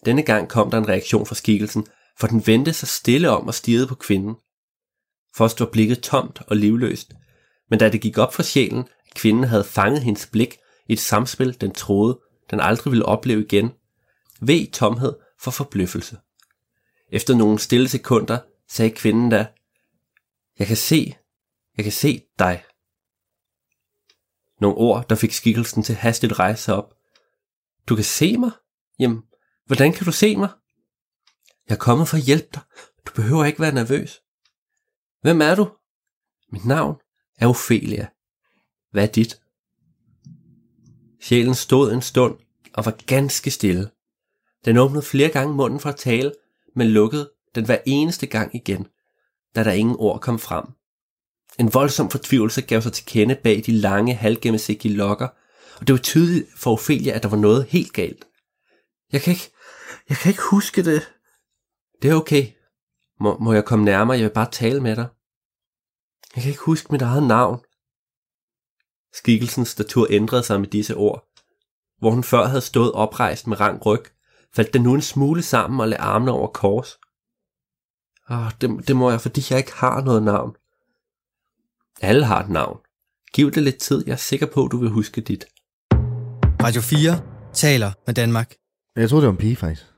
Denne 0.06 0.24
gang 0.24 0.50
kom 0.50 0.72
der 0.72 0.78
en 0.78 0.88
reaktion 0.88 1.26
fra 1.26 1.36
skikkelsen, 1.36 1.88
for 2.18 2.28
den 2.28 2.48
vendte 2.48 2.74
sig 2.74 2.88
stille 2.88 3.30
om 3.30 3.48
og 3.48 3.54
stirrede 3.54 3.88
på 3.88 3.96
kvinden. 3.96 4.36
Først 5.36 5.60
var 5.60 5.66
blikket 5.66 6.02
tomt 6.02 6.42
og 6.48 6.56
livløst, 6.56 7.14
men 7.70 7.80
da 7.80 7.90
det 7.90 8.02
gik 8.02 8.18
op 8.18 8.34
for 8.34 8.44
sjælen, 8.44 8.80
at 8.80 9.14
kvinden 9.16 9.44
havde 9.44 9.64
fanget 9.64 10.02
hendes 10.02 10.28
blik 10.28 10.58
i 10.88 10.94
et 10.94 11.00
samspil, 11.00 11.62
den 11.62 11.72
troede, 11.72 12.20
den 12.50 12.60
aldrig 12.60 12.92
ville 12.92 13.06
opleve 13.06 13.46
igen, 13.46 13.72
ved 14.42 14.72
tomhed 14.72 15.14
for 15.40 15.52
forbløffelse. 15.52 16.18
Efter 17.12 17.36
nogle 17.36 17.60
stille 17.60 17.90
sekunder 17.90 18.40
sagde 18.70 18.92
kvinden 18.92 19.30
da, 19.30 19.48
Jeg 20.60 20.68
kan 20.68 20.78
se, 20.78 21.16
jeg 21.78 21.86
kan 21.86 21.92
se 21.92 22.22
dig. 22.40 22.64
Nogle 24.62 24.78
ord, 24.78 25.10
der 25.10 25.16
fik 25.16 25.32
skikkelsen 25.32 25.84
til 25.84 25.96
hastigt 25.96 26.40
rejse 26.40 26.64
sig 26.64 26.76
op. 26.76 26.94
Du 27.88 27.96
kan 27.96 28.04
se 28.06 28.38
mig? 28.38 28.52
Jamen, 29.00 29.24
hvordan 29.72 29.94
kan 29.94 30.06
du 30.06 30.12
se 30.12 30.36
mig? 30.36 30.50
Jeg 31.70 31.76
er 31.76 31.80
kommet 31.80 32.08
for 32.08 32.18
at 32.18 32.24
hjælpe 32.24 32.48
dig. 32.54 32.62
Du 33.08 33.12
behøver 33.16 33.46
ikke 33.46 33.60
være 33.60 33.74
nervøs. 33.74 34.22
Hvem 35.22 35.42
er 35.42 35.56
du? 35.56 35.72
Mit 36.52 36.66
navn 36.66 36.96
er 37.40 37.48
Ophelia. 37.48 38.08
Hvad 38.92 39.04
er 39.04 39.12
dit? 39.12 39.42
Sjælen 41.22 41.56
stod 41.56 41.92
en 41.92 42.02
stund 42.02 42.38
og 42.74 42.86
var 42.86 42.96
ganske 43.08 43.52
stille. 43.52 43.90
Den 44.66 44.78
åbnede 44.78 45.02
flere 45.04 45.30
gange 45.30 45.56
munden 45.56 45.80
for 45.80 45.90
at 45.90 45.96
tale, 45.96 46.34
men 46.76 46.88
lukkede 46.88 47.32
den 47.56 47.66
hver 47.66 47.80
eneste 47.86 48.28
gang 48.28 48.56
igen, 48.56 48.88
da 49.56 49.64
der 49.64 49.72
ingen 49.72 49.96
ord 50.00 50.22
kom 50.22 50.40
frem. 50.40 50.66
En 51.60 51.74
voldsom 51.74 52.10
fortvivlelse 52.10 52.62
gav 52.62 52.82
sig 52.82 52.94
til 52.94 53.06
kende 53.06 53.36
bag 53.36 53.64
de 53.66 53.72
lange, 53.72 54.14
halvgennemsigtige 54.14 54.94
lokker, 54.94 55.28
og 55.80 55.88
det 55.88 55.94
var 55.94 56.00
tydeligt 56.00 56.48
for 56.58 56.72
Ophelia, 56.72 57.14
at 57.14 57.24
der 57.24 57.30
var 57.30 57.38
noget 57.38 57.66
helt 57.66 57.94
galt. 57.94 58.28
Jeg 59.12 59.22
kan 59.22 59.34
ikke, 59.34 59.51
jeg 60.12 60.18
kan 60.18 60.30
ikke 60.30 60.50
huske 60.52 60.84
det. 60.84 61.14
Det 62.02 62.10
er 62.10 62.16
okay. 62.16 62.48
Må, 63.20 63.38
må 63.38 63.54
jeg 63.54 63.66
komme 63.66 63.86
nærmere? 63.86 64.18
Jeg 64.18 64.24
vil 64.24 64.34
bare 64.34 64.52
tale 64.52 64.82
med 64.82 64.96
dig. 64.96 65.08
Jeg 66.36 66.44
kan 66.44 66.52
ikke 66.52 66.64
huske 66.64 66.92
mit 66.92 67.02
eget 67.02 67.24
navn. 67.24 67.60
Skikkelsens 69.14 69.70
statur 69.70 70.08
ændrede 70.10 70.44
sig 70.44 70.60
med 70.60 70.68
disse 70.68 70.96
ord. 70.96 71.28
Hvor 72.00 72.12
hun 72.12 72.24
før 72.24 72.46
havde 72.46 72.62
stået 72.62 72.92
oprejst 72.92 73.48
med 73.48 73.60
rang 73.60 73.86
ryg, 73.86 74.04
faldt 74.56 74.74
den 74.74 74.82
nu 74.82 74.94
en 74.94 75.02
smule 75.02 75.44
sammen 75.44 75.80
og 75.80 75.88
lagde 75.88 76.04
armene 76.04 76.32
over 76.32 76.48
kors. 76.48 77.00
Åh, 78.30 78.52
det, 78.62 78.88
det 78.88 78.96
må 78.96 79.10
jeg, 79.10 79.22
fordi 79.22 79.42
jeg 79.50 79.58
ikke 79.58 79.74
har 79.74 80.02
noget 80.02 80.24
navn. 80.24 80.56
Alle 82.02 82.26
har 82.26 82.44
et 82.44 82.50
navn. 82.50 82.80
Giv 83.34 83.52
det 83.52 83.64
lidt 83.64 83.78
tid, 83.78 84.04
jeg 84.06 84.14
er 84.14 84.18
sikker 84.18 84.46
på, 84.46 84.68
du 84.72 84.78
vil 84.78 84.90
huske 84.90 85.22
dit. 85.22 85.46
Radio 86.64 86.82
4 86.82 87.22
taler 87.54 87.92
med 88.08 88.14
Danmark. 88.14 88.56
Jeg 88.96 89.10
troede, 89.10 89.22
det 89.22 89.28
var 89.28 89.34
en 89.34 89.38
pige, 89.38 89.56
faktisk. 89.56 89.91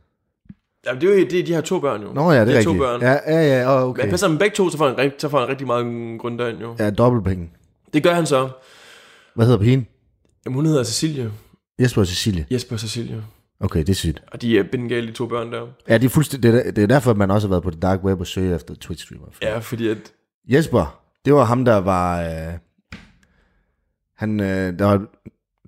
Jamen, 0.86 1.02
det 1.02 1.10
er 1.10 1.20
jo 1.20 1.26
det, 1.30 1.48
de 1.48 1.54
her 1.54 1.62
to 1.62 1.80
børn 1.80 2.02
jo. 2.02 2.14
Nå 2.14 2.32
ja, 2.32 2.40
det 2.40 2.48
de 2.48 2.54
er 2.54 2.58
rigtigt. 2.58 2.74
to 2.76 2.80
børn. 2.80 3.02
Ja, 3.02 3.18
ja, 3.28 3.60
ja, 3.60 3.84
oh, 3.84 3.90
okay. 3.90 4.02
Men 4.02 4.10
passer 4.10 4.28
med 4.28 4.40
begge 4.40 4.56
to, 4.56 4.70
så 4.70 4.78
får 4.78 5.02
han, 5.02 5.12
så 5.18 5.30
får 5.30 5.40
han 5.40 5.50
rigtig 5.50 5.68
meget 5.68 6.20
grunddøgn 6.20 6.62
jo. 6.62 6.76
Ja, 6.80 6.90
dobbeltpenge. 6.90 7.50
Det 7.94 8.04
gør 8.04 8.14
han 8.14 8.26
så. 8.26 8.50
Hvad 9.36 9.46
hedder 9.46 9.60
pigen? 9.60 9.88
Jamen, 10.46 10.56
hun 10.56 10.66
hedder 10.66 10.84
Cecilie. 10.84 11.32
Jesper 11.80 12.02
og 12.02 12.08
Cecilie. 12.08 12.46
Jesper 12.52 12.76
og 12.76 12.80
Cecilie. 12.80 13.24
Okay, 13.60 13.80
det 13.80 13.90
er 13.90 13.94
sygt. 13.94 14.24
Og 14.32 14.42
de 14.42 14.60
er 14.60 14.64
bindegale, 14.72 15.08
de 15.08 15.12
to 15.12 15.28
børn 15.28 15.52
der. 15.52 15.68
Ja, 15.90 15.98
det 15.98 16.06
er, 16.06 16.10
fuldstændig, 16.10 16.54
det, 16.54 16.68
er, 16.68 16.72
det 16.72 16.84
er 16.84 16.88
derfor, 16.88 17.12
at 17.12 17.18
man 17.18 17.32
også 17.32 17.48
har 17.48 17.50
været 17.50 17.64
på 17.64 17.70
det 17.70 17.82
dark 17.82 18.04
web 18.04 18.20
og 18.20 18.28
søge 18.28 18.56
efter 18.56 18.74
Twitch-streamer. 18.86 19.38
Ja, 19.42 19.58
fordi 19.58 19.88
at... 19.88 20.14
Jesper, 20.48 21.00
det 21.26 21.34
var 21.34 21.44
ham, 21.44 21.66
der 21.66 21.78
var... 21.78 22.22
Øh, 22.22 22.54
han, 24.16 24.40
øh, 24.40 24.80
der, 24.80 24.86
var 24.86 25.06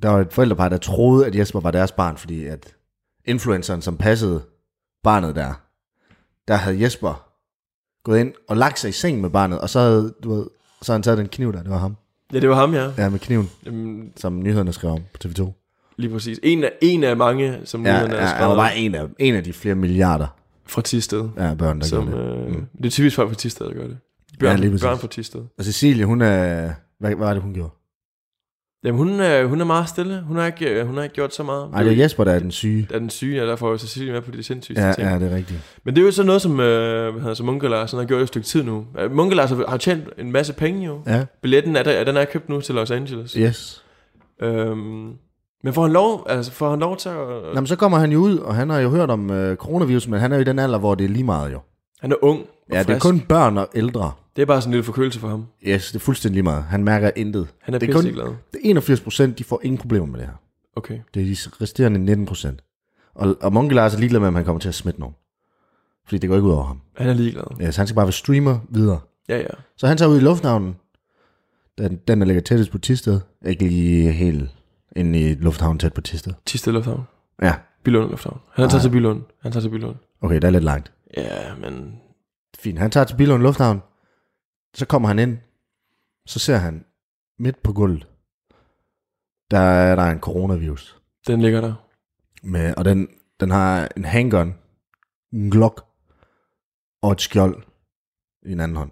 der 0.02 0.10
var 0.10 0.20
et 0.20 0.34
forældrepar, 0.34 0.70
der 0.70 0.78
troede, 0.78 1.26
at 1.26 1.36
Jesper 1.36 1.60
var 1.60 1.72
deres 1.72 1.92
barn, 1.92 2.18
fordi 2.18 2.46
at 2.46 2.76
influenceren, 3.26 3.82
som 3.82 3.98
passede 3.98 4.42
barnet 5.06 5.36
der, 5.36 5.54
der 6.48 6.56
havde 6.56 6.82
Jesper 6.82 7.28
gået 8.04 8.20
ind 8.20 8.34
og 8.48 8.58
lagt 8.58 8.80
sig 8.80 8.90
i 8.90 8.92
seng 8.92 9.22
med 9.22 9.30
barnet, 9.30 9.60
og 9.60 9.70
så 9.70 9.80
havde, 9.80 10.14
du 10.24 10.34
ved, 10.36 10.46
så 10.82 10.92
havde 10.92 10.98
han 10.98 11.04
taget 11.04 11.18
den 11.18 11.28
kniv 11.28 11.54
der, 11.54 11.62
det 11.62 11.72
var 11.72 11.78
ham. 11.78 11.96
Ja, 12.34 12.40
det 12.40 12.50
var 12.50 12.56
ham, 12.56 12.74
ja. 12.74 12.92
Ja, 12.98 13.10
med 13.10 13.20
kniven, 13.20 13.50
Jamen, 13.66 14.14
som 14.18 14.44
nyhederne 14.44 14.74
skrev 14.74 14.92
om 14.92 15.00
på 15.14 15.20
TV2. 15.28 15.52
lige 15.98 16.12
præcis. 16.14 16.40
En 16.44 16.64
af, 16.64 16.72
en 16.82 17.04
af 17.04 17.18
mange, 17.18 17.60
som 17.66 17.86
Ja, 17.86 17.92
nyhederne 17.94 18.16
ja, 18.16 18.26
han 18.26 18.50
var 18.50 18.56
bare 18.56 18.78
en 18.78 18.96
af, 18.96 19.08
en 19.20 19.36
af 19.36 19.44
de 19.44 19.54
flere 19.54 19.76
milliarder 19.76 20.28
fra 20.68 20.82
Tisted. 20.82 21.30
ja, 21.38 21.54
børn, 21.54 21.80
der 21.80 21.86
Som, 21.86 22.08
gjorde 22.08 22.24
det. 22.28 22.48
øh, 22.48 22.56
Det 22.78 22.86
er 22.86 22.90
typisk 22.90 23.16
folk 23.16 23.30
fra 23.30 23.36
Tisted, 23.36 23.66
der 23.66 23.74
gør 23.74 23.88
det. 23.88 23.98
Børn, 24.40 24.50
Ja, 24.52 24.56
lige 24.62 24.72
præcis. 24.72 24.84
børn 24.86 24.98
fra 24.98 25.08
Tisted. 25.08 25.42
Og 25.58 25.64
Cecilie, 25.66 26.06
hun 26.06 26.22
er... 26.22 26.72
Hvad, 27.00 27.10
hvad 27.16 27.16
var 27.28 27.34
det, 27.34 27.42
hun 27.44 27.54
gjorde? 27.54 27.70
Jamen, 28.86 28.98
hun 28.98 29.20
er, 29.20 29.46
hun 29.46 29.62
er 29.62 29.66
meget 29.66 29.90
stille. 29.90 30.22
Hun 30.28 30.38
har 30.38 30.46
ikke, 30.46 30.84
hun 30.84 30.96
har 30.96 31.04
ikke 31.04 31.16
gjort 31.16 31.36
så 31.36 31.44
meget. 31.44 31.72
Nej, 31.72 31.84
det 31.84 31.92
er 31.92 31.96
Jesper, 32.04 32.24
der 32.24 32.32
er 32.32 32.40
den 32.40 32.52
syge. 32.52 32.88
Der 32.90 32.96
er 32.96 33.00
den 33.00 33.10
syge, 33.10 33.42
og 33.42 33.48
derfor 33.48 33.74
er 33.74 33.78
Cecilie 33.78 34.12
med 34.14 34.22
på 34.22 34.32
de 34.32 34.44
sindssyge 34.44 34.86
Ja, 34.88 34.94
ting. 34.94 35.08
ja, 35.08 35.20
det 35.20 35.32
er 35.32 35.36
rigtigt. 35.36 35.60
Men 35.84 35.96
det 35.96 36.02
er 36.02 36.06
jo 36.06 36.12
så 36.12 36.24
noget, 36.24 36.42
som, 36.42 36.60
øh, 36.60 37.36
som 37.36 37.46
Munke 37.46 37.68
Larsen 37.68 38.00
har 38.00 38.06
gjort 38.06 38.22
et 38.22 38.28
stykke 38.28 38.48
tid 38.48 38.64
nu. 38.64 38.86
Øh, 39.00 39.12
Munke 39.16 39.36
Larsen 39.36 39.64
har 39.68 39.78
tjent 39.78 40.04
en 40.18 40.32
masse 40.32 40.54
penge 40.54 40.86
jo. 40.86 41.00
Ja. 41.08 41.26
Billetten 41.42 41.76
er, 41.76 41.84
der, 41.84 42.04
den 42.04 42.18
er 42.18 42.26
købt 42.26 42.50
nu 42.50 42.62
til 42.62 42.76
Los 42.76 42.92
Angeles. 42.92 43.32
Yes. 43.34 43.84
Øhm, 44.42 44.78
men 45.64 45.74
får 45.74 45.82
han 45.82 45.92
lov, 45.92 46.26
altså 46.30 46.52
får 46.52 46.70
han 46.70 46.80
lov 46.80 46.98
til 46.98 47.10
at... 47.10 47.16
Nå, 47.54 47.62
men 47.62 47.68
så 47.68 47.76
kommer 47.76 47.98
han 47.98 48.12
jo 48.12 48.20
ud, 48.20 48.38
og 48.38 48.56
han 48.56 48.70
har 48.70 48.80
jo 48.80 48.90
hørt 48.90 49.10
om 49.10 49.32
øh, 49.32 49.56
coronavirus, 49.58 50.08
men 50.08 50.20
han 50.20 50.32
er 50.32 50.36
jo 50.36 50.42
i 50.42 50.46
den 50.46 50.60
alder, 50.60 50.80
hvor 50.80 50.96
det 50.96 51.06
er 51.06 51.10
lige 51.10 51.24
meget 51.24 51.54
jo. 51.54 51.60
Han 52.02 52.12
er 52.12 52.16
ung 52.22 52.40
Ja, 52.74 52.80
det 52.80 52.90
er 52.90 52.94
frisk. 52.94 53.02
kun 53.02 53.20
børn 53.20 53.58
og 53.58 53.68
ældre. 53.76 54.12
Det 54.36 54.42
er 54.42 54.46
bare 54.46 54.62
sådan 54.62 54.70
en 54.70 54.72
lille 54.72 54.84
forkølelse 54.84 55.20
for 55.20 55.28
ham. 55.28 55.46
Yes, 55.68 55.88
det 55.88 55.96
er 55.96 56.00
fuldstændig 56.00 56.34
lige 56.36 56.44
meget. 56.44 56.64
Han 56.64 56.84
mærker 56.84 57.12
intet. 57.16 57.48
Han 57.62 57.74
er 57.74 57.80
det 57.80 57.90
er 57.90 57.94
kun, 57.94 58.02
pisseglad. 58.02 58.26
det 58.26 58.60
er 58.64 58.70
81 58.70 59.02
procent, 59.02 59.40
de 59.40 59.44
får 59.44 59.60
ingen 59.64 59.78
problemer 59.78 60.06
med 60.06 60.20
det 60.20 60.28
her. 60.28 60.34
Okay. 60.76 61.00
Det 61.14 61.22
er 61.22 61.26
de 61.26 61.64
resterende 61.64 62.00
19 62.00 62.26
procent. 62.26 62.64
Og, 63.16 63.38
og 63.42 63.54
Monke 63.54 63.76
Lars 63.76 63.96
er 63.96 64.00
ligeglad 64.00 64.20
med, 64.20 64.28
om 64.28 64.36
han 64.36 64.46
kommer 64.46 64.60
til 64.60 64.70
at 64.70 64.76
smitte 64.76 65.00
nogen. 65.00 65.16
Fordi 66.06 66.18
det 66.18 66.30
går 66.30 66.36
ikke 66.36 66.48
ud 66.48 66.54
over 66.54 66.64
ham. 66.64 66.82
Han 66.98 67.10
er 67.10 67.14
ligeglad. 67.14 67.44
Ja, 67.60 67.72
så 67.72 67.82
han 67.82 67.88
skal 67.88 67.96
bare 67.96 68.06
være 68.06 68.12
streamer 68.14 68.60
videre. 68.70 69.00
Ja, 69.30 69.38
ja. 69.38 69.48
Så 69.78 69.88
han 69.88 69.98
tager 69.98 70.10
ud 70.10 70.18
i 70.18 70.22
lufthavnen. 70.22 70.76
Den, 71.78 72.00
den 72.08 72.20
der 72.22 72.26
ligger 72.28 72.42
tættest 72.42 72.72
på 72.72 72.78
Tisted. 72.78 73.20
Ikke 73.46 73.68
lige 73.68 74.12
helt 74.12 74.50
inde 74.96 75.20
i 75.20 75.34
lufthavnen 75.34 75.80
tæt 75.80 75.94
på 75.94 76.02
Tisted. 76.02 76.34
Tisted 76.46 76.74
Lufthavn. 76.74 77.02
Ja. 77.42 77.54
Billund 77.84 78.10
Lufthavn. 78.10 78.40
Han 78.54 78.70
tager 78.70 78.82
til 78.82 78.90
Billund. 78.90 79.22
Han 79.42 79.52
tager 79.52 79.62
til 79.62 79.70
Billund. 79.70 79.96
Okay, 80.22 80.36
det 80.36 80.44
er 80.44 80.50
lidt 80.50 80.64
langt. 80.64 80.92
Ja, 81.18 81.56
men... 81.62 81.96
Fint. 82.60 82.80
Han 82.80 82.92
tager 82.92 83.04
til 83.04 83.16
Billund 83.16 83.44
Lufthavn. 83.44 83.82
Så 84.76 84.86
kommer 84.86 85.08
han 85.08 85.20
ind. 85.20 85.38
Så 86.28 86.40
ser 86.40 86.58
han 86.58 86.86
midt 87.40 87.64
på 87.64 87.74
gulvet. 87.74 88.08
Der 89.52 89.60
er 89.60 89.96
der 89.96 90.04
en 90.04 90.20
coronavirus. 90.20 90.98
Den 91.28 91.42
ligger 91.42 91.62
der. 91.62 91.74
Med, 92.44 92.74
og 92.78 92.86
den, 92.86 93.08
den 93.40 93.52
har 93.52 93.90
en 93.98 94.06
handgun, 94.06 94.54
en 95.34 95.52
Glock 95.52 95.86
og 97.02 97.12
et 97.12 97.22
skjold 97.22 97.64
i 98.46 98.52
en 98.52 98.60
anden 98.60 98.78
hånd. 98.78 98.92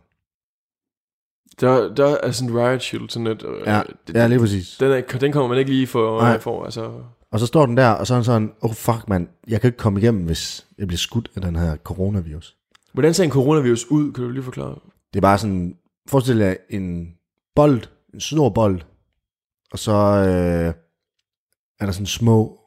Der, 1.62 1.94
der 1.96 2.18
er 2.24 2.32
sådan 2.32 2.50
en 2.54 2.60
riot 2.60 2.82
shield, 2.82 3.10
sådan 3.10 3.28
et... 3.28 3.44
øh, 3.44 3.62
Ja, 3.68 3.82
det- 4.08 4.16
ja, 4.16 4.28
lige 4.28 4.40
præcis. 4.40 4.78
Den, 4.80 4.92
er, 4.92 5.02
den 5.02 5.32
kommer 5.32 5.48
man 5.50 5.58
ikke 5.58 5.72
lige 5.72 5.88
for, 5.88 6.22
Nej. 6.22 6.40
for 6.40 6.64
altså... 6.66 7.04
Og 7.32 7.40
så 7.40 7.46
står 7.46 7.66
den 7.66 7.78
der, 7.78 7.90
og 7.90 8.08
så 8.08 8.14
er 8.14 8.18
han 8.18 8.24
sådan, 8.24 8.54
oh 8.62 8.74
fuck 8.74 9.10
man, 9.10 9.30
jeg 9.48 9.62
kan 9.62 9.68
ikke 9.68 9.78
komme 9.78 10.00
igennem, 10.00 10.26
hvis 10.26 10.68
jeg 10.78 10.88
bliver 10.88 10.98
skudt 10.98 11.32
af 11.36 11.42
den 11.42 11.56
her 11.56 11.78
coronavirus. 11.78 12.58
Hvordan 12.94 13.14
ser 13.14 13.24
en 13.24 13.32
coronavirus 13.32 13.86
ud? 13.86 14.12
Kan 14.14 14.24
du 14.24 14.30
lige 14.30 14.44
forklare? 14.44 14.80
Det 15.14 15.20
er 15.20 15.22
bare 15.22 15.38
sådan, 15.38 15.78
forestil 16.08 16.38
jer 16.38 16.56
en 16.70 17.14
bold, 17.56 17.82
en 18.14 18.20
stor 18.20 18.50
bold, 18.50 18.82
og 19.72 19.80
så 19.80 19.92
øh, 19.92 20.74
er 21.80 21.86
der 21.86 21.92
sådan 21.92 22.06
små 22.06 22.60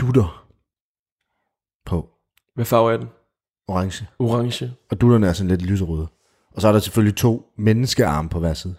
dutter 0.00 0.48
på. 1.86 2.08
Hvad 2.54 2.64
farve 2.64 2.92
er 2.92 2.96
den? 2.96 3.08
Orange. 3.68 4.08
Orange. 4.18 4.72
Og 4.90 5.00
dutterne 5.00 5.26
er 5.28 5.32
sådan 5.32 5.48
lidt 5.48 5.62
lyserøde. 5.62 6.08
Og 6.50 6.60
så 6.60 6.68
er 6.68 6.72
der 6.72 6.78
selvfølgelig 6.78 7.16
to 7.16 7.52
menneskearme 7.58 8.28
på 8.28 8.38
hver 8.38 8.54
side. 8.54 8.74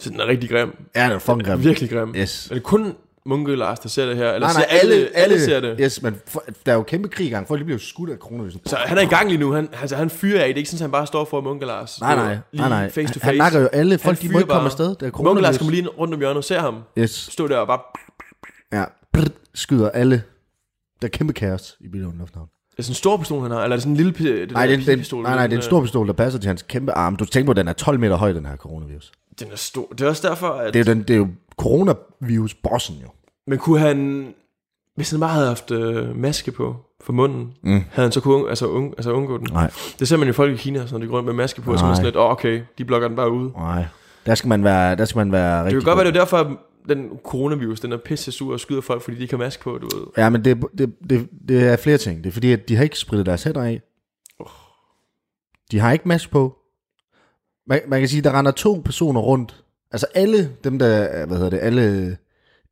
Så 0.00 0.10
den 0.10 0.20
er 0.20 0.26
rigtig 0.26 0.50
grim. 0.50 0.88
Ja, 0.94 1.04
den 1.04 1.12
er 1.12 1.18
fucking 1.18 1.44
grim. 1.44 1.62
Virkelig 1.62 1.90
grim. 1.90 2.14
Yes. 2.16 2.50
Er 2.50 2.54
det 2.54 2.62
kun 2.62 2.94
Munke 3.28 3.56
Lars, 3.56 3.78
der 3.78 3.88
ser 3.88 4.06
det 4.06 4.16
her? 4.16 4.32
Eller 4.32 4.46
Nej, 4.46 4.52
nej, 4.54 4.62
ser 4.70 4.78
alle, 4.80 4.94
alle, 4.94 5.08
alle 5.16 5.40
ser 5.44 5.60
det? 5.60 5.76
Yes, 5.80 6.02
men 6.02 6.16
for, 6.26 6.44
der 6.66 6.72
er 6.72 6.76
jo 6.76 6.82
kæmpe 6.82 7.08
krig 7.08 7.26
i 7.26 7.30
gang. 7.30 7.48
Folk 7.48 7.64
bliver 7.64 7.78
jo 7.78 7.84
skudt 7.84 8.10
af 8.10 8.16
coronavirusen. 8.16 8.60
Så 8.66 8.76
han 8.76 8.98
er 8.98 9.02
i 9.02 9.06
gang 9.06 9.28
lige 9.28 9.38
nu. 9.38 9.52
Han, 9.52 9.68
altså, 9.80 9.96
han 9.96 10.10
fyrer 10.10 10.40
af 10.40 10.46
det. 10.46 10.52
Er 10.54 10.56
ikke 10.56 10.70
sådan, 10.70 10.76
at 10.78 10.80
han 10.80 10.90
bare 10.90 11.06
står 11.06 11.24
for 11.24 11.40
Munke 11.40 11.66
Lars. 11.66 12.00
Nej, 12.00 12.14
nej, 12.16 12.38
nej, 12.52 12.68
nej. 12.68 12.90
Face 12.90 13.06
to 13.06 13.12
face. 13.12 13.24
han 13.24 13.36
nakker 13.36 13.60
jo 13.60 13.66
alle. 13.66 13.98
Folk, 13.98 14.22
de 14.22 14.28
må 14.28 14.38
ikke 14.38 14.50
komme 14.50 14.66
afsted. 14.66 14.88
Det 14.88 15.02
er 15.14 15.22
Munke. 15.22 15.42
Lars 15.42 15.58
kommer 15.58 15.72
lige 15.72 15.88
rundt 15.88 16.14
om 16.14 16.20
hjørnet 16.20 16.36
og 16.36 16.44
ser 16.44 16.60
ham. 16.60 16.82
Yes. 16.98 17.10
Stå 17.10 17.48
der 17.48 17.56
og 17.58 17.66
bare... 17.66 17.80
Ja, 18.72 18.84
brrr, 19.12 19.28
skyder 19.54 19.90
alle. 19.90 20.22
Der 21.02 21.06
er 21.08 21.10
kæmpe 21.10 21.32
kaos 21.32 21.76
i 21.80 21.88
Billund 21.88 22.18
Lufthavn. 22.18 22.46
Er 22.46 22.74
det 22.76 22.84
sådan 22.84 22.90
en 22.92 22.94
stor 22.96 23.16
pistol, 23.16 23.42
han 23.42 23.50
har? 23.50 23.62
Eller 23.62 23.74
er 23.74 23.76
det 23.76 23.82
sådan 23.82 23.92
en 23.92 23.96
lille 23.96 24.12
det 24.12 24.52
Nej, 24.52 24.66
der 24.66 24.76
det 24.76 24.88
er, 24.88 24.92
en- 24.92 24.98
pistol, 24.98 25.16
den, 25.18 25.22
nej, 25.22 25.34
nej, 25.34 25.46
det 25.46 25.52
er 25.52 25.56
en 25.56 25.60
den, 25.60 25.62
stor 25.62 25.80
pistol, 25.82 26.06
der 26.06 26.12
passer 26.12 26.40
til 26.40 26.48
hans 26.48 26.62
kæmpe 26.62 26.92
arm. 26.92 27.16
Du 27.16 27.24
tænker 27.24 27.46
på, 27.46 27.50
at 27.50 27.56
den 27.56 27.68
er 27.68 27.72
12 27.72 28.00
meter 28.00 28.16
høj, 28.16 28.32
den 28.32 28.46
her 28.46 28.56
coronavirus. 28.56 29.12
Den 29.40 29.48
er 29.52 29.56
stor. 29.56 29.86
Det 29.86 30.00
er 30.00 30.08
også 30.08 30.28
derfor, 30.28 30.48
at... 30.48 30.74
Det 30.74 30.80
er 30.80 30.84
den, 30.84 31.02
det 31.02 31.10
er 31.10 31.18
jo 31.18 31.28
coronavirus-bossen 31.58 32.96
jo. 33.02 33.08
Men 33.48 33.58
kunne 33.58 33.78
han... 33.80 34.28
Hvis 34.96 35.10
han 35.10 35.20
bare 35.20 35.30
havde 35.30 35.46
haft 35.46 35.70
øh, 35.70 36.16
maske 36.16 36.52
på 36.52 36.76
for 37.00 37.12
munden, 37.12 37.54
Mm. 37.62 37.70
havde 37.72 38.06
han 38.06 38.12
så 38.12 38.20
kunne 38.20 38.48
altså, 38.48 38.66
un, 38.68 38.94
altså 38.96 39.12
undgå 39.12 39.38
den? 39.38 39.46
Nej. 39.52 39.70
Det 39.98 40.08
ser 40.08 40.16
man 40.16 40.26
jo 40.26 40.32
folk 40.32 40.52
i 40.54 40.56
Kina, 40.56 40.86
når 40.90 40.98
de 40.98 41.06
går 41.06 41.16
rundt 41.16 41.26
med 41.26 41.34
maske 41.34 41.60
på, 41.60 41.72
og 41.72 41.78
så 41.78 41.84
er 41.84 41.86
man 41.86 41.90
Nej. 41.90 41.96
sådan 41.96 42.04
lidt, 42.06 42.16
oh, 42.16 42.30
okay, 42.30 42.62
de 42.78 42.84
blokker 42.84 43.08
den 43.08 43.16
bare 43.16 43.30
ud. 43.32 43.50
Nej, 43.50 43.84
der 44.26 44.34
skal 44.34 44.48
man 44.48 44.64
være, 44.64 44.96
der 44.96 45.04
skal 45.04 45.18
man 45.18 45.32
være 45.32 45.56
Det 45.58 45.64
rigtig 45.64 45.80
kan 45.80 45.84
godt 45.84 45.96
være, 45.96 46.06
det 46.06 46.16
er 46.16 46.20
derfor, 46.20 46.36
at 46.36 46.46
den 46.88 47.10
coronavirus, 47.24 47.80
den 47.80 47.92
er 47.92 47.96
pisse 47.96 48.32
sur 48.32 48.52
og 48.52 48.60
skyder 48.60 48.80
folk, 48.80 49.02
fordi 49.02 49.16
de 49.16 49.22
ikke 49.22 49.34
har 49.34 49.38
maske 49.38 49.62
på, 49.62 49.78
du 49.78 49.96
ved. 49.96 50.06
Ja, 50.16 50.28
men 50.30 50.44
det, 50.44 50.64
det, 50.78 50.94
det, 51.10 51.28
det 51.48 51.68
er 51.68 51.76
flere 51.76 51.98
ting. 51.98 52.24
Det 52.24 52.28
er 52.30 52.32
fordi, 52.32 52.52
at 52.52 52.68
de 52.68 52.76
har 52.76 52.84
ikke 52.84 52.98
spritet 52.98 53.26
deres 53.26 53.42
hænder 53.44 53.62
af. 53.62 53.80
De 55.70 55.78
har 55.78 55.92
ikke 55.92 56.08
mask 56.08 56.30
på. 56.30 56.56
Man, 57.66 57.80
man 57.88 58.00
kan 58.00 58.08
sige, 58.08 58.22
der 58.22 58.38
render 58.38 58.50
to 58.52 58.82
personer 58.84 59.20
rundt. 59.20 59.64
Altså 59.92 60.06
alle 60.14 60.50
dem, 60.64 60.78
der, 60.78 60.86
er- 60.86 61.26
hvad 61.26 61.36
hedder 61.36 61.50
det, 61.50 61.58
alle, 61.62 62.16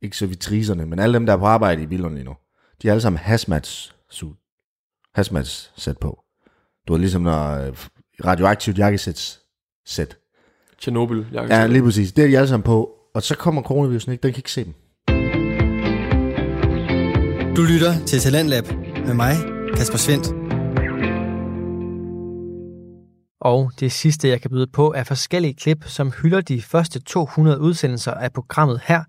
ikke 0.01 0.17
servitriserne, 0.17 0.85
men 0.85 0.99
alle 0.99 1.13
dem, 1.13 1.25
der 1.25 1.33
er 1.33 1.37
på 1.37 1.45
arbejde 1.45 1.83
i 1.83 1.87
Billund 1.87 2.13
lige 2.13 2.25
nu, 2.25 2.35
de 2.81 2.87
har 2.87 2.93
alle 2.93 3.01
sammen 3.01 3.19
hazmat 3.19 3.93
suit. 4.09 4.35
Hazmat 5.15 5.71
sæt 5.77 5.97
på. 5.97 6.19
Du 6.87 6.93
er 6.93 6.97
ligesom 6.97 7.21
når 7.21 7.51
øh, 7.51 7.73
radioaktivt 8.25 8.77
jakkesæt 8.77 9.39
sæt. 9.85 10.17
Tjernobyl, 10.81 11.25
Ja, 11.33 11.67
lige 11.67 11.83
præcis. 11.83 12.11
Det 12.11 12.23
er 12.23 12.27
de 12.27 12.37
alle 12.37 12.47
sammen 12.47 12.63
på. 12.63 12.93
Og 13.13 13.23
så 13.23 13.35
kommer 13.37 13.61
coronavirusen 13.61 14.11
ikke, 14.11 14.21
den 14.21 14.33
kan 14.33 14.39
ikke 14.39 14.51
se 14.51 14.63
dem. 14.63 14.73
Du 17.55 17.61
lytter 17.61 18.05
til 18.05 18.19
Talentlab 18.19 18.65
med 19.05 19.13
mig, 19.13 19.35
Kasper 19.75 19.97
Svendt. 19.97 20.46
Og 23.47 23.71
det 23.79 23.91
sidste, 23.91 24.27
jeg 24.27 24.41
kan 24.41 24.51
byde 24.51 24.67
på, 24.67 24.93
er 24.93 25.03
forskellige 25.03 25.53
klip, 25.53 25.83
som 25.85 26.11
hylder 26.21 26.41
de 26.41 26.61
første 26.61 26.99
200 26.99 27.59
udsendelser 27.59 28.11
af 28.11 28.33
programmet 28.33 28.81
her, 28.85 29.03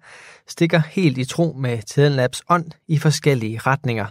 stikker 0.49 0.83
helt 0.91 1.19
i 1.19 1.25
tro 1.25 1.57
med 1.59 1.83
Talentlabs 1.83 2.43
ånd 2.49 2.71
i 2.89 2.99
forskellige 2.99 3.59
retninger. 3.59 4.07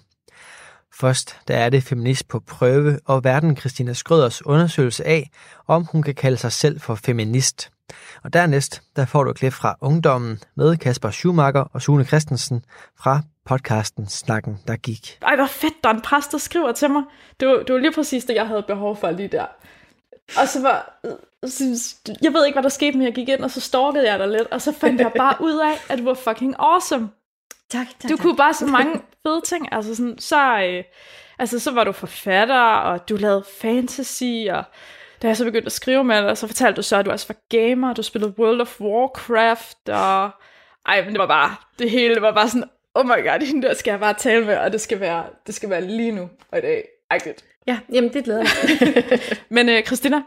Først 0.93 1.38
der 1.47 1.57
er 1.57 1.69
det 1.69 1.84
feminist 1.84 2.28
på 2.28 2.39
prøve 2.39 2.99
og 3.05 3.23
verden 3.23 3.57
Christina 3.57 3.93
Skrøders 3.93 4.45
undersøgelse 4.45 5.07
af, 5.07 5.30
om 5.67 5.86
hun 5.91 6.03
kan 6.03 6.15
kalde 6.15 6.38
sig 6.38 6.51
selv 6.51 6.80
for 6.80 6.95
feminist. 6.95 7.71
Og 8.23 8.34
dernæst, 8.34 8.82
der 8.95 9.05
får 9.05 9.23
du 9.23 9.32
et 9.32 9.38
klip 9.38 9.53
fra 9.53 9.75
ungdommen 9.82 10.39
med 10.55 10.78
Kasper 10.78 11.09
Schumacher 11.09 11.69
og 11.73 11.82
Sune 11.82 12.05
Christensen 12.05 12.65
fra 12.99 13.21
podcasten 13.45 14.07
Snakken, 14.07 14.57
der 14.67 14.75
gik. 14.75 15.17
Ej, 15.21 15.36
hvor 15.36 15.47
fedt, 15.47 15.73
der 15.84 15.89
er 15.89 15.93
en 15.93 16.01
præst, 16.01 16.32
der 16.32 16.38
skriver 16.38 16.71
til 16.71 16.89
mig. 16.89 17.03
Det 17.39 17.47
var, 17.47 17.55
det 17.55 17.73
var 17.73 17.80
lige 17.80 17.93
præcis 17.93 18.25
det, 18.25 18.36
jeg 18.36 18.47
havde 18.47 18.63
behov 18.67 18.95
for 18.95 19.11
lige 19.11 19.28
der. 19.28 19.45
Og 20.38 20.47
så 20.47 20.61
var, 20.61 20.99
så, 21.47 21.95
jeg 22.21 22.34
ved 22.34 22.45
ikke, 22.45 22.55
hvad 22.55 22.63
der 22.63 22.69
skete, 22.69 22.97
men 22.97 23.05
jeg 23.05 23.13
gik 23.15 23.30
ind, 23.30 23.43
og 23.43 23.51
så 23.51 23.61
stalkede 23.61 24.11
jeg 24.11 24.19
dig 24.19 24.28
lidt, 24.28 24.47
og 24.51 24.61
så 24.61 24.71
fandt 24.71 25.01
jeg 25.01 25.11
bare 25.17 25.36
ud 25.39 25.59
af, 25.59 25.91
at 25.93 25.99
du 25.99 26.03
var 26.03 26.13
fucking 26.13 26.55
awesome. 26.59 27.09
Tak, 27.69 27.88
tak, 27.99 28.09
Du 28.09 28.15
tak. 28.15 28.19
kunne 28.23 28.38
bare 28.38 28.53
så 28.53 28.65
mange 28.65 29.01
fede 29.23 29.41
ting. 29.41 29.67
Altså, 29.71 29.95
sådan, 29.95 30.19
så, 30.19 30.59
øh, 30.61 30.84
altså, 31.39 31.59
så 31.59 31.71
var 31.71 31.84
du 31.84 31.91
forfatter, 31.91 32.61
og 32.61 33.09
du 33.09 33.15
lavede 33.15 33.43
fantasy, 33.61 34.47
og 34.49 34.63
da 35.21 35.28
jeg 35.28 35.38
så 35.38 35.45
begyndte 35.45 35.65
at 35.65 35.71
skrive 35.71 36.03
med 36.03 36.23
dig, 36.23 36.38
så 36.38 36.47
fortalte 36.47 36.75
du 36.78 36.82
så, 36.82 36.97
at 36.97 37.05
du 37.05 37.11
også 37.11 37.28
var 37.28 37.36
gamer, 37.49 37.93
du 37.93 38.03
spillede 38.03 38.34
World 38.39 38.61
of 38.61 38.82
Warcraft, 38.82 39.89
og 39.89 40.30
ej, 40.86 41.03
men 41.03 41.11
det 41.11 41.19
var 41.19 41.28
bare, 41.28 41.55
det 41.80 41.91
hele 41.91 42.13
det 42.13 42.21
var 42.21 42.34
bare 42.34 42.49
sådan, 42.49 42.69
oh 42.95 43.05
my 43.05 43.23
god, 43.23 43.45
hende 43.47 43.67
der 43.67 43.73
skal 43.73 43.91
jeg 43.91 43.99
bare 43.99 44.13
tale 44.13 44.45
med, 44.45 44.57
og 44.57 44.71
det 44.71 44.82
skal 44.82 44.99
være, 44.99 45.25
det 45.47 45.55
skal 45.55 45.69
være 45.69 45.82
lige 45.82 46.11
nu 46.11 46.30
og 46.51 46.57
i 46.57 46.61
dag. 46.61 46.88
Agtigt. 47.09 47.45
Ja, 47.67 47.79
jamen 47.93 48.13
det 48.13 48.23
glæder 48.23 48.39
jeg 48.39 49.19
Men 49.49 49.69
øh, 49.69 49.83
Christina, 49.83 50.21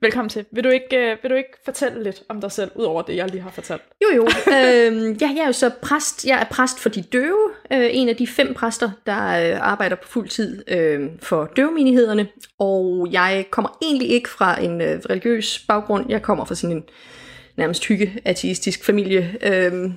velkommen 0.00 0.28
til. 0.28 0.44
Vil 0.52 0.64
du, 0.64 0.68
ikke, 0.68 0.96
øh, 0.96 1.16
vil 1.22 1.30
du 1.30 1.34
ikke 1.34 1.58
fortælle 1.64 2.02
lidt 2.02 2.22
om 2.28 2.40
dig 2.40 2.52
selv, 2.52 2.70
udover 2.74 3.02
det, 3.02 3.16
jeg 3.16 3.30
lige 3.30 3.42
har 3.42 3.50
fortalt? 3.50 3.82
Jo, 4.02 4.16
jo. 4.16 4.22
øhm, 4.52 5.12
ja, 5.12 5.30
jeg 5.36 5.42
er 5.42 5.46
jo 5.46 5.52
så 5.52 5.70
præst. 5.82 6.26
Jeg 6.26 6.40
er 6.40 6.44
præst 6.44 6.80
for 6.80 6.88
de 6.88 7.02
døve. 7.02 7.50
Øh, 7.72 7.88
en 7.92 8.08
af 8.08 8.16
de 8.16 8.26
fem 8.26 8.54
præster, 8.54 8.90
der 9.06 9.52
øh, 9.52 9.68
arbejder 9.68 9.96
på 9.96 10.08
fuld 10.08 10.28
tid 10.28 10.64
øh, 10.68 11.10
for 11.22 11.44
døvemenighederne. 11.56 12.28
Og 12.58 13.08
jeg 13.10 13.46
kommer 13.50 13.78
egentlig 13.82 14.10
ikke 14.10 14.28
fra 14.28 14.62
en 14.62 14.80
øh, 14.80 15.00
religiøs 15.10 15.64
baggrund. 15.68 16.06
Jeg 16.08 16.22
kommer 16.22 16.44
fra 16.44 16.54
sådan 16.54 16.76
en 16.76 16.84
nærmest 17.56 17.84
hygge-ateistisk 17.84 18.84
familie. 18.84 19.36
Øh, 19.42 19.90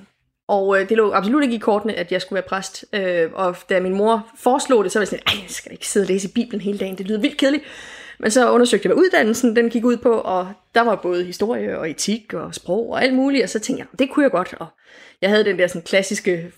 og 0.50 0.80
øh, 0.80 0.88
det 0.88 0.96
lå 0.96 1.12
absolut 1.12 1.42
ikke 1.42 1.54
i 1.54 1.58
kortene, 1.58 1.94
at 1.94 2.12
jeg 2.12 2.20
skulle 2.20 2.34
være 2.34 2.48
præst. 2.48 2.84
Øh, 2.92 3.30
og 3.32 3.56
da 3.68 3.80
min 3.80 3.94
mor 3.94 4.26
foreslog 4.38 4.84
det, 4.84 4.92
så 4.92 4.98
var 4.98 5.02
jeg 5.02 5.08
sådan, 5.08 5.22
ej, 5.26 5.34
jeg 5.42 5.50
skal 5.50 5.72
ikke 5.72 5.88
sidde 5.88 6.04
og 6.04 6.08
læse 6.08 6.28
Bibelen 6.28 6.60
hele 6.60 6.78
dagen. 6.78 6.98
Det 6.98 7.06
lyder 7.06 7.20
vildt 7.20 7.36
kedeligt. 7.36 7.64
Men 8.18 8.30
så 8.30 8.50
undersøgte 8.50 8.86
jeg, 8.86 8.94
hvad 8.94 9.02
uddannelsen 9.04 9.56
den 9.56 9.70
gik 9.70 9.84
ud 9.84 9.96
på, 9.96 10.12
og 10.12 10.48
der 10.74 10.80
var 10.80 10.94
både 10.94 11.24
historie 11.24 11.78
og 11.78 11.90
etik 11.90 12.34
og 12.34 12.54
sprog 12.54 12.90
og 12.90 13.02
alt 13.02 13.14
muligt, 13.14 13.42
og 13.42 13.48
så 13.48 13.58
tænkte 13.58 13.80
jeg, 13.80 13.98
det 13.98 14.10
kunne 14.10 14.22
jeg 14.22 14.30
godt. 14.30 14.54
Og 14.58 14.66
jeg 15.22 15.30
havde 15.30 15.44
den 15.44 15.58
der 15.58 15.66
sådan 15.66 15.82
klassiske 15.82 16.52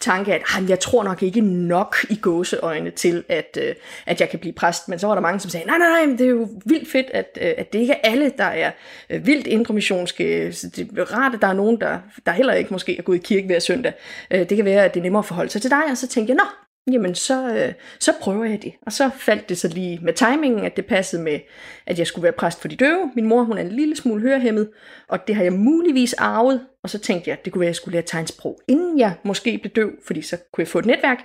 tanke, 0.00 0.34
at 0.34 0.42
"Ah, 0.56 0.70
jeg 0.70 0.80
tror 0.80 1.04
nok 1.04 1.22
ikke 1.22 1.40
nok 1.40 1.96
i 2.10 2.18
gåseøjne 2.22 2.90
til, 2.90 3.24
at, 3.28 3.58
øh, 3.62 3.74
at 4.06 4.20
jeg 4.20 4.28
kan 4.28 4.38
blive 4.38 4.52
præst. 4.52 4.88
Men 4.88 4.98
så 4.98 5.06
var 5.06 5.14
der 5.14 5.22
mange, 5.22 5.40
som 5.40 5.50
sagde, 5.50 5.66
nej, 5.66 5.78
nej, 5.78 5.88
nej, 5.88 6.06
men 6.06 6.18
det 6.18 6.24
er 6.26 6.30
jo 6.30 6.48
vildt 6.64 6.88
fedt, 6.92 7.06
at, 7.10 7.38
øh, 7.40 7.52
at 7.58 7.72
det 7.72 7.78
ikke 7.78 7.92
er 7.92 8.10
alle, 8.10 8.32
der 8.38 8.44
er 8.44 8.70
øh, 9.10 9.26
vildt 9.26 9.46
indremissionske. 9.46 10.52
Så 10.52 10.68
det 10.76 10.98
er 10.98 11.16
rart, 11.16 11.34
at 11.34 11.40
der 11.42 11.48
er 11.48 11.52
nogen, 11.52 11.80
der, 11.80 11.98
der 12.26 12.32
heller 12.32 12.52
ikke 12.54 12.70
måske 12.70 12.98
er 12.98 13.02
gået 13.02 13.16
i 13.16 13.22
kirke 13.24 13.46
hver 13.46 13.58
søndag. 13.58 13.92
Øh, 14.30 14.48
det 14.48 14.56
kan 14.56 14.64
være, 14.64 14.84
at 14.84 14.94
det 14.94 15.00
er 15.00 15.04
nemmere 15.04 15.18
at 15.20 15.26
forholde 15.26 15.50
sig 15.50 15.62
til 15.62 15.70
dig, 15.70 15.82
og 15.90 15.96
så 15.96 16.08
tænkte 16.08 16.30
jeg, 16.30 16.36
nå, 16.36 16.44
jamen 16.92 17.14
så, 17.14 17.54
øh, 17.54 17.72
så 18.00 18.12
prøver 18.20 18.44
jeg 18.44 18.62
det. 18.62 18.72
Og 18.86 18.92
så 18.92 19.10
faldt 19.18 19.48
det 19.48 19.58
så 19.58 19.68
lige 19.68 19.98
med 20.02 20.12
timingen, 20.12 20.64
at 20.64 20.76
det 20.76 20.86
passede 20.86 21.22
med, 21.22 21.38
at 21.86 21.98
jeg 21.98 22.06
skulle 22.06 22.22
være 22.22 22.32
præst 22.32 22.60
for 22.60 22.68
de 22.68 22.76
døve. 22.76 23.10
Min 23.14 23.26
mor, 23.26 23.42
hun 23.42 23.58
er 23.58 23.62
en 23.62 23.68
lille 23.72 23.96
smule 23.96 24.22
hørehæmmet, 24.22 24.68
og 25.08 25.26
det 25.26 25.34
har 25.34 25.42
jeg 25.42 25.52
muligvis 25.52 26.12
arvet. 26.12 26.60
Og 26.82 26.90
så 26.90 26.98
tænkte 26.98 27.30
jeg, 27.30 27.38
at 27.38 27.44
det 27.44 27.52
kunne 27.52 27.60
være, 27.60 27.66
at 27.66 27.70
jeg 27.70 27.76
skulle 27.76 27.92
lære 27.92 28.02
tegnsprog, 28.06 28.60
inden 28.68 28.98
jeg 28.98 29.14
måske 29.22 29.58
blev 29.58 29.72
døv, 29.72 29.90
fordi 30.06 30.22
så 30.22 30.36
kunne 30.52 30.62
jeg 30.62 30.68
få 30.68 30.78
et 30.78 30.86
netværk. 30.86 31.18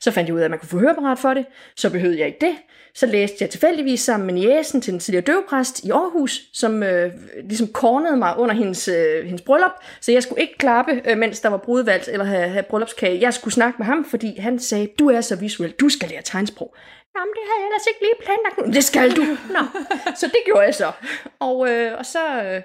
Så 0.00 0.10
fandt 0.10 0.28
jeg 0.28 0.34
ud 0.34 0.40
af, 0.40 0.44
at 0.44 0.50
man 0.50 0.58
kunne 0.58 0.68
få 0.68 0.78
høreapparat 0.78 1.18
for 1.18 1.34
det. 1.34 1.46
Så 1.76 1.90
behøvede 1.90 2.18
jeg 2.18 2.26
ikke 2.26 2.46
det. 2.46 2.56
Så 2.94 3.06
læste 3.06 3.36
jeg 3.40 3.50
tilfældigvis 3.50 4.00
sammen 4.00 4.26
med 4.26 4.34
næsen 4.34 4.80
til 4.80 4.92
den 4.92 5.00
tidligere 5.00 5.24
døvpræst 5.24 5.84
i 5.84 5.90
Aarhus, 5.90 6.40
som 6.52 6.82
øh, 6.82 7.12
ligesom 7.44 7.66
kornede 7.66 8.16
mig 8.16 8.36
under 8.38 8.54
hendes, 8.54 8.88
øh, 8.88 9.24
hendes 9.24 9.42
bryllup. 9.42 9.72
Så 10.00 10.12
jeg 10.12 10.22
skulle 10.22 10.40
ikke 10.40 10.58
klappe, 10.58 11.02
øh, 11.04 11.18
mens 11.18 11.40
der 11.40 11.48
var 11.48 11.56
brudvalg 11.56 12.08
eller 12.08 12.24
have, 12.24 12.48
have 12.48 12.62
bryllupskage. 12.62 13.20
Jeg 13.20 13.34
skulle 13.34 13.54
snakke 13.54 13.78
med 13.78 13.86
ham, 13.86 14.04
fordi 14.04 14.38
han 14.38 14.58
sagde, 14.58 14.88
du 14.98 15.10
er 15.10 15.20
så 15.20 15.36
visuel, 15.36 15.70
du 15.70 15.88
skal 15.88 16.08
lære 16.08 16.22
tegnsprog. 16.22 16.74
Jamen, 17.16 17.32
det 17.32 17.42
havde 17.48 17.60
jeg 17.60 17.66
ellers 17.66 17.86
ikke 17.86 18.00
lige 18.00 18.18
planlagt. 18.24 18.74
Det 18.74 18.84
skal 18.84 19.16
du. 19.16 19.22
Nå. 19.56 19.80
Så 20.20 20.26
det 20.26 20.42
gjorde 20.44 20.62
jeg 20.62 20.74
så. 20.74 20.92
Og, 21.40 21.70
øh, 21.70 21.98
og 21.98 22.06
så 22.06 22.42
øh, 22.42 22.62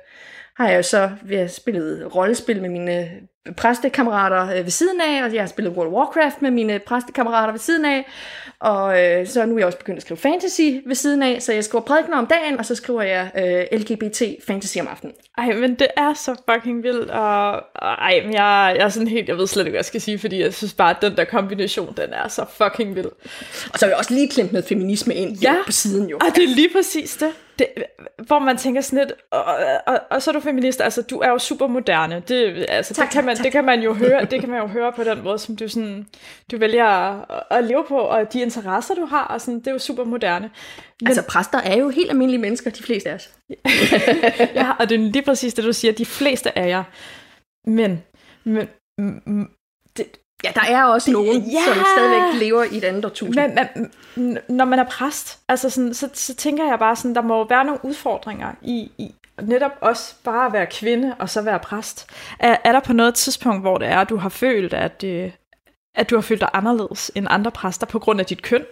har 0.57 0.69
jeg 0.69 0.77
jo 0.77 0.83
så 0.83 1.09
vi 1.21 1.35
har 1.35 1.47
spillet 1.47 2.15
rollespil 2.15 2.61
med 2.61 2.69
mine 2.69 3.09
præstekammerater 3.57 4.57
øh, 4.57 4.63
ved 4.63 4.71
siden 4.71 5.01
af, 5.01 5.23
og 5.23 5.33
jeg 5.33 5.41
har 5.41 5.47
spillet 5.47 5.73
World 5.73 5.87
of 5.87 5.93
Warcraft 5.93 6.41
med 6.41 6.51
mine 6.51 6.79
præstekammerater 6.79 7.51
ved 7.51 7.59
siden 7.59 7.85
af, 7.85 8.07
og 8.59 9.01
øh, 9.01 9.27
så 9.27 9.45
nu 9.45 9.53
er 9.53 9.59
jeg 9.59 9.65
også 9.65 9.77
begyndt 9.77 9.97
at 9.97 10.03
skrive 10.03 10.17
fantasy 10.17 10.61
ved 10.85 10.95
siden 10.95 11.23
af, 11.23 11.41
så 11.41 11.53
jeg 11.53 11.63
skriver 11.63 11.83
prædikener 11.83 12.17
om 12.17 12.27
dagen, 12.27 12.59
og 12.59 12.65
så 12.65 12.75
skriver 12.75 13.01
jeg 13.01 13.31
øh, 13.37 13.79
LGBT 13.79 14.21
fantasy 14.47 14.77
om 14.77 14.87
aftenen. 14.87 15.15
Ej, 15.37 15.53
men 15.53 15.75
det 15.75 15.87
er 15.97 16.13
så 16.13 16.35
fucking 16.51 16.83
vildt, 16.83 17.11
og, 17.11 17.51
og 17.75 17.91
ej, 17.91 18.21
men 18.25 18.33
jeg, 18.33 18.75
jeg 18.77 18.85
er 18.85 18.89
sådan 18.89 19.07
helt, 19.07 19.29
jeg 19.29 19.37
ved 19.37 19.47
slet 19.47 19.63
ikke, 19.63 19.71
hvad 19.71 19.79
jeg 19.79 19.85
skal 19.85 20.01
sige, 20.01 20.19
fordi 20.19 20.41
jeg 20.41 20.53
synes 20.53 20.73
bare, 20.73 20.89
at 20.89 21.01
den 21.01 21.17
der 21.17 21.23
kombination, 21.23 21.93
den 21.97 22.13
er 22.13 22.27
så 22.27 22.45
fucking 22.57 22.95
vild. 22.95 23.11
Og 23.73 23.79
så 23.79 23.85
har 23.85 23.87
jeg 23.87 23.97
også 23.97 24.13
lige 24.13 24.29
klemt 24.29 24.51
noget 24.51 24.65
feminisme 24.65 25.15
ind 25.15 25.37
ja. 25.37 25.55
på 25.65 25.71
siden 25.71 26.09
jo. 26.09 26.17
Og 26.17 26.35
det 26.35 26.43
er 26.43 26.55
lige 26.55 26.69
præcis 26.73 27.15
det. 27.15 27.29
Det 27.59 27.67
hvor 28.27 28.39
man 28.39 28.57
tænker 28.57 28.81
sådan 28.81 28.99
lidt, 28.99 29.13
og, 29.31 29.43
og, 29.87 29.99
og, 30.09 30.21
så 30.21 30.31
er 30.31 30.33
du 30.33 30.39
feminist, 30.39 30.81
altså 30.81 31.01
du 31.01 31.19
er 31.19 31.29
jo 31.29 31.39
super 31.39 31.67
moderne. 31.67 32.23
Det, 32.27 32.65
altså, 32.69 32.93
tak, 32.93 33.05
det, 33.05 33.13
kan 33.13 33.25
man, 33.25 33.35
tak. 33.35 33.43
det 33.43 33.51
kan 33.51 33.63
man 33.63 33.81
jo 33.81 33.93
høre, 33.93 34.25
det 34.25 34.39
kan 34.39 34.49
man 34.49 34.59
jo 34.59 34.67
høre 34.67 34.91
på 34.91 35.03
den 35.03 35.23
måde, 35.23 35.39
som 35.39 35.55
du, 35.55 35.67
sådan, 35.67 36.07
du 36.51 36.57
vælger 36.57 36.85
at, 36.85 37.43
at 37.51 37.63
leve 37.63 37.83
på, 37.87 37.97
og 37.97 38.33
de 38.33 38.41
interesser, 38.41 38.95
du 38.95 39.05
har, 39.05 39.23
og 39.23 39.41
sådan, 39.41 39.59
det 39.59 39.67
er 39.67 39.71
jo 39.71 39.79
super 39.79 40.03
moderne. 40.03 40.51
Men, 41.01 41.07
altså 41.07 41.23
præster 41.29 41.57
er 41.57 41.77
jo 41.77 41.89
helt 41.89 42.09
almindelige 42.09 42.41
mennesker, 42.41 42.71
de 42.71 42.83
fleste 42.83 43.09
af 43.09 43.15
os. 43.15 43.29
ja, 44.55 44.71
og 44.79 44.89
det 44.89 44.95
er 44.95 44.99
lige 44.99 45.25
præcis 45.25 45.53
det, 45.53 45.63
du 45.63 45.73
siger, 45.73 45.91
de 45.91 46.05
fleste 46.05 46.57
af 46.57 46.67
jer. 46.67 46.83
Men, 47.69 48.03
men 48.45 48.67
det, 49.97 50.17
Ja, 50.43 50.51
der 50.55 50.61
er 50.69 50.83
også 50.83 51.11
nogen, 51.11 51.41
ja. 51.41 51.65
som 51.65 51.83
stadigvæk 51.97 52.41
lever 52.41 52.63
i 52.63 52.77
et 52.77 52.83
andet 52.83 53.05
årtusind. 53.05 53.53
Men, 53.53 53.91
men 54.15 54.37
når 54.49 54.65
man 54.65 54.79
er 54.79 54.83
præst, 54.83 55.39
altså 55.49 55.69
sådan, 55.69 55.93
så, 55.93 56.09
så 56.13 56.35
tænker 56.35 56.65
jeg 56.65 56.79
bare 56.79 56.95
sådan, 56.95 57.15
der 57.15 57.21
må 57.21 57.47
være 57.47 57.65
nogle 57.65 57.85
udfordringer 57.85 58.51
i, 58.61 58.91
i 58.97 59.15
netop 59.41 59.71
også 59.81 60.15
bare 60.23 60.45
at 60.45 60.53
være 60.53 60.65
kvinde 60.65 61.15
og 61.19 61.29
så 61.29 61.41
være 61.41 61.59
præst. 61.59 62.09
Er, 62.39 62.57
er 62.63 62.71
der 62.71 62.79
på 62.79 62.93
noget 62.93 63.15
tidspunkt, 63.15 63.61
hvor 63.61 63.77
det 63.77 63.87
er, 63.87 63.97
at 63.97 64.09
du 64.09 64.17
har 64.17 64.29
følt, 64.29 64.73
at, 64.73 65.03
øh, 65.03 65.31
at 65.95 66.09
du 66.09 66.15
har 66.15 66.21
følt 66.21 66.41
dig 66.41 66.49
anderledes 66.53 67.11
end 67.15 67.27
andre 67.29 67.51
præster 67.51 67.85
på 67.85 67.99
grund 67.99 68.19
af 68.19 68.25
dit 68.25 68.41
køn? 68.41 68.65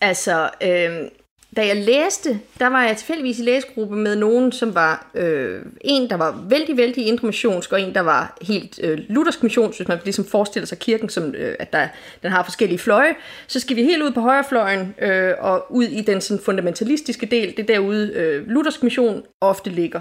Altså, 0.00 0.50
øh, 0.62 1.10
da 1.56 1.66
jeg 1.66 1.76
læste, 1.76 2.40
der 2.58 2.66
var 2.66 2.84
jeg 2.84 2.96
tilfældigvis 2.96 3.38
i 3.38 3.42
læsegruppe 3.42 3.96
med 3.96 4.16
nogen, 4.16 4.52
som 4.52 4.74
var 4.74 5.10
øh, 5.14 5.62
en, 5.80 6.10
der 6.10 6.16
var 6.16 6.44
vældig, 6.48 6.76
vældig 6.76 7.06
indremissionsk, 7.06 7.72
og 7.72 7.80
en, 7.80 7.94
der 7.94 8.00
var 8.00 8.38
helt 8.42 8.80
øh, 8.82 8.98
luthersk 9.08 9.42
missionsk, 9.42 9.78
hvis 9.78 9.88
man 9.88 9.98
ligesom 10.04 10.24
forestiller 10.24 10.66
sig 10.66 10.78
kirken, 10.78 11.08
som 11.08 11.34
øh, 11.34 11.56
at 11.58 11.72
der, 11.72 11.88
den 12.22 12.30
har 12.30 12.42
forskellige 12.42 12.78
fløje. 12.78 13.14
Så 13.46 13.60
skal 13.60 13.76
vi 13.76 13.82
helt 13.82 14.02
ud 14.02 14.12
på 14.12 14.20
højrefløjen 14.20 14.94
øh, 14.98 15.32
og 15.38 15.66
ud 15.70 15.84
i 15.84 16.00
den 16.00 16.20
sådan, 16.20 16.44
fundamentalistiske 16.44 17.26
del, 17.26 17.56
det 17.56 17.68
derude 17.68 18.12
øh, 18.14 18.46
luthersk 18.46 18.82
mission 18.82 19.22
ofte 19.40 19.70
ligger. 19.70 20.00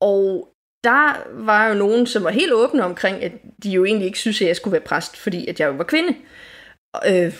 Og 0.00 0.48
der 0.84 1.22
var 1.32 1.68
jo 1.68 1.74
nogen, 1.74 2.06
som 2.06 2.24
var 2.24 2.30
helt 2.30 2.52
åbne 2.52 2.84
omkring, 2.84 3.22
at 3.22 3.32
de 3.62 3.70
jo 3.70 3.84
egentlig 3.84 4.06
ikke 4.06 4.18
synes, 4.18 4.40
at 4.40 4.48
jeg 4.48 4.56
skulle 4.56 4.72
være 4.72 4.80
præst, 4.80 5.16
fordi 5.16 5.46
at 5.46 5.60
jeg 5.60 5.66
jo 5.66 5.72
var 5.72 5.84
kvinde. 5.84 6.14
Øh, 7.06 7.32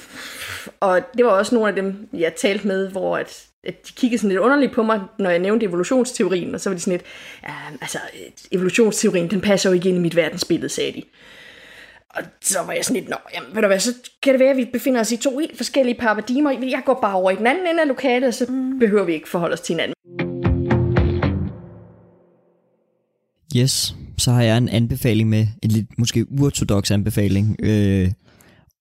og 0.80 1.00
det 1.16 1.24
var 1.24 1.30
også 1.30 1.54
nogle 1.54 1.68
af 1.68 1.74
dem, 1.74 2.08
jeg 2.12 2.34
talte 2.34 2.66
med, 2.66 2.88
hvor 2.88 3.16
at, 3.16 3.46
at 3.64 3.88
de 3.88 3.92
kiggede 3.96 4.18
sådan 4.18 4.28
lidt 4.28 4.40
underligt 4.40 4.72
på 4.72 4.82
mig, 4.82 5.00
når 5.18 5.30
jeg 5.30 5.38
nævnte 5.38 5.66
evolutionsteorien, 5.66 6.54
og 6.54 6.60
så 6.60 6.70
var 6.70 6.74
de 6.74 6.80
sådan 6.80 6.92
lidt, 6.92 7.04
ja, 7.42 7.54
altså, 7.80 7.98
evolutionsteorien, 8.52 9.30
den 9.30 9.40
passer 9.40 9.70
jo 9.70 9.74
ikke 9.74 9.88
ind 9.88 9.98
i 9.98 10.00
mit 10.00 10.16
verdensbillede, 10.16 10.68
sagde 10.68 10.92
de. 10.92 11.02
Og 12.10 12.22
så 12.40 12.58
var 12.66 12.72
jeg 12.72 12.84
sådan 12.84 13.00
lidt, 13.00 13.10
nå, 13.10 13.16
jamen, 13.34 13.54
ved 13.54 13.62
du 13.62 13.66
hvad, 13.66 13.80
så 13.80 13.94
kan 14.22 14.32
det 14.32 14.40
være, 14.40 14.50
at 14.50 14.56
vi 14.56 14.64
befinder 14.72 15.00
os 15.00 15.12
i 15.12 15.16
to 15.16 15.38
helt 15.38 15.56
forskellige 15.56 15.98
paradigmer. 16.00 16.50
Jeg 16.50 16.82
går 16.86 16.98
bare 17.02 17.14
over 17.14 17.30
i 17.30 17.36
den 17.36 17.46
anden 17.46 17.66
ende 17.66 17.82
af 17.82 17.88
lokalet, 17.88 18.28
og 18.28 18.34
så 18.34 18.46
behøver 18.80 19.04
vi 19.04 19.12
ikke 19.12 19.28
forholde 19.28 19.52
os 19.52 19.60
til 19.60 19.72
hinanden. 19.72 19.94
Yes, 23.56 23.94
så 24.18 24.30
har 24.30 24.42
jeg 24.42 24.58
en 24.58 24.68
anbefaling 24.68 25.28
med, 25.28 25.46
en 25.62 25.70
lidt 25.70 25.98
måske 25.98 26.26
uortodox 26.40 26.90
anbefaling. 26.90 27.56
Øh, 27.62 28.10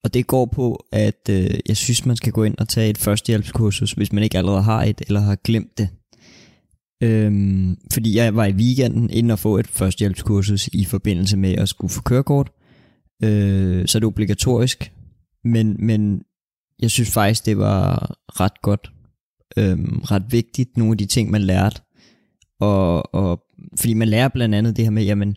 og 0.04 0.14
det 0.14 0.26
går 0.26 0.46
på, 0.46 0.86
at 0.92 1.28
øh, 1.30 1.50
jeg 1.68 1.76
synes, 1.76 2.06
man 2.06 2.16
skal 2.16 2.32
gå 2.32 2.44
ind 2.44 2.54
og 2.58 2.68
tage 2.68 2.90
et 2.90 2.98
førstehjælpskursus, 2.98 3.92
hvis 3.92 4.12
man 4.12 4.22
ikke 4.22 4.38
allerede 4.38 4.62
har 4.62 4.84
et, 4.84 5.02
eller 5.06 5.20
har 5.20 5.36
glemt 5.36 5.78
det. 5.78 5.88
Øhm, 7.02 7.76
fordi 7.92 8.16
jeg 8.16 8.36
var 8.36 8.46
i 8.46 8.52
weekenden 8.52 9.10
inde 9.10 9.32
og 9.32 9.38
få 9.38 9.58
et 9.58 9.66
førstehjælpskursus 9.66 10.68
i 10.68 10.84
forbindelse 10.84 11.36
med 11.36 11.52
at 11.54 11.68
skulle 11.68 11.90
få 11.90 12.02
kørekort. 12.02 12.50
Øh, 13.24 13.86
så 13.86 13.98
er 13.98 14.00
det 14.00 14.06
obligatorisk. 14.06 14.92
Men, 15.44 15.76
men 15.78 16.22
jeg 16.82 16.90
synes 16.90 17.10
faktisk, 17.10 17.46
det 17.46 17.58
var 17.58 18.14
ret 18.40 18.62
godt. 18.62 18.92
Øhm, 19.56 19.98
ret 19.98 20.24
vigtigt, 20.30 20.76
nogle 20.76 20.92
af 20.92 20.98
de 20.98 21.06
ting, 21.06 21.30
man 21.30 21.42
lærte. 21.42 21.80
Og, 22.60 23.14
og 23.14 23.42
fordi 23.78 23.94
man 23.94 24.08
lærer 24.08 24.28
blandt 24.28 24.54
andet 24.54 24.76
det 24.76 24.84
her 24.84 24.90
med, 24.90 25.04
jamen, 25.04 25.36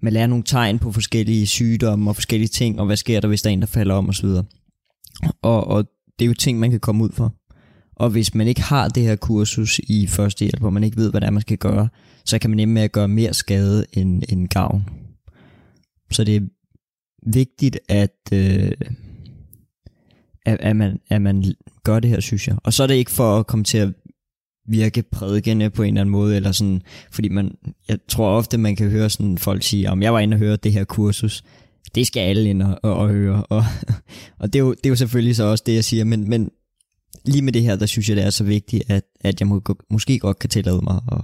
man 0.00 0.12
lærer 0.12 0.26
nogle 0.26 0.44
tegn 0.44 0.78
på 0.78 0.92
forskellige 0.92 1.46
sygdomme 1.46 2.10
og 2.10 2.16
forskellige 2.16 2.48
ting, 2.48 2.80
og 2.80 2.86
hvad 2.86 2.96
sker 2.96 3.20
der, 3.20 3.28
hvis 3.28 3.42
der 3.42 3.50
er 3.50 3.52
en, 3.52 3.60
der 3.60 3.66
falder 3.66 3.94
om 3.94 4.08
osv. 4.08 4.26
Og, 5.42 5.66
og 5.66 5.84
det 6.18 6.24
er 6.24 6.28
jo 6.28 6.34
ting, 6.34 6.58
man 6.58 6.70
kan 6.70 6.80
komme 6.80 7.04
ud 7.04 7.10
for. 7.12 7.34
Og 7.96 8.10
hvis 8.10 8.34
man 8.34 8.46
ikke 8.46 8.62
har 8.62 8.88
det 8.88 9.02
her 9.02 9.16
kursus 9.16 9.78
i 9.78 10.06
førstehjælp, 10.06 10.60
hvor 10.60 10.70
man 10.70 10.84
ikke 10.84 10.96
ved, 10.96 11.10
hvad 11.10 11.20
det 11.20 11.26
er, 11.26 11.30
man 11.30 11.40
skal 11.40 11.58
gøre, 11.58 11.88
så 12.24 12.38
kan 12.38 12.50
man 12.50 12.56
nemme 12.56 12.74
med 12.74 12.82
at 12.82 12.92
gøre 12.92 13.08
mere 13.08 13.34
skade 13.34 13.86
end, 13.92 14.22
end 14.28 14.48
gavn. 14.48 14.88
Så 16.10 16.24
det 16.24 16.36
er 16.36 16.40
vigtigt, 17.26 17.78
at, 17.88 18.16
øh, 18.32 18.72
at, 20.46 20.60
at, 20.60 20.76
man, 20.76 21.00
at 21.08 21.22
man 21.22 21.44
gør 21.84 22.00
det 22.00 22.10
her, 22.10 22.20
synes 22.20 22.48
jeg. 22.48 22.56
Og 22.64 22.72
så 22.72 22.82
er 22.82 22.86
det 22.86 22.94
ikke 22.94 23.10
for 23.10 23.38
at 23.38 23.46
komme 23.46 23.64
til 23.64 23.78
at 23.78 23.92
virke 24.68 25.02
prædikende 25.02 25.70
på 25.70 25.82
en 25.82 25.88
eller 25.88 26.00
anden 26.00 26.12
måde, 26.12 26.36
eller 26.36 26.52
sådan, 26.52 26.82
fordi 27.10 27.28
man, 27.28 27.54
jeg 27.88 27.98
tror 28.08 28.28
ofte, 28.28 28.58
man 28.58 28.76
kan 28.76 28.90
høre 28.90 29.10
sådan 29.10 29.38
folk 29.38 29.62
sige, 29.62 29.90
om 29.90 30.02
jeg 30.02 30.12
var 30.12 30.20
inde 30.20 30.34
og 30.34 30.38
høre 30.38 30.56
det 30.56 30.72
her 30.72 30.84
kursus, 30.84 31.44
det 31.94 32.06
skal 32.06 32.20
alle 32.20 32.50
ind 32.50 32.62
og, 32.62 32.78
og, 32.82 32.94
og 32.94 33.08
høre, 33.08 33.42
og, 33.44 33.64
og 34.40 34.52
det, 34.52 34.58
er 34.58 34.62
jo, 34.62 34.70
det 34.70 34.86
er 34.86 34.90
jo 34.90 34.96
selvfølgelig 34.96 35.36
så 35.36 35.44
også 35.44 35.64
det, 35.66 35.74
jeg 35.74 35.84
siger, 35.84 36.04
men, 36.04 36.30
men 36.30 36.50
lige 37.24 37.42
med 37.42 37.52
det 37.52 37.62
her, 37.62 37.76
der 37.76 37.86
synes 37.86 38.08
jeg, 38.08 38.16
det 38.16 38.24
er 38.24 38.30
så 38.30 38.44
vigtigt, 38.44 38.90
at, 38.90 39.04
at 39.20 39.40
jeg 39.40 39.48
må, 39.48 39.62
måske 39.90 40.18
godt 40.18 40.38
kan 40.38 40.50
tillade 40.50 40.80
mig 40.82 41.00
at, 41.12 41.20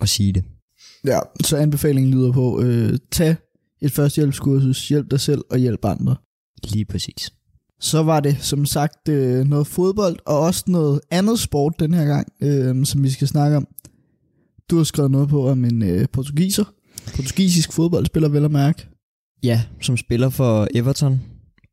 at 0.00 0.08
sige 0.08 0.32
det. 0.32 0.44
Ja, 1.06 1.18
så 1.44 1.56
anbefalingen 1.56 2.12
lyder 2.12 2.32
på, 2.32 2.60
øh, 2.60 2.98
tag 3.10 3.36
et 3.80 3.92
førstehjælpskursus, 3.92 4.88
hjælp 4.88 5.10
dig 5.10 5.20
selv 5.20 5.42
og 5.50 5.58
hjælp 5.58 5.84
andre. 5.84 6.16
Lige 6.64 6.84
præcis. 6.84 7.32
Så 7.82 8.02
var 8.02 8.20
det 8.20 8.36
som 8.40 8.66
sagt 8.66 9.08
øh, 9.08 9.44
noget 9.44 9.66
fodbold, 9.66 10.16
og 10.26 10.40
også 10.40 10.64
noget 10.66 11.00
andet 11.10 11.38
sport 11.38 11.74
den 11.78 11.94
her 11.94 12.04
gang, 12.04 12.32
øh, 12.42 12.84
som 12.86 13.02
vi 13.02 13.10
skal 13.10 13.28
snakke 13.28 13.56
om. 13.56 13.68
Du 14.70 14.76
har 14.76 14.84
skrevet 14.84 15.10
noget 15.10 15.28
på 15.28 15.48
om 15.48 15.64
en 15.64 15.82
øh, 15.82 16.08
portugiser, 16.12 16.64
portugisisk 17.16 17.72
fodboldspiller 17.72 18.28
vel 18.28 18.44
at 18.44 18.50
mærke. 18.50 18.88
Ja, 19.42 19.62
som 19.80 19.96
spiller 19.96 20.28
for 20.28 20.68
Everton, 20.74 21.20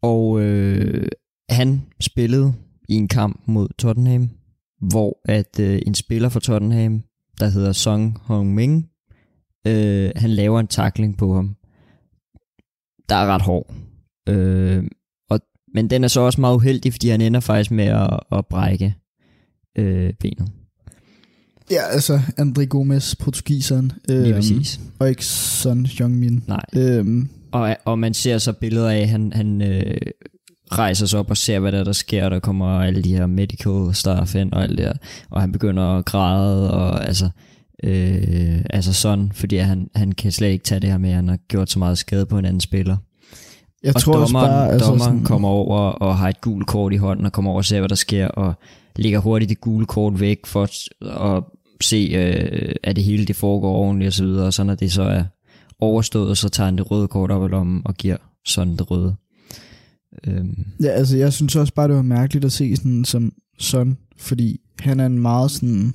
og 0.01 0.41
øh, 0.41 1.07
han 1.49 1.81
spillede 1.99 2.53
i 2.89 2.93
en 2.93 3.07
kamp 3.07 3.41
mod 3.45 3.67
Tottenham, 3.77 4.29
hvor 4.81 5.21
at 5.25 5.59
øh, 5.59 5.81
en 5.87 5.95
spiller 5.95 6.29
for 6.29 6.39
Tottenham, 6.39 7.03
der 7.39 7.49
hedder 7.49 7.71
Song 7.71 8.17
Hong 8.21 8.53
Ming, 8.53 8.89
øh, 9.67 10.11
han 10.15 10.29
laver 10.29 10.59
en 10.59 10.67
takling 10.67 11.17
på 11.17 11.33
ham, 11.33 11.55
der 13.09 13.15
er 13.15 13.25
ret 13.25 13.41
hård. 13.41 13.73
Øh, 14.29 14.83
men 15.73 15.89
den 15.89 16.03
er 16.03 16.07
så 16.07 16.21
også 16.21 16.41
meget 16.41 16.55
uheldig, 16.55 16.93
fordi 16.93 17.09
han 17.09 17.21
ender 17.21 17.39
faktisk 17.39 17.71
med 17.71 17.85
at, 17.85 18.19
at 18.31 18.45
brække 18.49 18.95
øh, 19.77 20.13
benet. 20.19 20.47
Ja, 21.71 21.81
altså 21.91 22.21
André 22.39 22.65
Gomes, 22.65 23.15
portugiseren. 23.15 23.91
Øh, 24.09 24.21
Lige 24.23 24.33
præcis. 24.33 24.79
Og 24.99 25.09
ikke 25.09 25.25
Son 25.25 25.85
Heung-min. 25.85 26.43
Nej. 26.47 26.65
Øhm. 26.75 27.29
Og, 27.51 27.77
og 27.85 27.99
man 27.99 28.13
ser 28.13 28.37
så 28.37 28.53
billeder 28.53 28.89
af, 28.89 28.99
at 28.99 29.09
han, 29.09 29.33
han 29.33 29.61
øh, 29.61 29.97
rejser 30.71 31.05
sig 31.05 31.19
op 31.19 31.29
og 31.29 31.37
ser, 31.37 31.59
hvad 31.59 31.71
der, 31.71 31.83
der 31.83 31.91
sker. 31.91 32.29
Der 32.29 32.39
kommer 32.39 32.79
alle 32.79 33.01
de 33.01 33.15
her 33.15 33.27
medical 33.27 33.95
staff 33.95 34.35
ind 34.35 34.53
og 34.53 34.63
alt 34.63 34.77
det 34.77 34.85
der. 34.85 34.93
Og 35.29 35.41
han 35.41 35.51
begynder 35.51 35.83
at 35.83 36.05
græde, 36.05 36.73
og 36.73 37.07
altså, 37.07 37.29
øh, 37.83 38.61
altså 38.69 38.93
sådan, 38.93 39.31
fordi 39.33 39.55
han, 39.57 39.89
han 39.95 40.11
kan 40.11 40.31
slet 40.31 40.49
ikke 40.49 40.63
tage 40.63 40.81
det 40.81 40.89
her 40.89 40.97
med, 40.97 41.09
at 41.09 41.15
han 41.15 41.27
har 41.27 41.37
gjort 41.47 41.69
så 41.69 41.79
meget 41.79 41.97
skade 41.97 42.25
på 42.25 42.37
en 42.37 42.45
anden 42.45 42.61
spiller. 42.61 42.97
Jeg 43.83 43.95
og 43.95 44.01
tror 44.01 44.13
dommeren, 44.13 44.33
bare, 44.49 44.71
altså 44.71 44.89
dommeren 44.89 45.09
sådan- 45.11 45.23
kommer 45.25 45.47
over 45.47 45.77
og 45.79 46.17
har 46.17 46.29
et 46.29 46.41
gult 46.41 46.67
kort 46.67 46.93
i 46.93 46.95
hånden, 46.95 47.25
og 47.25 47.31
kommer 47.31 47.51
over 47.51 47.57
og 47.59 47.65
ser, 47.65 47.79
hvad 47.79 47.89
der 47.89 47.95
sker, 47.95 48.27
og 48.27 48.53
lægger 48.95 49.19
hurtigt 49.19 49.49
det 49.49 49.61
gule 49.61 49.85
kort 49.85 50.19
væk 50.19 50.45
for 50.45 50.63
at, 51.37 51.43
se, 51.81 51.95
øh, 52.15 52.71
at 52.83 52.95
det 52.95 53.03
hele 53.03 53.25
det 53.25 53.35
foregår 53.35 53.75
ordentligt 53.75 54.07
og 54.07 54.13
så 54.13 54.23
videre, 54.23 54.45
og 54.45 54.53
så 54.53 54.63
når 54.63 54.75
det 54.75 54.91
så 54.91 55.01
er 55.03 55.23
overstået, 55.79 56.37
så 56.37 56.49
tager 56.49 56.65
han 56.65 56.77
det 56.77 56.91
røde 56.91 57.07
kort 57.07 57.31
op 57.31 57.45
i 57.49 57.51
lommen 57.51 57.81
og 57.85 57.95
giver 57.95 58.17
sådan 58.47 58.75
det 58.75 58.91
røde. 58.91 59.15
Øhm, 60.27 60.65
Ja, 60.83 60.87
altså 60.89 61.17
jeg 61.17 61.33
synes 61.33 61.55
også 61.55 61.73
bare, 61.73 61.87
det 61.87 61.95
var 61.95 62.01
mærkeligt 62.01 62.45
at 62.45 62.51
se 62.51 62.75
sådan 62.75 63.05
som 63.05 63.31
sådan, 63.59 63.97
fordi 64.17 64.57
han 64.79 64.99
er 64.99 65.05
en 65.05 65.19
meget 65.19 65.51
sådan 65.51 65.93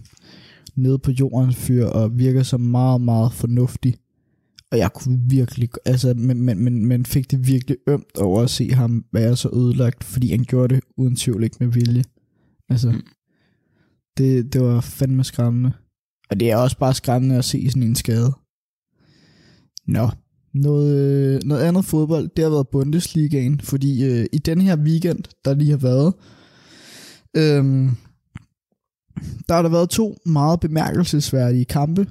nede 0.76 0.98
på 0.98 1.10
jorden 1.10 1.52
fyr, 1.52 1.86
og 1.86 2.18
virker 2.18 2.42
så 2.42 2.56
meget, 2.58 3.00
meget 3.00 3.32
fornuftig. 3.32 3.94
Og 4.72 4.78
jeg 4.78 4.92
kunne 4.92 5.20
virkelig, 5.28 5.68
altså, 5.84 6.14
men, 6.16 6.42
men, 6.42 6.64
men, 6.64 6.86
men 6.86 7.06
fik 7.06 7.30
det 7.30 7.46
virkelig 7.46 7.76
ømt 7.86 8.18
over 8.18 8.42
at 8.42 8.50
se 8.50 8.70
ham 8.70 9.04
være 9.12 9.36
så 9.36 9.50
ødelagt, 9.54 10.04
fordi 10.04 10.30
han 10.30 10.44
gjorde 10.44 10.74
det 10.74 10.84
uden 10.96 11.16
tvivl 11.16 11.44
ikke 11.44 11.56
med 11.60 11.68
vilje. 11.68 12.04
Altså, 12.68 12.90
mm. 12.90 13.02
det, 14.18 14.52
det 14.52 14.60
var 14.60 14.80
fandme 14.80 15.24
skræmmende. 15.24 15.72
Og 16.30 16.40
det 16.40 16.50
er 16.50 16.56
også 16.56 16.78
bare 16.78 16.94
skræmmende 16.94 17.36
at 17.36 17.44
se 17.44 17.70
sådan 17.70 17.82
en 17.82 17.94
skade. 17.94 18.32
Nå, 19.86 20.10
noget, 20.54 20.96
øh, 21.00 21.40
noget 21.44 21.62
andet 21.62 21.84
fodbold, 21.84 22.28
det 22.36 22.44
har 22.44 22.50
været 22.50 22.68
Bundesligaen, 22.68 23.60
fordi 23.60 24.04
øh, 24.04 24.26
i 24.32 24.38
den 24.38 24.60
her 24.60 24.76
weekend, 24.76 25.24
der 25.44 25.54
lige 25.54 25.70
har 25.70 25.76
været, 25.76 26.14
øh, 27.36 27.64
der 29.48 29.54
har 29.54 29.62
der 29.62 29.68
været 29.68 29.90
to 29.90 30.16
meget 30.26 30.60
bemærkelsesværdige 30.60 31.64
kampe. 31.64 32.06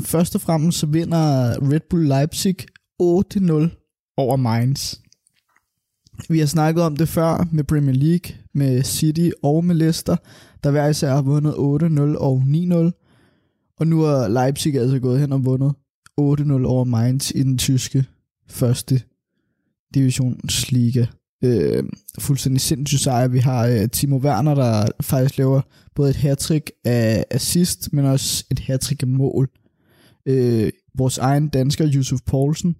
Først 0.00 0.34
og 0.34 0.40
fremmest 0.40 0.78
så 0.78 0.86
vinder 0.86 1.50
Red 1.72 1.80
Bull 1.90 2.08
Leipzig 2.08 2.56
8-0 3.02 4.14
over 4.16 4.36
Mainz. 4.36 4.94
Vi 6.28 6.38
har 6.38 6.46
snakket 6.46 6.82
om 6.84 6.96
det 6.96 7.08
før 7.08 7.48
med 7.52 7.64
Premier 7.64 7.94
League, 7.94 8.36
med 8.54 8.82
City 8.82 9.30
og 9.42 9.64
med 9.64 9.74
Leicester, 9.74 10.16
der 10.64 10.70
hver 10.70 10.88
især 10.88 11.14
har 11.14 11.22
vundet 11.22 11.52
8-0 11.52 12.18
og 12.18 12.42
9-0. 12.46 13.76
Og 13.78 13.86
nu 13.86 14.02
er 14.02 14.28
Leipzig 14.28 14.74
altså 14.74 14.98
gået 14.98 15.20
hen 15.20 15.32
og 15.32 15.44
vundet 15.44 15.72
8-0 16.20 16.66
over 16.66 16.84
Mainz 16.84 17.30
i 17.30 17.42
den 17.42 17.58
tyske 17.58 18.04
første 18.48 19.02
divisionsliga. 19.94 21.06
Øh, 21.44 21.84
fuldstændig 22.18 22.60
sindssygt 22.60 23.02
sejr. 23.02 23.28
Vi 23.28 23.38
har 23.38 23.66
øh, 23.66 23.88
Timo 23.88 24.16
Werner, 24.16 24.54
der 24.54 24.86
faktisk 25.00 25.38
laver 25.38 25.60
både 25.94 26.10
et 26.10 26.16
hattrick 26.16 26.70
af 26.84 27.24
assist, 27.30 27.92
men 27.92 28.04
også 28.04 28.44
et 28.50 28.58
hattrick 28.58 29.02
af 29.02 29.08
mål. 29.08 29.48
Øh, 29.54 29.65
øh, 30.26 30.70
vores 30.94 31.18
egen 31.18 31.48
dansker, 31.48 31.90
Yusuf 31.94 32.20
Poulsen, 32.26 32.76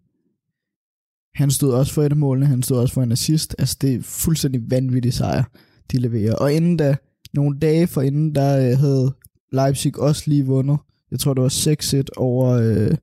han 1.36 1.50
stod 1.50 1.72
også 1.72 1.92
for 1.92 2.02
et 2.02 2.10
af 2.12 2.16
målene, 2.16 2.46
han 2.46 2.62
stod 2.62 2.78
også 2.78 2.94
for 2.94 3.02
en 3.02 3.12
assist. 3.12 3.54
Altså 3.58 3.76
det 3.80 3.94
er 3.94 4.02
fuldstændig 4.02 4.70
vanvittig 4.70 5.12
sejr, 5.12 5.44
de 5.92 5.98
leverer. 5.98 6.34
Og 6.34 6.52
inden 6.52 6.76
da, 6.76 6.96
nogle 7.34 7.58
dage 7.58 7.86
for 7.86 8.02
inden, 8.02 8.34
der 8.34 8.70
øh, 8.70 8.78
havde 8.78 9.14
Leipzig 9.52 9.98
også 9.98 10.22
lige 10.26 10.46
vundet. 10.46 10.78
Jeg 11.10 11.18
tror, 11.18 11.34
det 11.34 11.42
var 11.42 12.02
6-1 12.02 12.02
over 12.16 12.48
øh, 12.48 12.96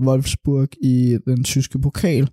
Wolfsburg 0.00 0.68
i 0.82 1.18
den 1.26 1.44
tyske 1.44 1.78
pokal. 1.78 2.28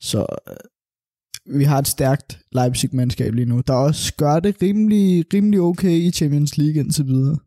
Så 0.00 0.26
øh, 0.50 1.58
vi 1.58 1.64
har 1.64 1.78
et 1.78 1.88
stærkt 1.88 2.40
Leipzig-mandskab 2.52 3.34
lige 3.34 3.46
nu, 3.46 3.62
der 3.66 3.74
også 3.74 4.14
gør 4.14 4.40
det 4.40 4.62
rimelig, 4.62 5.24
rimelig 5.34 5.60
okay 5.60 5.90
i 5.90 6.10
Champions 6.10 6.58
League 6.58 6.80
indtil 6.80 7.06
videre. 7.06 7.38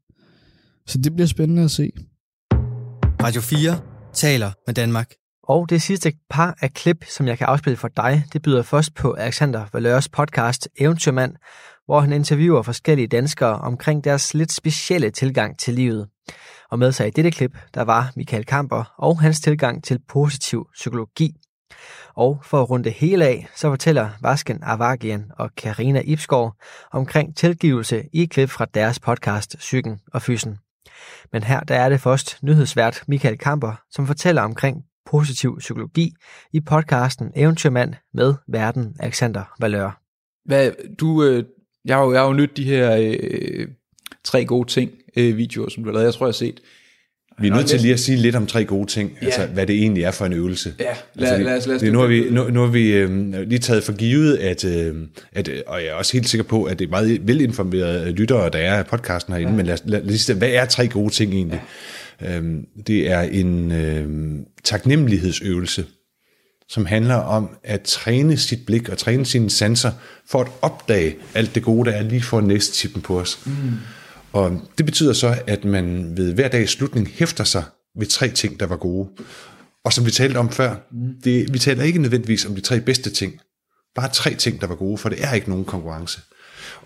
Så 0.88 0.98
det 0.98 1.14
bliver 1.14 1.28
spændende 1.28 1.64
at 1.64 1.72
se. 1.72 1.92
Radio 3.24 3.42
4 3.42 3.80
taler 4.14 4.52
med 4.68 4.74
Danmark. 4.74 5.14
Og 5.44 5.70
det 5.70 5.82
sidste 5.82 6.14
par 6.30 6.58
af 6.62 6.74
klip, 6.74 7.06
som 7.10 7.28
jeg 7.28 7.38
kan 7.38 7.48
afspille 7.48 7.78
for 7.78 7.88
dig, 7.88 8.24
det 8.34 8.42
byder 8.42 8.64
først 8.64 8.96
på 8.96 9.14
Alexander 9.14 9.66
Valøres 9.74 10.10
podcast 10.10 10.70
Eventyrmand, 10.80 11.36
hvor 11.86 12.00
han 12.00 12.14
interviewer 12.14 12.62
forskellige 12.62 13.08
danskere 13.08 13.58
omkring 13.58 14.04
deres 14.04 14.34
lidt 14.34 14.52
specielle 14.52 15.12
tilgang 15.12 15.60
til 15.60 15.74
livet. 15.74 16.08
Og 16.72 16.80
med 16.80 16.92
sig 16.92 17.08
i 17.08 17.12
dette 17.12 17.32
klip, 17.32 17.58
der 17.74 17.82
var 17.82 18.12
Michael 18.16 18.46
Kamper 18.46 18.94
og 18.98 19.22
hans 19.22 19.42
tilgang 19.42 19.84
til 19.84 20.00
positiv 20.10 20.68
psykologi. 20.74 21.32
Og 22.16 22.42
for 22.44 22.62
at 22.62 22.70
runde 22.70 22.84
det 22.84 22.94
hele 22.94 23.26
af, 23.26 23.48
så 23.56 23.70
fortæller 23.70 24.10
Vasken 24.22 24.60
Avagian 24.64 25.32
og 25.40 25.50
Karina 25.58 26.02
Ibskov 26.06 26.54
omkring 26.92 27.38
tilgivelse 27.38 28.04
i 28.14 28.24
et 28.24 28.30
klip 28.30 28.50
fra 28.50 28.66
deres 28.74 29.00
podcast 29.00 29.56
Psyken 29.58 30.00
og 30.14 30.22
Fysen. 30.22 30.58
Men 31.32 31.44
her 31.44 31.60
der 31.60 31.76
er 31.76 31.90
det 31.90 32.02
først 32.02 32.44
nyhedsvært 32.44 33.04
Michael 33.08 33.38
Kamper, 33.38 33.82
som 33.92 34.08
fortæller 34.08 34.42
omkring 34.42 34.84
positiv 35.06 35.60
psykologi 35.60 36.14
i 36.54 36.60
podcasten 36.60 37.32
Eventyrmand 37.36 37.94
med 38.14 38.34
verden 38.48 38.96
Alexander 39.00 39.44
Valør. 39.60 40.02
Hvad, 40.46 40.72
du, 41.00 41.24
øh, 41.24 41.44
jeg, 41.86 41.96
har 41.96 42.04
jo, 42.04 42.12
jeg 42.12 42.22
har 42.22 42.28
jo 42.28 42.34
nyt 42.34 42.58
de 42.58 42.64
her 42.64 42.98
øh, 43.00 43.68
tre 44.24 44.46
gode 44.46 44.70
ting 44.70 44.92
øh, 45.18 45.38
videoer, 45.38 45.70
som 45.70 45.84
du 45.84 45.90
har 45.90 45.94
lavet. 45.94 46.06
Jeg 46.06 46.14
tror, 46.14 46.26
jeg 46.26 46.28
har 46.28 46.34
set. 46.34 46.62
Vi 47.40 47.48
er 47.48 47.54
nødt 47.56 47.68
til 47.68 47.80
lige 47.82 47.94
at 47.94 48.00
sige 48.00 48.18
lidt 48.18 48.36
om 48.36 48.48
tre 48.48 48.66
gode 48.66 48.88
ting, 48.88 49.12
Ja. 49.22 49.26
altså 49.26 49.46
hvad 49.46 49.68
det 49.68 49.76
egentlig 49.76 50.04
er 50.04 50.12
for 50.12 50.26
en 50.26 50.34
øvelse. 50.34 50.74
Ja, 50.80 50.86
lad- 51.16 51.30
altså, 51.32 51.44
lad 51.44 51.58
os- 51.58 51.68
lad 51.68 51.76
os 51.76 51.82
det, 51.82 51.94
nu 51.94 52.00
har 52.00 52.08
vi, 52.08 52.26
nu, 52.32 52.50
nu 52.50 52.60
har 52.60 52.68
vi 52.68 52.92
øh, 52.94 53.34
lige 53.48 53.60
taget 53.60 53.84
for 53.84 53.94
givet, 53.94 54.38
at, 54.38 54.66
øh, 54.66 54.96
at, 55.34 55.50
og 55.68 55.80
jeg 55.82 55.88
er 55.90 55.94
også 55.94 56.14
helt 56.14 56.30
sikker 56.30 56.44
på, 56.44 56.64
at 56.64 56.80
det 56.80 56.86
er 56.86 56.90
meget 56.90 57.28
velinformerede 57.28 58.12
lyttere, 58.12 58.50
der 58.50 58.60
er 58.60 58.74
af 58.78 58.86
podcasten 58.86 59.34
herinde, 59.34 59.52
ja. 59.52 59.58
men 59.58 59.66
lad, 59.66 59.78
lad, 59.86 60.02
lad, 60.04 60.36
hvad 60.36 60.50
er 60.50 60.66
tre 60.66 60.88
gode 60.88 61.14
ting 61.14 61.34
egentlig? 61.34 61.62
Ja. 62.22 62.38
Øhm, 62.38 62.66
det 62.88 63.12
er 63.12 63.22
en 63.22 63.72
øh, 63.72 64.08
taknemmelighedsøvelse, 64.64 65.86
som 66.70 66.86
handler 66.86 67.16
om 67.16 67.50
at 67.64 67.82
træne 67.82 68.38
sit 68.38 68.60
blik 68.66 68.90
og 68.90 68.98
træne 68.98 69.26
sine 69.26 69.50
sanser 69.50 69.92
for 70.30 70.42
at 70.42 70.48
opdage 70.62 71.16
alt 71.36 71.56
det 71.56 71.64
gode, 71.64 71.90
der 71.90 71.96
er 71.98 72.04
lige 72.04 72.22
for 72.22 72.42
næste 72.42 72.74
tippen 72.74 73.02
på 73.02 73.20
os. 73.20 73.40
Mm. 73.46 73.52
Og 74.34 74.62
det 74.78 74.86
betyder 74.86 75.14
så, 75.14 75.38
at 75.48 75.66
man 75.66 76.18
ved 76.18 76.34
hver 76.34 76.48
dags 76.48 76.72
slutning 76.72 77.08
hæfter 77.08 77.44
sig 77.44 77.64
ved 78.00 78.08
tre 78.08 78.30
ting, 78.30 78.60
der 78.60 78.66
var 78.66 78.78
gode. 78.78 79.10
Og 79.86 79.94
som 79.94 80.06
vi 80.06 80.12
talte 80.12 80.38
om 80.38 80.52
før, 80.52 80.76
det, 81.24 81.54
vi 81.54 81.60
taler 81.60 81.84
ikke 81.84 82.00
nødvendigvis 82.00 82.46
om 82.46 82.56
de 82.56 82.62
tre 82.62 82.82
bedste 82.82 83.10
ting. 83.10 83.40
Bare 83.96 84.10
tre 84.10 84.34
ting, 84.34 84.62
der 84.62 84.68
var 84.68 84.76
gode, 84.76 84.98
for 84.98 85.10
det 85.10 85.24
er 85.24 85.34
ikke 85.34 85.50
nogen 85.50 85.66
konkurrence. 85.66 86.22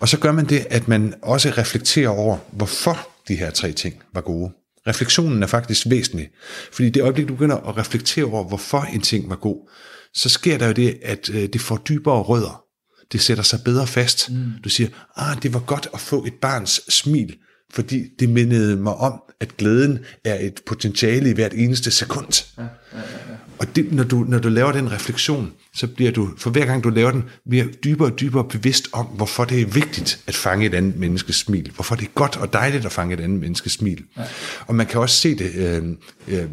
Og 0.00 0.08
så 0.08 0.18
gør 0.18 0.32
man 0.32 0.44
det, 0.44 0.66
at 0.70 0.88
man 0.88 1.14
også 1.22 1.50
reflekterer 1.50 2.08
over, 2.08 2.38
hvorfor 2.52 3.08
de 3.28 3.36
her 3.36 3.50
tre 3.50 3.72
ting 3.72 4.02
var 4.14 4.20
gode. 4.20 4.50
Refleksionen 4.86 5.42
er 5.42 5.46
faktisk 5.46 5.86
væsentlig, 5.90 6.28
fordi 6.72 6.90
det 6.90 7.02
øjeblik, 7.02 7.28
du 7.28 7.34
begynder 7.34 7.56
at 7.56 7.76
reflektere 7.76 8.24
over, 8.24 8.44
hvorfor 8.44 8.80
en 8.80 9.00
ting 9.00 9.30
var 9.30 9.36
god, 9.36 9.70
så 10.14 10.28
sker 10.28 10.58
der 10.58 10.66
jo 10.66 10.72
det, 10.72 10.98
at 11.02 11.30
øh, 11.30 11.48
det 11.52 11.60
får 11.60 11.76
dybere 11.76 12.22
rødder. 12.22 12.67
Det 13.12 13.20
sætter 13.20 13.44
sig 13.44 13.60
bedre 13.64 13.86
fast. 13.86 14.30
Mm. 14.30 14.52
Du 14.64 14.68
siger, 14.68 14.88
ah, 15.16 15.42
det 15.42 15.54
var 15.54 15.60
godt 15.60 15.88
at 15.94 16.00
få 16.00 16.24
et 16.24 16.34
barns 16.34 16.80
smil, 16.88 17.36
fordi 17.70 18.04
det 18.18 18.28
mindede 18.28 18.76
mig 18.76 18.94
om, 18.94 19.22
at 19.40 19.56
glæden 19.56 19.98
er 20.24 20.34
et 20.40 20.60
potentiale 20.66 21.30
i 21.30 21.32
hvert 21.32 21.54
eneste 21.54 21.90
sekund. 21.90 22.44
Ja, 22.58 22.62
ja, 22.62 22.68
ja. 22.98 23.34
Og 23.58 23.76
det, 23.76 23.92
når, 23.92 24.04
du, 24.04 24.16
når 24.28 24.38
du 24.38 24.48
laver 24.48 24.72
den 24.72 24.92
refleksion, 24.92 25.52
så 25.74 25.86
bliver 25.86 26.10
du, 26.10 26.30
for 26.36 26.50
hver 26.50 26.66
gang 26.66 26.84
du 26.84 26.88
laver 26.88 27.10
den, 27.10 27.24
mere 27.46 27.66
dybere 27.84 28.12
og 28.12 28.20
dybere 28.20 28.44
bevidst 28.44 28.88
om, 28.92 29.06
hvorfor 29.06 29.44
det 29.44 29.60
er 29.60 29.66
vigtigt 29.66 30.24
at 30.26 30.34
fange 30.34 30.66
et 30.66 30.74
andet 30.74 30.96
menneskes 30.96 31.36
smil. 31.36 31.70
Hvorfor 31.74 31.94
det 31.94 32.04
er 32.04 32.10
godt 32.14 32.36
og 32.36 32.52
dejligt 32.52 32.86
at 32.86 32.92
fange 32.92 33.14
et 33.14 33.20
andet 33.20 33.40
menneskes 33.40 33.72
smil. 33.72 34.04
Ja. 34.16 34.22
Og 34.66 34.74
man 34.74 34.86
kan 34.86 35.00
også 35.00 35.16
se 35.16 35.38
det 35.38 35.54
øh, 35.54 35.84
øh, 36.28 36.48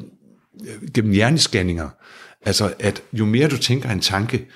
gennem 0.94 1.12
hjernescanninger. 1.12 1.90
Altså, 2.46 2.74
at 2.80 3.02
jo 3.14 3.26
mere 3.26 3.48
du 3.48 3.58
tænker 3.58 3.90
en 3.90 4.02
tanke, 4.02 4.48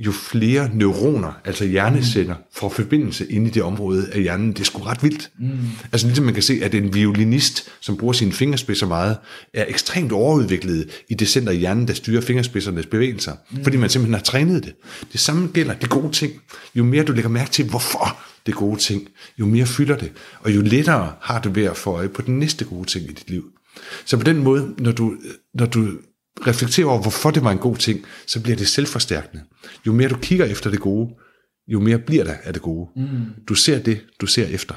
jo 0.00 0.12
flere 0.12 0.70
neuroner, 0.74 1.32
altså 1.44 1.64
hjerneceller, 1.64 2.34
får 2.54 2.68
forbindelse 2.68 3.32
ind 3.32 3.46
i 3.46 3.50
det 3.50 3.62
område 3.62 4.08
af 4.12 4.22
hjernen. 4.22 4.52
Det 4.52 4.60
er 4.60 4.64
sgu 4.64 4.82
ret 4.82 5.02
vildt. 5.02 5.30
Mm. 5.38 5.48
Altså 5.92 6.06
ligesom 6.06 6.24
man 6.24 6.34
kan 6.34 6.42
se, 6.42 6.60
at 6.62 6.74
en 6.74 6.94
violinist, 6.94 7.68
som 7.80 7.96
bruger 7.96 8.12
sine 8.12 8.32
fingerspidser 8.32 8.86
meget, 8.86 9.16
er 9.54 9.64
ekstremt 9.68 10.12
overudviklet 10.12 10.88
i 11.08 11.14
det 11.14 11.28
center 11.28 11.52
i 11.52 11.56
hjernen, 11.56 11.88
der 11.88 11.94
styrer 11.94 12.20
fingerspidsernes 12.20 12.86
bevægelser. 12.86 13.32
Mm. 13.50 13.62
Fordi 13.62 13.76
man 13.76 13.90
simpelthen 13.90 14.14
har 14.14 14.22
trænet 14.22 14.64
det. 14.64 14.74
Det 15.12 15.20
samme 15.20 15.48
gælder 15.48 15.74
de 15.74 15.86
gode 15.86 16.12
ting. 16.12 16.32
Jo 16.74 16.84
mere 16.84 17.04
du 17.04 17.12
lægger 17.12 17.30
mærke 17.30 17.50
til, 17.50 17.64
hvorfor 17.64 18.18
det 18.46 18.52
er 18.52 18.56
gode 18.56 18.80
ting, 18.80 19.08
jo 19.38 19.46
mere 19.46 19.66
fylder 19.66 19.96
det. 19.96 20.12
Og 20.40 20.54
jo 20.54 20.60
lettere 20.60 21.12
har 21.20 21.40
du 21.40 21.50
ved 21.50 21.64
at 21.64 21.76
få 21.76 21.90
øje 21.90 22.08
på 22.08 22.22
den 22.22 22.38
næste 22.38 22.64
gode 22.64 22.88
ting 22.88 23.04
i 23.04 23.12
dit 23.12 23.30
liv. 23.30 23.44
Så 24.04 24.16
på 24.16 24.22
den 24.22 24.38
måde, 24.38 24.74
når 24.78 24.92
du, 24.92 25.16
når 25.54 25.66
du 25.66 25.88
reflekterer 26.46 26.86
over, 26.86 27.00
hvorfor 27.00 27.30
det 27.30 27.44
var 27.44 27.50
en 27.50 27.58
god 27.58 27.76
ting, 27.76 28.04
så 28.26 28.42
bliver 28.42 28.56
det 28.56 28.68
selvforstærkende. 28.68 29.42
Jo 29.86 29.92
mere 29.92 30.08
du 30.08 30.16
kigger 30.16 30.44
efter 30.44 30.70
det 30.70 30.80
gode, 30.80 31.10
jo 31.68 31.80
mere 31.80 31.98
bliver 31.98 32.24
der 32.24 32.34
af 32.44 32.52
det 32.52 32.62
gode. 32.62 32.88
Mm. 32.96 33.06
Du 33.48 33.54
ser 33.54 33.78
det, 33.78 34.00
du 34.20 34.26
ser 34.26 34.46
efter. 34.46 34.74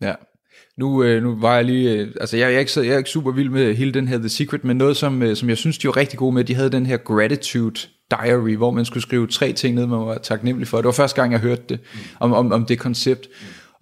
Ja. 0.00 0.14
Nu, 0.78 1.02
øh, 1.02 1.22
nu 1.22 1.40
var 1.40 1.54
jeg 1.54 1.64
lige, 1.64 1.92
øh, 1.92 2.08
altså 2.20 2.36
jeg, 2.36 2.46
jeg, 2.46 2.54
er 2.54 2.60
ikke, 2.60 2.72
jeg 2.76 2.94
er 2.94 2.98
ikke 2.98 3.10
super 3.10 3.32
vild 3.32 3.50
med 3.50 3.74
hele 3.74 3.92
den 3.92 4.08
her 4.08 4.18
The 4.18 4.28
Secret, 4.28 4.64
men 4.64 4.76
noget 4.76 4.96
som, 4.96 5.22
øh, 5.22 5.36
som 5.36 5.48
jeg 5.48 5.56
synes, 5.56 5.78
de 5.78 5.86
var 5.86 5.96
rigtig 5.96 6.18
gode 6.18 6.34
med, 6.34 6.44
de 6.44 6.54
havde 6.54 6.70
den 6.70 6.86
her 6.86 6.96
gratitude 6.96 7.80
diary, 8.10 8.56
hvor 8.56 8.70
man 8.70 8.84
skulle 8.84 9.02
skrive 9.02 9.26
tre 9.26 9.52
ting 9.52 9.74
ned, 9.74 9.86
man 9.86 9.98
var 9.98 10.18
taknemmelig 10.18 10.68
for. 10.68 10.76
Det 10.76 10.84
var 10.84 10.92
første 10.92 11.20
gang, 11.20 11.32
jeg 11.32 11.40
hørte 11.40 11.62
det, 11.68 11.78
om, 12.20 12.32
om, 12.32 12.52
om 12.52 12.66
det 12.66 12.78
koncept. 12.78 13.28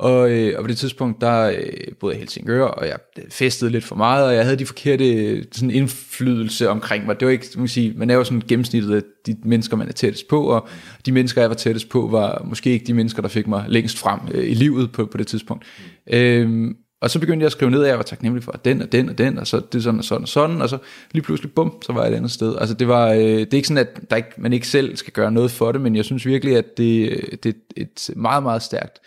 Og, 0.01 0.31
øh, 0.31 0.55
og 0.59 0.65
på 0.65 0.69
det 0.69 0.79
tidspunkt, 0.79 1.21
der 1.21 1.51
øh, 1.51 1.57
boede 2.01 2.15
jeg 2.15 2.19
i 2.19 2.21
Helsingør, 2.21 2.63
og 2.63 2.87
jeg 2.87 2.99
festede 3.31 3.71
lidt 3.71 3.85
for 3.85 3.97
meget, 3.97 4.27
og 4.27 4.35
jeg 4.35 4.45
havde 4.45 4.59
de 4.59 4.67
forkerte 4.67 5.45
sådan 5.53 5.71
indflydelse 5.71 6.69
omkring 6.69 7.07
mig. 7.07 7.21
Det 7.21 7.27
var 7.27 7.33
ikke, 7.33 7.47
man, 7.57 7.69
sige, 7.69 7.95
man 7.97 8.11
er 8.11 8.15
jo 8.15 8.25
sådan 8.25 8.43
gennemsnittet 8.49 8.95
af 8.95 9.03
de 9.27 9.37
mennesker, 9.45 9.77
man 9.77 9.89
er 9.89 9.93
tættest 9.93 10.29
på, 10.29 10.43
og 10.43 10.69
de 11.07 11.13
mennesker, 11.13 11.41
jeg 11.41 11.51
var 11.51 11.57
tættest 11.57 11.89
på, 11.89 12.09
var 12.09 12.43
måske 12.45 12.71
ikke 12.71 12.87
de 12.87 12.95
mennesker, 12.95 13.23
der 13.23 13.29
fik 13.29 13.47
mig 13.47 13.65
længst 13.69 13.99
frem 13.99 14.21
øh, 14.35 14.51
i 14.51 14.55
livet 14.55 14.93
på, 14.93 15.07
på 15.07 15.19
det 15.19 15.27
tidspunkt. 15.27 15.65
Øhm, 16.13 16.77
og 17.03 17.11
så 17.11 17.21
begyndte 17.21 17.45
jeg 17.45 17.47
at 17.47 17.53
skrive 17.53 17.71
ned, 17.71 17.83
at 17.83 17.89
jeg 17.89 17.97
var 17.97 18.03
taknemmelig 18.03 18.45
for 18.45 18.53
den 18.53 18.83
og 18.83 18.93
den 18.93 19.09
og 19.09 19.19
den, 19.19 19.39
og 19.39 19.47
så 19.47 19.63
det 19.73 19.83
sådan 19.83 19.99
og 19.99 20.05
sådan 20.05 20.23
og 20.23 20.29
sådan, 20.29 20.63
og 20.63 20.69
så 20.69 20.79
lige 21.13 21.23
pludselig, 21.23 21.53
bum, 21.53 21.83
så 21.83 21.93
var 21.93 22.03
jeg 22.03 22.13
et 22.13 22.17
andet 22.17 22.31
sted. 22.31 22.57
Altså 22.59 22.75
det 22.75 22.89
var, 22.89 23.09
øh, 23.13 23.21
det 23.21 23.55
er 23.55 23.57
ikke 23.57 23.69
sådan, 23.69 23.87
at 23.87 24.11
der 24.11 24.17
ikke, 24.17 24.29
man 24.39 24.53
ikke 24.53 24.69
selv 24.69 24.97
skal 24.97 25.13
gøre 25.13 25.33
noget 25.33 25.51
for 25.51 25.73
det, 25.73 25.81
men 25.81 25.97
jeg 25.97 26.05
synes 26.05 26.27
virkelig, 26.27 26.57
at 26.57 26.77
det, 26.77 27.11
øh, 27.11 27.39
det 27.43 27.57
er 27.77 27.83
et 27.83 28.11
meget, 28.17 28.43
meget 28.43 28.63
stærkt 28.63 28.99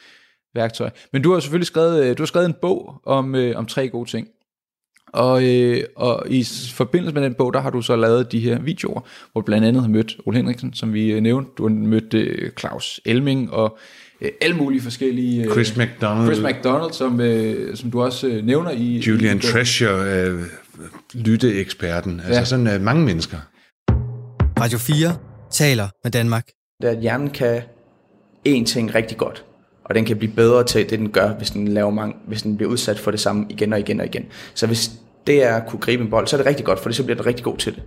værktøj. 0.55 0.89
Men 1.13 1.21
du 1.21 1.33
har 1.33 1.39
selvfølgelig 1.39 1.67
skrevet, 1.67 2.03
øh, 2.05 2.17
du 2.17 2.21
har 2.23 2.27
skrevet 2.27 2.45
en 2.45 2.55
bog 2.61 3.01
om, 3.05 3.35
øh, 3.35 3.57
om 3.57 3.65
tre 3.65 3.89
gode 3.89 4.09
ting. 4.09 4.27
Og, 5.13 5.43
øh, 5.43 5.83
og 5.95 6.23
i 6.29 6.45
forbindelse 6.73 7.13
med 7.13 7.23
den 7.23 7.33
bog, 7.33 7.53
der 7.53 7.61
har 7.61 7.69
du 7.69 7.81
så 7.81 7.95
lavet 7.95 8.31
de 8.31 8.39
her 8.39 8.59
videoer, 8.61 9.01
hvor 9.31 9.41
du 9.41 9.45
blandt 9.45 9.67
andet 9.67 9.81
har 9.81 9.89
mødt 9.89 10.17
Ole 10.25 10.37
Henriksen, 10.37 10.73
som 10.73 10.93
vi 10.93 11.11
øh, 11.11 11.21
nævnte. 11.21 11.51
Du 11.57 11.63
har 11.63 11.69
mødt 11.75 12.13
øh, 12.13 12.51
Claus 12.59 12.99
Elming 13.05 13.51
og 13.53 13.77
øh, 14.21 14.29
alle 14.41 14.55
mulige 14.57 14.81
forskellige... 14.81 15.43
Øh, 15.45 15.51
Chris 15.51 15.77
McDonald. 15.77 16.25
Chris 16.33 16.45
McDonald, 16.45 16.93
som, 16.93 17.21
øh, 17.21 17.75
som 17.77 17.91
du 17.91 18.01
også 18.03 18.27
øh, 18.27 18.45
nævner 18.45 18.71
i... 18.71 19.03
Julian 19.07 19.37
i, 19.37 19.41
Treasure, 19.41 20.27
øh, 20.27 20.39
lytteeksperten. 21.13 22.19
Altså 22.19 22.33
Ja. 22.39 22.45
sådan 22.45 22.67
øh, 22.67 22.81
mange 22.81 23.05
mennesker. 23.05 23.37
Radio 24.59 24.77
4 24.77 25.15
taler 25.51 25.87
med 26.03 26.11
Danmark. 26.11 26.47
Det 26.81 26.87
er, 26.87 26.91
at 26.95 26.99
hjernen 27.01 27.29
kan 27.29 27.61
én 28.47 28.65
ting 28.65 28.95
rigtig 28.95 29.17
godt, 29.17 29.45
og 29.84 29.95
den 29.95 30.05
kan 30.05 30.17
blive 30.17 30.34
bedre 30.34 30.63
til 30.63 30.89
det, 30.89 30.99
den 30.99 31.09
gør, 31.09 31.34
hvis 31.34 31.49
den, 31.49 31.67
laver 31.67 31.91
mange, 31.91 32.15
hvis 32.27 32.41
den 32.41 32.57
bliver 32.57 32.71
udsat 32.71 32.99
for 32.99 33.11
det 33.11 33.19
samme 33.19 33.45
igen 33.49 33.73
og 33.73 33.79
igen 33.79 33.99
og 33.99 34.05
igen. 34.05 34.25
Så 34.53 34.67
hvis 34.67 34.91
det 35.27 35.43
er 35.43 35.55
at 35.55 35.67
kunne 35.67 35.79
gribe 35.79 36.03
en 36.03 36.09
bold, 36.09 36.27
så 36.27 36.36
er 36.36 36.38
det 36.38 36.47
rigtig 36.47 36.65
godt, 36.65 36.79
for 36.79 36.91
så 36.91 37.03
bliver 37.03 37.17
den 37.17 37.25
rigtig 37.25 37.43
god 37.43 37.57
til 37.57 37.75
det. 37.75 37.84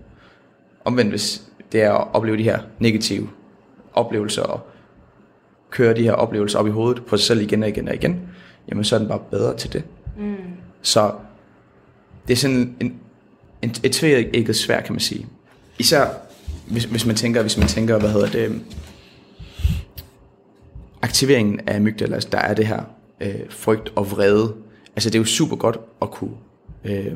Omvendt, 0.85 1.11
hvis 1.11 1.43
det 1.73 1.83
er 1.83 1.93
at 1.93 2.09
opleve 2.13 2.37
de 2.37 2.43
her 2.43 2.59
negative 2.79 3.29
oplevelser, 3.93 4.43
og 4.43 4.61
køre 5.71 5.95
de 5.95 6.03
her 6.03 6.13
oplevelser 6.13 6.59
op 6.59 6.67
i 6.67 6.71
hovedet 6.71 7.05
på 7.05 7.17
sig 7.17 7.27
selv 7.27 7.41
igen 7.41 7.63
og 7.63 7.69
igen 7.69 7.89
og 7.89 7.95
igen, 7.95 8.21
jamen 8.69 8.85
så 8.85 8.95
er 8.95 8.99
den 8.99 9.09
bare 9.09 9.21
bedre 9.31 9.57
til 9.57 9.73
det. 9.73 9.85
Mm. 10.19 10.35
Så 10.83 11.13
det 12.29 12.33
er 12.33 12.37
sådan 12.37 12.77
en, 12.81 12.95
en, 13.63 13.75
et 13.83 13.93
tvækket 13.93 14.57
svær, 14.57 14.81
kan 14.81 14.93
man 14.93 15.01
sige. 15.01 15.27
Især 15.79 16.07
hvis, 16.67 16.85
hvis 16.85 17.07
man 17.07 17.17
tænker, 17.17 17.43
hvis 17.43 17.59
man 17.59 17.69
tænker, 17.69 17.99
hvad 17.99 18.11
hedder 18.11 18.31
det, 18.31 18.61
aktiveringen 21.03 21.61
af 21.67 21.77
amygdala, 21.77 22.19
der 22.19 22.39
er 22.39 22.55
det 22.55 22.67
her 22.67 22.83
øh, 23.21 23.51
frygt 23.51 23.93
og 23.97 24.11
vrede. 24.11 24.55
Altså 24.97 25.11
det 25.11 25.15
er 25.15 25.21
jo 25.21 25.25
super 25.25 25.57
godt 25.57 25.81
at 26.03 26.11
kunne 26.11 26.35
øh, 26.85 27.13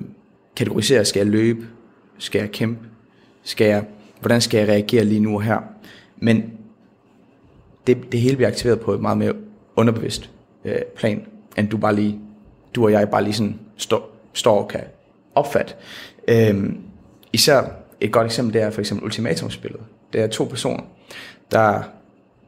kategorisere, 0.57 1.05
skal 1.05 1.21
jeg 1.21 1.27
løbe, 1.27 1.67
skal 2.19 2.39
jeg 2.39 2.51
kæmpe, 2.51 2.89
skal 3.43 3.67
jeg, 3.67 3.85
hvordan 4.21 4.41
skal 4.41 4.59
jeg 4.59 4.69
reagere 4.69 5.05
lige 5.05 5.21
nu 5.21 5.35
og 5.35 5.43
her. 5.43 5.59
Men 6.19 6.53
det, 7.87 8.13
det 8.13 8.21
hele 8.21 8.37
bliver 8.37 8.49
aktiveret 8.49 8.81
på 8.81 8.93
et 8.93 9.01
meget 9.01 9.19
mere 9.19 9.33
underbevidst 9.77 10.31
øh, 10.65 10.83
plan, 10.97 11.27
end 11.59 11.69
du 11.69 11.77
bare 11.77 11.95
lige, 11.95 12.21
du 12.75 12.85
og 12.85 12.93
jeg 12.93 13.11
bare 13.11 13.25
lige 13.25 13.35
sådan 13.35 13.59
står, 13.77 14.17
står 14.33 14.63
og 14.63 14.69
kan 14.69 14.85
opfatte. 15.35 15.75
Øh, 16.29 16.73
især 17.33 17.63
et 18.01 18.13
godt 18.13 18.27
eksempel, 18.27 18.55
det 18.55 18.63
er 18.63 18.71
for 18.71 18.81
eksempel 18.81 19.05
ultimatumspillet. 19.05 19.81
Det 20.13 20.21
er 20.21 20.27
to 20.27 20.45
personer, 20.45 20.83
der, 21.51 21.83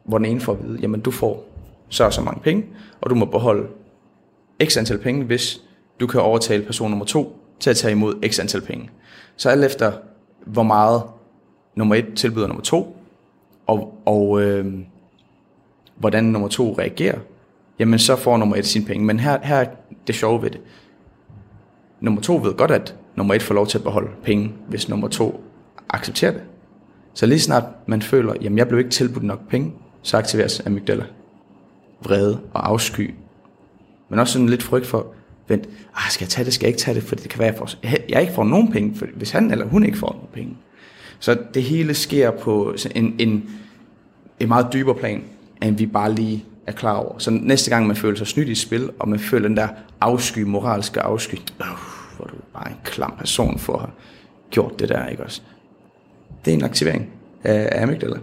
hvor 0.04 0.18
den 0.18 0.24
ene 0.26 0.40
får 0.40 0.52
at 0.52 0.62
vide, 0.62 0.78
jamen 0.82 1.00
du 1.00 1.10
får 1.10 1.44
så 1.88 2.04
og 2.04 2.12
så 2.12 2.20
mange 2.20 2.40
penge, 2.40 2.66
og 3.00 3.10
du 3.10 3.14
må 3.14 3.24
beholde 3.24 3.66
x 4.64 4.76
antal 4.76 4.98
penge, 4.98 5.24
hvis 5.24 5.62
du 6.00 6.06
kan 6.06 6.20
overtale 6.20 6.64
person 6.64 6.90
nummer 6.90 7.04
to 7.04 7.36
til 7.60 7.70
at 7.70 7.76
tage 7.76 7.92
imod 7.92 8.28
x 8.28 8.40
antal 8.40 8.60
penge. 8.60 8.90
Så 9.36 9.48
alt 9.48 9.64
efter, 9.64 9.92
hvor 10.46 10.62
meget 10.62 11.02
nummer 11.74 11.94
et 11.94 12.06
tilbyder 12.16 12.46
nummer 12.46 12.62
to, 12.62 12.96
og, 13.66 14.02
og 14.04 14.42
øh, 14.42 14.74
hvordan 15.96 16.24
nummer 16.24 16.48
to 16.48 16.74
reagerer, 16.78 17.18
jamen 17.78 17.98
så 17.98 18.16
får 18.16 18.36
nummer 18.36 18.56
et 18.56 18.66
sine 18.66 18.84
penge. 18.84 19.04
Men 19.04 19.20
her, 19.20 19.38
her 19.42 19.56
er 19.56 19.66
det 20.06 20.14
sjove 20.14 20.42
ved 20.42 20.50
det. 20.50 20.60
Nummer 22.00 22.20
to 22.20 22.36
ved 22.36 22.54
godt, 22.54 22.70
at 22.70 22.96
nummer 23.16 23.34
et 23.34 23.42
får 23.42 23.54
lov 23.54 23.66
til 23.66 23.78
at 23.78 23.84
beholde 23.84 24.10
penge, 24.22 24.54
hvis 24.68 24.88
nummer 24.88 25.08
to 25.08 25.44
accepterer 25.88 26.32
det. 26.32 26.42
Så 27.14 27.26
lige 27.26 27.40
snart 27.40 27.64
man 27.86 28.02
føler, 28.02 28.34
jamen 28.40 28.58
jeg 28.58 28.68
blev 28.68 28.78
ikke 28.78 28.90
tilbudt 28.90 29.24
nok 29.24 29.48
penge, 29.48 29.72
så 30.02 30.16
aktiveres 30.16 30.60
amygdala. 30.66 31.04
Vrede 32.02 32.40
og 32.54 32.68
afsky. 32.68 33.14
Men 34.08 34.18
også 34.18 34.32
sådan 34.32 34.48
lidt 34.48 34.62
frygt 34.62 34.86
for, 34.86 35.06
vent, 35.48 35.68
ah, 35.94 36.10
skal 36.10 36.24
jeg 36.24 36.28
tage 36.28 36.44
det, 36.44 36.54
skal 36.54 36.66
jeg 36.66 36.68
ikke 36.68 36.80
tage 36.80 36.94
det, 36.94 37.02
for 37.02 37.14
det 37.14 37.30
kan 37.30 37.38
være, 37.38 37.48
jeg, 37.48 37.58
får, 37.58 37.68
jeg 38.08 38.20
ikke 38.20 38.32
får 38.32 38.44
nogen 38.44 38.72
penge, 38.72 38.94
for 38.94 39.06
hvis 39.14 39.30
han 39.30 39.50
eller 39.50 39.66
hun 39.66 39.84
ikke 39.84 39.98
får 39.98 40.12
nogen 40.12 40.28
penge. 40.32 40.56
Så 41.18 41.38
det 41.54 41.62
hele 41.62 41.94
sker 41.94 42.30
på 42.30 42.74
en, 42.94 43.14
en, 43.18 43.50
en 44.40 44.48
meget 44.48 44.66
dybere 44.72 44.94
plan, 44.94 45.24
end 45.62 45.76
vi 45.76 45.86
bare 45.86 46.14
lige 46.14 46.44
er 46.66 46.72
klar 46.72 46.96
over. 46.96 47.18
Så 47.18 47.30
næste 47.30 47.70
gang 47.70 47.86
man 47.86 47.96
føler 47.96 48.16
sig 48.16 48.26
snydt 48.26 48.48
i 48.48 48.54
spil, 48.54 48.90
og 48.98 49.08
man 49.08 49.18
føler 49.18 49.48
den 49.48 49.56
der 49.56 49.68
afsky, 50.00 50.38
moralske 50.38 51.00
afsky, 51.00 51.34
øh, 51.34 51.66
hvor 52.16 52.26
du 52.26 52.34
bare 52.52 52.70
en 52.70 52.76
klam 52.84 53.14
person 53.18 53.58
for 53.58 53.72
at 53.72 53.80
have 53.80 53.92
gjort 54.50 54.78
det 54.78 54.88
der, 54.88 55.06
ikke 55.06 55.22
også? 55.22 55.42
Det 56.44 56.50
er 56.50 56.56
en 56.56 56.64
aktivering 56.64 57.10
af 57.44 57.82
amygdala. 57.82 58.14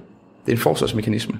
Det 0.45 0.47
er 0.47 0.51
en 0.51 0.57
forsvarsmekanisme. 0.57 1.39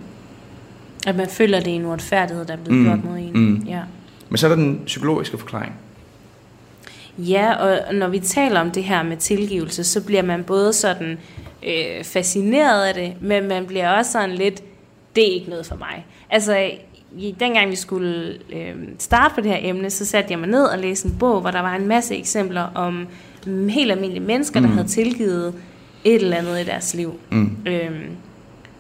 At 1.08 1.16
man 1.16 1.28
føler, 1.28 1.60
det 1.60 1.72
er 1.72 1.76
en 1.76 1.86
uretfærdighed, 1.86 2.46
der 2.46 2.54
er 2.54 2.58
blevet 2.58 2.80
Mm, 2.80 2.86
gjort 2.86 3.04
mod 3.04 3.18
en. 3.18 3.32
mm. 3.34 3.64
Ja. 3.68 3.82
Men 4.30 4.38
så 4.38 4.48
er 4.48 4.50
der 4.50 4.56
den 4.56 4.82
psykologiske 4.86 5.38
forklaring. 5.38 5.74
Ja, 7.18 7.54
og 7.56 7.96
når 7.96 8.08
vi 8.08 8.20
taler 8.20 8.60
om 8.60 8.72
det 8.72 8.84
her 8.84 9.04
med 9.04 9.18
tilgivelse, 9.18 9.84
så 9.84 10.04
bliver 10.04 10.22
man 10.24 10.44
både 10.44 10.74
sådan 10.74 11.18
øh, 11.68 12.04
fascineret 12.04 12.86
af 12.86 12.94
det, 12.94 13.14
men 13.22 13.48
man 13.48 13.66
bliver 13.66 13.90
også 13.92 14.12
sådan 14.12 14.32
lidt, 14.36 14.64
det 15.16 15.30
er 15.30 15.34
ikke 15.34 15.50
noget 15.50 15.66
for 15.66 15.76
mig. 15.76 16.06
Altså, 16.30 16.72
i, 17.18 17.36
dengang 17.40 17.72
vi 17.72 17.76
skulle 17.76 18.34
øh, 18.54 18.76
starte 19.00 19.36
på 19.36 19.42
det 19.42 19.52
her 19.52 19.60
emne, 19.62 19.90
så 19.90 20.06
satte 20.06 20.32
jeg 20.32 20.40
mig 20.40 20.50
ned 20.50 20.64
og 20.64 20.80
læste 20.80 21.08
en 21.10 21.16
bog, 21.20 21.42
hvor 21.42 21.52
der 21.52 21.62
var 21.62 21.76
en 21.76 21.88
masse 21.88 22.16
eksempler 22.18 22.62
om 22.76 23.08
helt 23.70 23.92
almindelige 23.92 24.24
mennesker, 24.26 24.60
der 24.60 24.68
Mm. 24.68 24.74
havde 24.74 24.88
tilgivet 24.88 25.54
et 26.04 26.16
eller 26.16 26.38
andet 26.38 26.60
i 26.60 26.64
deres 26.64 26.94
liv. 26.94 27.20
Mm. 27.32 27.58
Øhm, 27.66 27.94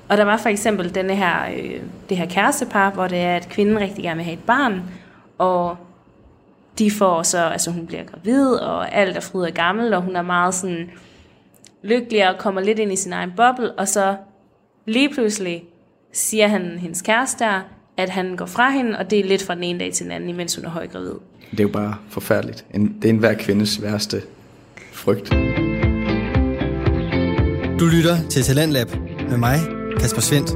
og 0.09 0.17
der 0.17 0.23
var 0.23 0.37
for 0.37 0.49
eksempel 0.49 0.95
denne 0.95 1.15
her, 1.15 1.35
øh, 1.57 1.81
det 2.09 2.17
her 2.17 2.25
kærestepar, 2.25 2.91
hvor 2.91 3.07
det 3.07 3.17
er, 3.17 3.35
at 3.35 3.49
kvinden 3.49 3.79
rigtig 3.79 4.03
gerne 4.03 4.17
vil 4.17 4.25
have 4.25 4.33
et 4.33 4.43
barn, 4.43 4.81
og 5.37 5.77
de 6.79 6.91
får 6.91 7.23
så, 7.23 7.37
altså 7.37 7.71
hun 7.71 7.87
bliver 7.87 8.03
gravid, 8.03 8.47
og 8.47 8.95
alt 8.95 9.17
er 9.17 9.21
fryd 9.21 9.41
og 9.41 9.51
gammel, 9.51 9.93
og 9.93 10.01
hun 10.01 10.15
er 10.15 10.21
meget 10.21 10.53
sådan 10.53 10.89
lykkelig 11.83 12.29
og 12.29 12.37
kommer 12.37 12.61
lidt 12.61 12.79
ind 12.79 12.91
i 12.91 12.95
sin 12.95 13.13
egen 13.13 13.33
boble, 13.37 13.71
og 13.71 13.87
så 13.87 14.15
lige 14.85 15.09
pludselig 15.13 15.63
siger 16.13 16.47
han 16.47 16.61
hendes 16.79 17.01
kæreste 17.01 17.43
der, 17.43 17.61
at 17.97 18.09
han 18.09 18.35
går 18.35 18.45
fra 18.45 18.69
hende, 18.69 18.97
og 18.97 19.09
det 19.09 19.19
er 19.19 19.23
lidt 19.23 19.43
fra 19.43 19.55
den 19.55 19.63
ene 19.63 19.79
dag 19.79 19.93
til 19.93 20.03
den 20.03 20.11
anden, 20.11 20.29
imens 20.29 20.55
hun 20.55 20.65
er 20.65 20.69
højgravid. 20.69 21.13
Det 21.51 21.59
er 21.59 21.63
jo 21.63 21.69
bare 21.69 21.95
forfærdeligt. 22.09 22.65
En, 22.73 22.95
det 23.01 23.05
er 23.05 23.09
enhver 23.09 23.33
kvindes 23.33 23.81
værste 23.81 24.21
frygt. 24.93 25.29
Du 27.79 27.85
lytter 27.85 28.29
til 28.29 28.43
Talentlab 28.43 28.87
med 29.29 29.37
mig, 29.37 29.78
Kasper 29.99 30.21
Svendt. 30.21 30.49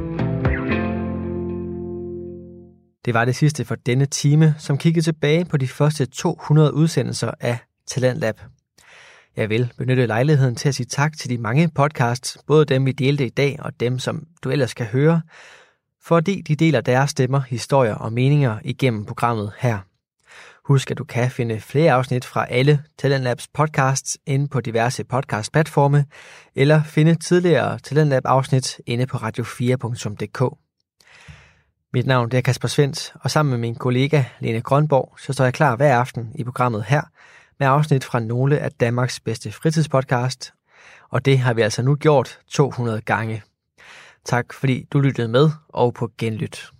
Det 3.04 3.14
var 3.14 3.24
det 3.24 3.36
sidste 3.36 3.64
for 3.64 3.74
denne 3.74 4.06
time, 4.06 4.54
som 4.58 4.78
kiggede 4.78 5.04
tilbage 5.04 5.44
på 5.44 5.56
de 5.56 5.68
første 5.68 6.06
200 6.06 6.74
udsendelser 6.74 7.30
af 7.40 7.58
Talentlab. 7.86 8.40
Jeg 9.36 9.50
vil 9.50 9.72
benytte 9.78 10.06
lejligheden 10.06 10.56
til 10.56 10.68
at 10.68 10.74
sige 10.74 10.86
tak 10.86 11.18
til 11.18 11.30
de 11.30 11.38
mange 11.38 11.70
podcasts, 11.74 12.38
både 12.46 12.64
dem 12.64 12.86
vi 12.86 12.92
delte 12.92 13.26
i 13.26 13.30
dag 13.30 13.58
og 13.62 13.80
dem, 13.80 13.98
som 13.98 14.26
du 14.44 14.50
ellers 14.50 14.74
kan 14.74 14.86
høre, 14.86 15.22
fordi 16.02 16.42
de 16.42 16.56
deler 16.56 16.80
deres 16.80 17.10
stemmer, 17.10 17.40
historier 17.40 17.94
og 17.94 18.12
meninger 18.12 18.58
igennem 18.64 19.04
programmet 19.04 19.52
her. 19.58 19.78
Husk, 20.64 20.90
at 20.90 20.98
du 20.98 21.04
kan 21.04 21.30
finde 21.30 21.60
flere 21.60 21.92
afsnit 21.92 22.24
fra 22.24 22.46
alle 22.50 22.82
Talent 22.98 23.24
Labs 23.24 23.48
podcasts 23.48 24.18
inde 24.26 24.48
på 24.48 24.60
diverse 24.60 25.04
podcastplatforme, 25.04 26.04
eller 26.54 26.82
finde 26.82 27.14
tidligere 27.14 27.78
Talent 27.78 28.10
Lab-afsnit 28.10 28.80
inde 28.86 29.06
på 29.06 29.16
radio4.dk. 29.16 30.56
Mit 31.92 32.06
navn 32.06 32.30
er 32.34 32.40
Kasper 32.40 32.68
Svendt, 32.68 33.14
og 33.20 33.30
sammen 33.30 33.50
med 33.50 33.58
min 33.58 33.74
kollega 33.74 34.24
Lene 34.40 34.60
Grønborg, 34.60 35.18
så 35.18 35.32
står 35.32 35.44
jeg 35.44 35.54
klar 35.54 35.76
hver 35.76 35.98
aften 35.98 36.32
i 36.34 36.44
programmet 36.44 36.84
her, 36.84 37.02
med 37.58 37.66
afsnit 37.66 38.04
fra 38.04 38.20
nogle 38.20 38.58
af 38.58 38.72
Danmarks 38.72 39.20
bedste 39.20 39.52
fritidspodcast, 39.52 40.52
og 41.10 41.24
det 41.24 41.38
har 41.38 41.54
vi 41.54 41.62
altså 41.62 41.82
nu 41.82 41.94
gjort 41.96 42.38
200 42.48 43.00
gange. 43.00 43.42
Tak 44.24 44.52
fordi 44.52 44.86
du 44.92 45.00
lyttede 45.00 45.28
med, 45.28 45.50
og 45.68 45.94
på 45.94 46.10
genlyt. 46.18 46.73